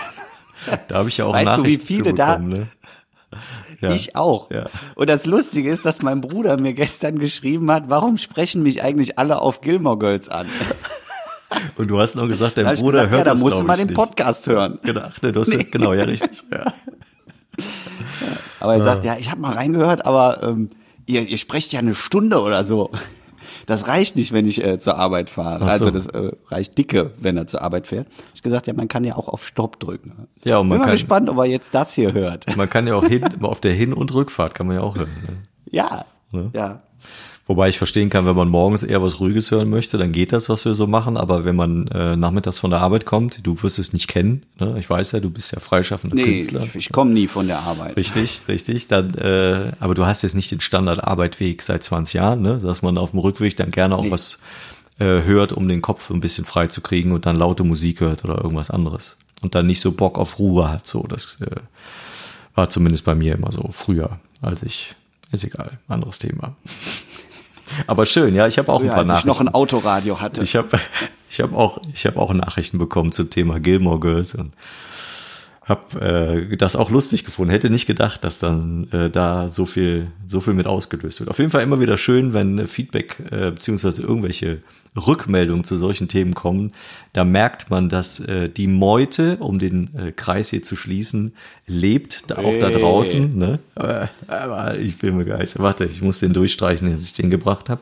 Da 0.87 0.95
habe 0.99 1.09
ich 1.09 1.17
ja 1.17 1.25
auch 1.25 1.33
Weißt 1.33 1.57
du, 1.57 1.63
wie 1.63 1.71
Nachrichten 1.77 1.87
viele 1.87 2.13
da- 2.13 2.37
ne? 2.37 2.67
Ja. 3.79 3.91
Ich 3.91 4.15
auch. 4.15 4.49
Ja. 4.51 4.65
Und 4.95 5.09
das 5.09 5.25
Lustige 5.25 5.71
ist, 5.71 5.85
dass 5.85 6.01
mein 6.01 6.21
Bruder 6.21 6.57
mir 6.57 6.73
gestern 6.73 7.19
geschrieben 7.19 7.69
hat, 7.71 7.85
warum 7.87 8.17
sprechen 8.17 8.63
mich 8.63 8.83
eigentlich 8.83 9.19
alle 9.19 9.39
auf 9.39 9.61
Gilmore 9.61 9.97
Girls 9.97 10.29
an? 10.29 10.47
Und 11.77 11.89
du 11.89 11.99
hast 11.99 12.15
noch 12.15 12.27
gesagt, 12.27 12.57
dein 12.57 12.75
Bruder 12.75 13.05
gesagt, 13.05 13.11
hört 13.11 13.19
ja, 13.19 13.23
da 13.23 13.31
das, 13.31 13.41
musst 13.41 13.61
du 13.61 13.65
mal 13.65 13.77
den 13.77 13.87
nicht. 13.87 13.95
Podcast 13.95 14.47
hören. 14.47 14.79
Genau, 14.83 15.01
ach, 15.03 15.21
ne, 15.21 15.31
du 15.31 15.39
hast, 15.41 15.71
genau, 15.71 15.93
ja, 15.93 16.03
richtig. 16.03 16.43
Ja. 16.51 16.73
Aber 18.61 18.75
er 18.75 18.81
sagt, 18.81 19.03
ja, 19.05 19.17
ich 19.17 19.31
habe 19.31 19.41
mal 19.41 19.53
reingehört, 19.53 20.05
aber 20.05 20.43
ähm, 20.43 20.69
ihr, 21.05 21.27
ihr 21.27 21.37
sprecht 21.37 21.73
ja 21.73 21.79
eine 21.79 21.95
Stunde 21.95 22.41
oder 22.41 22.63
so. 22.63 22.91
Das 23.69 23.87
reicht 23.87 24.15
nicht, 24.15 24.31
wenn 24.33 24.45
ich 24.47 24.63
äh, 24.63 24.79
zur 24.79 24.97
Arbeit 24.97 25.29
fahre. 25.29 25.63
Ach 25.65 25.67
so. 25.77 25.85
Also 25.85 25.91
das 25.91 26.07
äh, 26.07 26.31
reicht 26.47 26.77
dicke, 26.77 27.11
wenn 27.19 27.37
er 27.37 27.47
zur 27.47 27.61
Arbeit 27.61 27.87
fährt. 27.87 28.07
Ich 28.33 28.41
gesagt, 28.41 28.67
ja, 28.67 28.73
man 28.73 28.87
kann 28.87 29.03
ja 29.03 29.15
auch 29.15 29.27
auf 29.27 29.45
Stopp 29.47 29.79
drücken. 29.79 30.27
Ja, 30.43 30.57
und 30.57 30.67
man 30.67 30.75
Bin 30.75 30.79
mal 30.79 30.85
kann- 30.85 30.93
gespannt, 30.95 31.29
ob 31.29 31.37
er 31.37 31.45
jetzt 31.45 31.73
das 31.75 31.93
hier 31.93 32.13
hört. 32.13 32.55
Man 32.57 32.69
kann 32.69 32.87
ja 32.87 32.95
auch 32.95 33.05
hin, 33.05 33.23
auf 33.41 33.61
der 33.61 33.73
Hin- 33.73 33.93
und 33.93 34.13
Rückfahrt 34.13 34.53
kann 34.55 34.67
man 34.67 34.77
ja 34.77 34.81
auch 34.81 34.95
hören. 34.97 35.09
Ne? 35.27 35.37
Ja, 35.71 36.05
Ne? 36.31 36.51
ja. 36.53 36.81
Wobei 37.49 37.67
ich 37.67 37.79
verstehen 37.79 38.11
kann, 38.11 38.27
wenn 38.27 38.35
man 38.35 38.47
morgens 38.47 38.83
eher 38.83 39.01
was 39.01 39.19
Ruhiges 39.19 39.49
hören 39.49 39.71
möchte, 39.71 39.97
dann 39.97 40.11
geht 40.11 40.33
das, 40.33 40.49
was 40.49 40.65
wir 40.65 40.75
so 40.75 40.85
machen. 40.85 41.17
Aber 41.17 41.45
wenn 41.45 41.55
man 41.55 41.87
äh, 41.87 42.15
nachmittags 42.15 42.59
von 42.59 42.69
der 42.69 42.79
Arbeit 42.81 43.07
kommt, 43.07 43.39
du 43.41 43.63
wirst 43.63 43.79
es 43.79 43.91
nicht 43.91 44.07
kennen. 44.07 44.43
Ne? 44.59 44.75
Ich 44.77 44.87
weiß 44.87 45.13
ja, 45.13 45.19
du 45.19 45.31
bist 45.31 45.51
ja 45.51 45.59
freischaffender 45.59 46.15
Nee, 46.15 46.25
Künstler. 46.25 46.61
ich, 46.61 46.75
ich 46.75 46.91
komme 46.91 47.09
nie 47.09 47.27
von 47.27 47.47
der 47.47 47.57
Arbeit. 47.57 47.97
Richtig, 47.97 48.41
richtig. 48.47 48.85
Dann, 48.85 49.15
äh, 49.15 49.71
aber 49.79 49.95
du 49.95 50.05
hast 50.05 50.21
jetzt 50.21 50.35
nicht 50.35 50.51
den 50.51 50.61
Standard-Arbeitweg 50.61 51.63
seit 51.63 51.83
20 51.83 52.13
Jahren, 52.13 52.43
ne? 52.43 52.59
dass 52.59 52.83
man 52.83 52.99
auf 52.99 53.11
dem 53.11 53.19
Rückweg 53.19 53.57
dann 53.57 53.71
gerne 53.71 53.97
auch 53.97 54.03
Nee. 54.03 54.11
was 54.11 54.37
äh, 54.99 55.23
hört, 55.23 55.51
um 55.51 55.67
den 55.67 55.81
Kopf 55.81 56.11
ein 56.11 56.19
bisschen 56.19 56.45
frei 56.45 56.67
zu 56.67 56.81
kriegen 56.81 57.11
und 57.13 57.25
dann 57.25 57.35
laute 57.35 57.63
Musik 57.63 58.01
hört 58.01 58.23
oder 58.25 58.37
irgendwas 58.43 58.69
anderes. 58.69 59.17
Und 59.41 59.55
dann 59.55 59.65
nicht 59.65 59.81
so 59.81 59.91
Bock 59.93 60.19
auf 60.19 60.37
Ruhe 60.37 60.69
hat. 60.69 60.85
So, 60.85 61.01
das 61.09 61.41
äh, 61.41 61.47
war 62.53 62.69
zumindest 62.69 63.05
bei 63.05 63.15
mir 63.15 63.33
immer 63.33 63.51
so 63.51 63.67
früher, 63.71 64.19
als 64.39 64.61
ich, 64.61 64.93
ist 65.31 65.45
egal, 65.45 65.79
anderes 65.87 66.19
Thema. 66.19 66.55
Aber 67.87 68.05
schön, 68.05 68.35
ja, 68.35 68.47
ich 68.47 68.57
habe 68.57 68.71
auch 68.71 68.79
Früher, 68.79 68.89
ein 68.91 68.95
paar 68.95 68.99
als 68.99 69.07
ich 69.07 69.11
Nachrichten. 69.25 69.27
noch 69.27 69.39
ein 69.41 69.47
Autoradio 69.49 70.21
hatte. 70.21 70.41
Ich 70.41 70.55
habe 70.55 70.79
ich 71.29 71.39
hab 71.41 71.53
auch, 71.53 71.79
ich 71.93 72.05
hab 72.05 72.17
auch 72.17 72.33
Nachrichten 72.33 72.77
bekommen 72.77 73.11
zum 73.11 73.29
Thema 73.29 73.59
Gilmore 73.59 73.99
Girls 73.99 74.35
und 74.35 74.53
habe 75.69 76.47
äh, 76.51 76.57
das 76.57 76.75
auch 76.75 76.89
lustig 76.89 77.23
gefunden. 77.23 77.51
Hätte 77.51 77.69
nicht 77.69 77.85
gedacht, 77.85 78.23
dass 78.23 78.39
dann 78.39 78.87
äh, 78.91 79.09
da 79.09 79.47
so 79.49 79.65
viel, 79.65 80.07
so 80.25 80.41
viel 80.41 80.55
mit 80.55 80.67
ausgelöst 80.67 81.19
wird. 81.19 81.29
Auf 81.29 81.37
jeden 81.37 81.51
Fall 81.51 81.61
immer 81.61 81.79
wieder 81.79 81.97
schön, 81.97 82.33
wenn 82.33 82.57
äh, 82.57 82.67
Feedback 82.67 83.17
äh, 83.31 83.51
beziehungsweise 83.51 84.01
irgendwelche 84.01 84.61
Rückmeldungen 84.97 85.63
zu 85.63 85.77
solchen 85.77 86.07
Themen 86.07 86.33
kommen. 86.33 86.71
Da 87.13 87.23
merkt 87.23 87.69
man, 87.69 87.89
dass 87.89 88.19
äh, 88.19 88.49
die 88.49 88.65
Meute, 88.67 89.37
um 89.37 89.59
den 89.59 89.95
äh, 89.95 90.11
Kreis 90.11 90.49
hier 90.49 90.63
zu 90.63 90.75
schließen, 90.75 91.33
lebt 91.67 92.31
da 92.31 92.39
auch 92.39 92.57
da 92.59 92.69
Hey. 92.69 92.79
draußen. 92.79 93.37
Ne? 93.37 93.59
Aber, 93.75 94.09
aber 94.27 94.79
ich 94.79 94.97
bin 94.97 95.17
begeistert. 95.17 95.61
Warte, 95.61 95.85
ich 95.85 96.01
muss 96.01 96.19
den 96.19 96.33
durchstreichen, 96.33 96.91
dass 96.91 97.03
ich 97.03 97.13
den 97.13 97.29
gebracht 97.29 97.69
habe. 97.69 97.81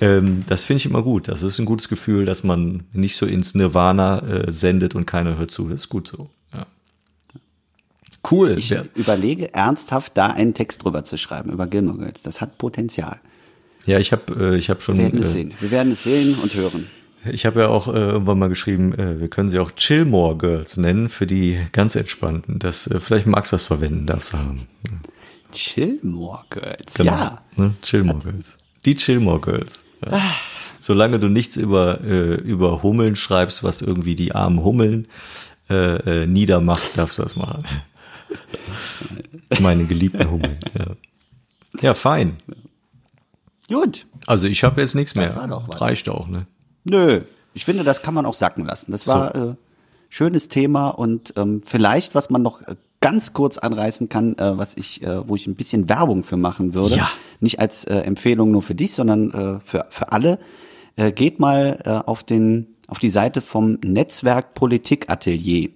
Ähm, 0.00 0.44
das 0.46 0.64
finde 0.64 0.78
ich 0.78 0.86
immer 0.86 1.02
gut. 1.02 1.26
Das 1.26 1.42
ist 1.42 1.58
ein 1.58 1.66
gutes 1.66 1.88
Gefühl, 1.88 2.24
dass 2.24 2.44
man 2.44 2.84
nicht 2.92 3.16
so 3.16 3.26
ins 3.26 3.56
Nirvana 3.56 4.20
äh, 4.20 4.52
sendet 4.52 4.94
und 4.94 5.06
keiner 5.06 5.36
hört 5.36 5.50
zu. 5.50 5.68
Das 5.68 5.80
ist 5.80 5.88
gut 5.88 6.06
so. 6.06 6.30
Cool. 8.28 8.58
Ich 8.58 8.70
ja. 8.70 8.84
überlege 8.94 9.54
ernsthaft, 9.54 10.16
da 10.16 10.26
einen 10.28 10.54
Text 10.54 10.84
drüber 10.84 11.04
zu 11.04 11.16
schreiben 11.16 11.50
über 11.50 11.66
Gilmore 11.66 11.98
Girls. 11.98 12.22
Das 12.22 12.40
hat 12.40 12.58
Potenzial. 12.58 13.18
ja, 13.86 13.98
ich 13.98 14.12
habe 14.12 14.54
äh, 14.54 14.58
ich 14.58 14.68
hab 14.68 14.82
schon. 14.82 14.98
Wir 14.98 15.04
werden 15.04 15.20
es 15.20 15.30
äh, 15.30 15.32
sehen. 15.32 15.54
Wir 15.60 15.70
werden 15.70 15.92
es 15.92 16.02
sehen 16.02 16.36
und 16.42 16.54
hören. 16.54 16.86
Ich 17.30 17.44
habe 17.44 17.60
ja 17.60 17.68
auch 17.68 17.88
äh, 17.88 17.98
irgendwann 17.98 18.38
mal 18.38 18.48
geschrieben, 18.48 18.94
äh, 18.94 19.20
wir 19.20 19.28
können 19.28 19.50
sie 19.50 19.58
auch 19.58 19.72
Chillmore 19.72 20.38
Girls 20.38 20.78
nennen 20.78 21.08
für 21.08 21.26
die 21.26 21.60
ganz 21.72 21.94
entspannten. 21.94 22.58
Das 22.58 22.86
äh, 22.86 22.98
vielleicht 22.98 23.26
magst 23.26 23.52
du 23.52 23.56
das 23.56 23.62
verwenden, 23.62 24.06
darfst 24.06 24.32
du 24.32 24.38
haben. 24.38 24.66
Chillmore 25.52 26.44
Girls. 26.48 26.94
Genau. 26.94 27.12
Ja. 27.12 27.42
Ne? 27.56 27.74
Chillmore 27.82 28.20
Girls. 28.20 28.56
Die 28.86 28.96
Chillmore 28.96 29.40
Girls. 29.40 29.84
Ja. 30.04 30.12
Ah. 30.12 30.34
Solange 30.78 31.18
du 31.18 31.28
nichts 31.28 31.56
über 31.56 32.00
äh, 32.02 32.36
über 32.36 32.82
Hummeln 32.82 33.16
schreibst, 33.16 33.62
was 33.62 33.82
irgendwie 33.82 34.14
die 34.14 34.32
armen 34.32 34.62
Hummeln 34.62 35.08
äh, 35.68 36.22
äh, 36.22 36.26
niedermacht, 36.26 36.96
darfst 36.96 37.18
du 37.18 37.22
das 37.22 37.36
machen. 37.36 37.64
Meine 39.60 39.84
geliebten 39.84 40.30
Hummeln. 40.30 40.58
Ja, 40.78 40.86
ja 41.80 41.94
fein. 41.94 42.36
Gut. 43.68 44.06
Also 44.26 44.46
ich 44.46 44.64
habe 44.64 44.80
jetzt 44.80 44.94
nichts 44.94 45.14
mehr. 45.14 45.34
war 45.36 45.48
doch 45.48 45.68
was. 45.68 45.80
Reicht 45.80 46.08
auch, 46.08 46.28
ne? 46.28 46.46
Nö. 46.84 47.22
Ich 47.54 47.64
finde, 47.64 47.84
das 47.84 48.02
kann 48.02 48.14
man 48.14 48.26
auch 48.26 48.34
sacken 48.34 48.64
lassen. 48.64 48.92
Das 48.92 49.06
war 49.06 49.34
äh, 49.34 49.54
schönes 50.08 50.48
Thema 50.48 50.88
und 50.88 51.34
ähm, 51.36 51.62
vielleicht, 51.64 52.14
was 52.14 52.30
man 52.30 52.42
noch 52.42 52.62
äh, 52.62 52.76
ganz 53.00 53.32
kurz 53.32 53.58
anreißen 53.58 54.08
kann, 54.08 54.36
äh, 54.38 54.58
was 54.58 54.76
ich, 54.76 55.02
äh, 55.02 55.28
wo 55.28 55.36
ich 55.36 55.46
ein 55.46 55.54
bisschen 55.54 55.88
Werbung 55.88 56.22
für 56.22 56.36
machen 56.36 56.74
würde. 56.74 56.96
Ja. 56.96 57.10
Nicht 57.40 57.58
als 57.60 57.84
äh, 57.84 57.94
Empfehlung 57.94 58.50
nur 58.50 58.62
für 58.62 58.74
dich, 58.74 58.92
sondern 58.92 59.32
äh, 59.32 59.60
für, 59.64 59.86
für 59.90 60.12
alle. 60.12 60.38
Äh, 60.96 61.12
geht 61.12 61.40
mal 61.40 61.78
äh, 61.84 61.90
auf 61.90 62.22
den 62.22 62.76
auf 62.88 62.98
die 62.98 63.08
Seite 63.08 63.40
vom 63.40 63.78
Netzwerk 63.84 64.54
Politik 64.54 65.08
Atelier. 65.08 65.70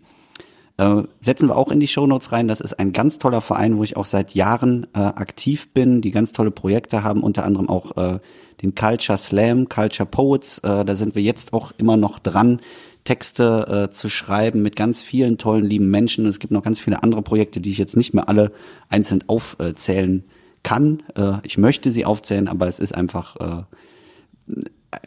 Äh, 0.76 1.02
setzen 1.20 1.48
wir 1.48 1.56
auch 1.56 1.70
in 1.70 1.78
die 1.78 1.86
Shownotes 1.86 2.32
rein. 2.32 2.48
Das 2.48 2.60
ist 2.60 2.78
ein 2.78 2.92
ganz 2.92 3.18
toller 3.18 3.40
Verein, 3.40 3.76
wo 3.76 3.84
ich 3.84 3.96
auch 3.96 4.06
seit 4.06 4.34
Jahren 4.34 4.86
äh, 4.94 4.98
aktiv 4.98 5.72
bin, 5.72 6.00
die 6.00 6.10
ganz 6.10 6.32
tolle 6.32 6.50
Projekte 6.50 7.04
haben, 7.04 7.22
unter 7.22 7.44
anderem 7.44 7.68
auch 7.68 7.96
äh, 7.96 8.18
den 8.60 8.74
Culture 8.74 9.16
Slam, 9.16 9.68
Culture 9.68 10.08
Poets. 10.08 10.58
Äh, 10.58 10.84
da 10.84 10.96
sind 10.96 11.14
wir 11.14 11.22
jetzt 11.22 11.52
auch 11.52 11.72
immer 11.78 11.96
noch 11.96 12.18
dran, 12.18 12.60
Texte 13.04 13.86
äh, 13.88 13.92
zu 13.92 14.08
schreiben 14.08 14.62
mit 14.62 14.74
ganz 14.74 15.02
vielen 15.02 15.38
tollen, 15.38 15.64
lieben 15.64 15.90
Menschen. 15.90 16.26
Es 16.26 16.40
gibt 16.40 16.52
noch 16.52 16.62
ganz 16.62 16.80
viele 16.80 17.02
andere 17.02 17.22
Projekte, 17.22 17.60
die 17.60 17.70
ich 17.70 17.78
jetzt 17.78 17.96
nicht 17.96 18.14
mehr 18.14 18.28
alle 18.28 18.50
einzeln 18.88 19.22
aufzählen 19.26 20.24
kann. 20.62 21.02
Ich 21.42 21.58
möchte 21.58 21.90
sie 21.90 22.06
aufzählen, 22.06 22.48
aber 22.48 22.66
es 22.66 22.78
ist 22.78 22.94
einfach 22.94 23.66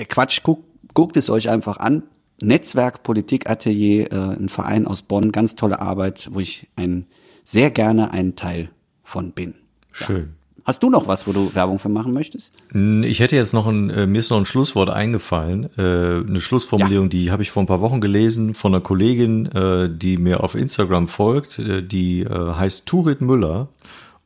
Quatsch, 0.09 0.41
guck, 0.43 0.63
guckt 0.93 1.17
es 1.17 1.31
euch 1.31 1.49
einfach 1.49 1.77
an. 1.77 2.03
Netzwerk 2.41 3.03
Politik 3.03 3.49
Atelier, 3.49 4.11
äh, 4.11 4.15
ein 4.15 4.49
Verein 4.49 4.85
aus 4.87 5.01
Bonn, 5.01 5.31
ganz 5.31 5.55
tolle 5.55 5.79
Arbeit, 5.81 6.29
wo 6.31 6.39
ich 6.39 6.67
ein, 6.75 7.07
sehr 7.43 7.71
gerne 7.71 8.11
ein 8.11 8.35
Teil 8.35 8.69
von 9.03 9.31
bin. 9.31 9.55
Schön. 9.91 10.33
Hast 10.65 10.83
du 10.83 10.89
noch 10.89 11.07
was, 11.07 11.25
wo 11.27 11.31
du 11.31 11.55
Werbung 11.55 11.79
für 11.79 11.87
machen 11.87 12.11
möchtest? 12.11 12.51
Ich 12.73 13.21
hätte 13.21 13.37
jetzt 13.37 13.53
noch 13.53 13.67
ein, 13.67 13.89
äh, 13.89 14.05
mir 14.05 14.19
ist 14.19 14.31
noch 14.31 14.37
ein 14.37 14.45
Schlusswort 14.45 14.89
eingefallen, 14.89 15.69
äh, 15.77 15.81
eine 16.27 16.41
Schlussformulierung, 16.41 17.09
die 17.09 17.31
habe 17.31 17.41
ich 17.41 17.51
vor 17.51 17.63
ein 17.63 17.67
paar 17.67 17.79
Wochen 17.79 18.01
gelesen 18.01 18.53
von 18.53 18.73
einer 18.73 18.81
Kollegin, 18.83 19.45
äh, 19.45 19.89
die 19.89 20.17
mir 20.17 20.43
auf 20.43 20.55
Instagram 20.55 21.07
folgt, 21.07 21.57
äh, 21.59 21.81
die 21.81 22.23
äh, 22.23 22.53
heißt 22.53 22.85
Turit 22.85 23.21
Müller 23.21 23.69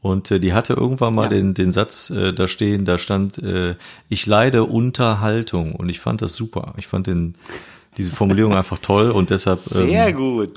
und 0.01 0.31
äh, 0.31 0.39
die 0.39 0.53
hatte 0.53 0.73
irgendwann 0.73 1.13
mal 1.13 1.25
Ja. 1.25 1.29
den, 1.29 1.53
den 1.53 1.71
Satz 1.71 2.09
äh, 2.09 2.33
da 2.33 2.47
stehen, 2.47 2.85
da 2.85 2.97
stand, 2.97 3.37
äh, 3.37 3.75
ich 4.09 4.25
leide 4.25 4.63
unter 4.63 5.21
Haltung 5.21 5.75
und 5.75 5.89
ich 5.89 5.99
fand 5.99 6.23
das 6.23 6.33
super. 6.35 6.73
Ich 6.77 6.87
fand 6.87 7.05
den, 7.05 7.35
diese 7.97 8.11
Formulierung 8.11 8.55
einfach 8.55 8.79
toll 8.79 9.11
und 9.11 9.29
deshalb 9.29 9.59
ähm, 9.75 10.15
gut. 10.15 10.53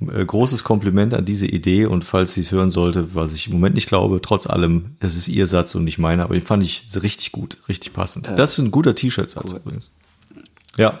äh, 0.00 0.24
großes 0.24 0.64
Kompliment 0.64 1.14
an 1.14 1.24
diese 1.24 1.46
Idee 1.46 1.86
und 1.86 2.04
falls 2.04 2.32
sie 2.34 2.40
es 2.40 2.52
hören 2.52 2.70
sollte, 2.70 3.14
was 3.14 3.32
ich 3.32 3.46
im 3.46 3.54
Moment 3.54 3.74
nicht 3.74 3.88
glaube, 3.88 4.20
trotz 4.20 4.46
allem, 4.46 4.96
es 5.00 5.16
ist 5.16 5.28
ihr 5.28 5.46
Satz 5.46 5.74
und 5.74 5.84
nicht 5.84 5.98
meiner, 5.98 6.24
aber 6.24 6.34
den 6.34 6.44
fand 6.44 6.64
ich 6.64 6.86
richtig 7.02 7.32
gut, 7.32 7.58
richtig 7.68 7.92
passend. 7.92 8.28
Das 8.36 8.52
ist 8.52 8.58
ein 8.58 8.70
guter 8.70 8.94
T-Shirt-Satz 8.94 9.52
übrigens. 9.52 9.90
Ja, 10.76 11.00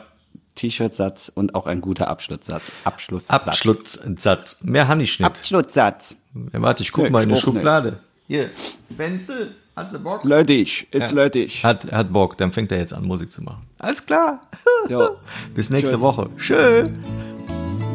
T-Shirt-Satz 0.54 1.32
und 1.34 1.54
auch 1.54 1.66
ein 1.66 1.80
guter 1.80 2.08
Abschlusssatz. 2.08 2.62
Abschlusssatz. 2.84 3.48
Abschlusssatz. 3.48 4.62
Mehr 4.64 4.86
Honeyschnitt. 4.86 5.26
Abschlusssatz. 5.26 6.16
Ja, 6.52 6.60
warte, 6.62 6.82
ich 6.82 6.92
guck 6.92 7.04
Nee, 7.04 7.10
mal 7.10 7.22
in 7.22 7.30
die 7.30 7.32
auch 7.34 7.36
nicht. 7.36 7.44
Schublade. 7.44 8.00
Hier, 8.28 8.50
Wenzel, 8.90 9.54
hast 9.76 9.94
du 9.94 9.98
Bock? 10.02 10.24
Lödig, 10.24 10.86
ist 10.90 11.10
Ja. 11.10 11.16
lödig. 11.16 11.62
Hat, 11.64 11.90
hat 11.92 12.12
Bock, 12.12 12.36
dann 12.36 12.52
fängt 12.52 12.72
er 12.72 12.78
jetzt 12.78 12.92
an, 12.92 13.04
Musik 13.06 13.30
zu 13.32 13.42
machen. 13.42 13.62
Alles 13.78 14.04
klar. 14.04 14.40
Ja. 14.88 15.10
Bis 15.54 15.70
nächste 15.70 15.94
Tschüss. 15.94 16.02
Woche. 16.02 16.28
Schön. 16.36 17.04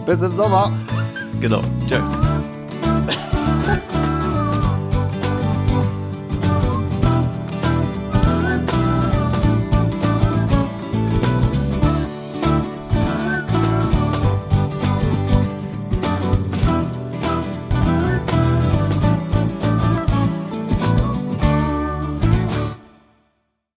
Bis 0.05 0.21
im 0.21 0.31
Sommer. 0.31 0.71
Genau. 1.41 1.61
Ciao. 1.89 2.01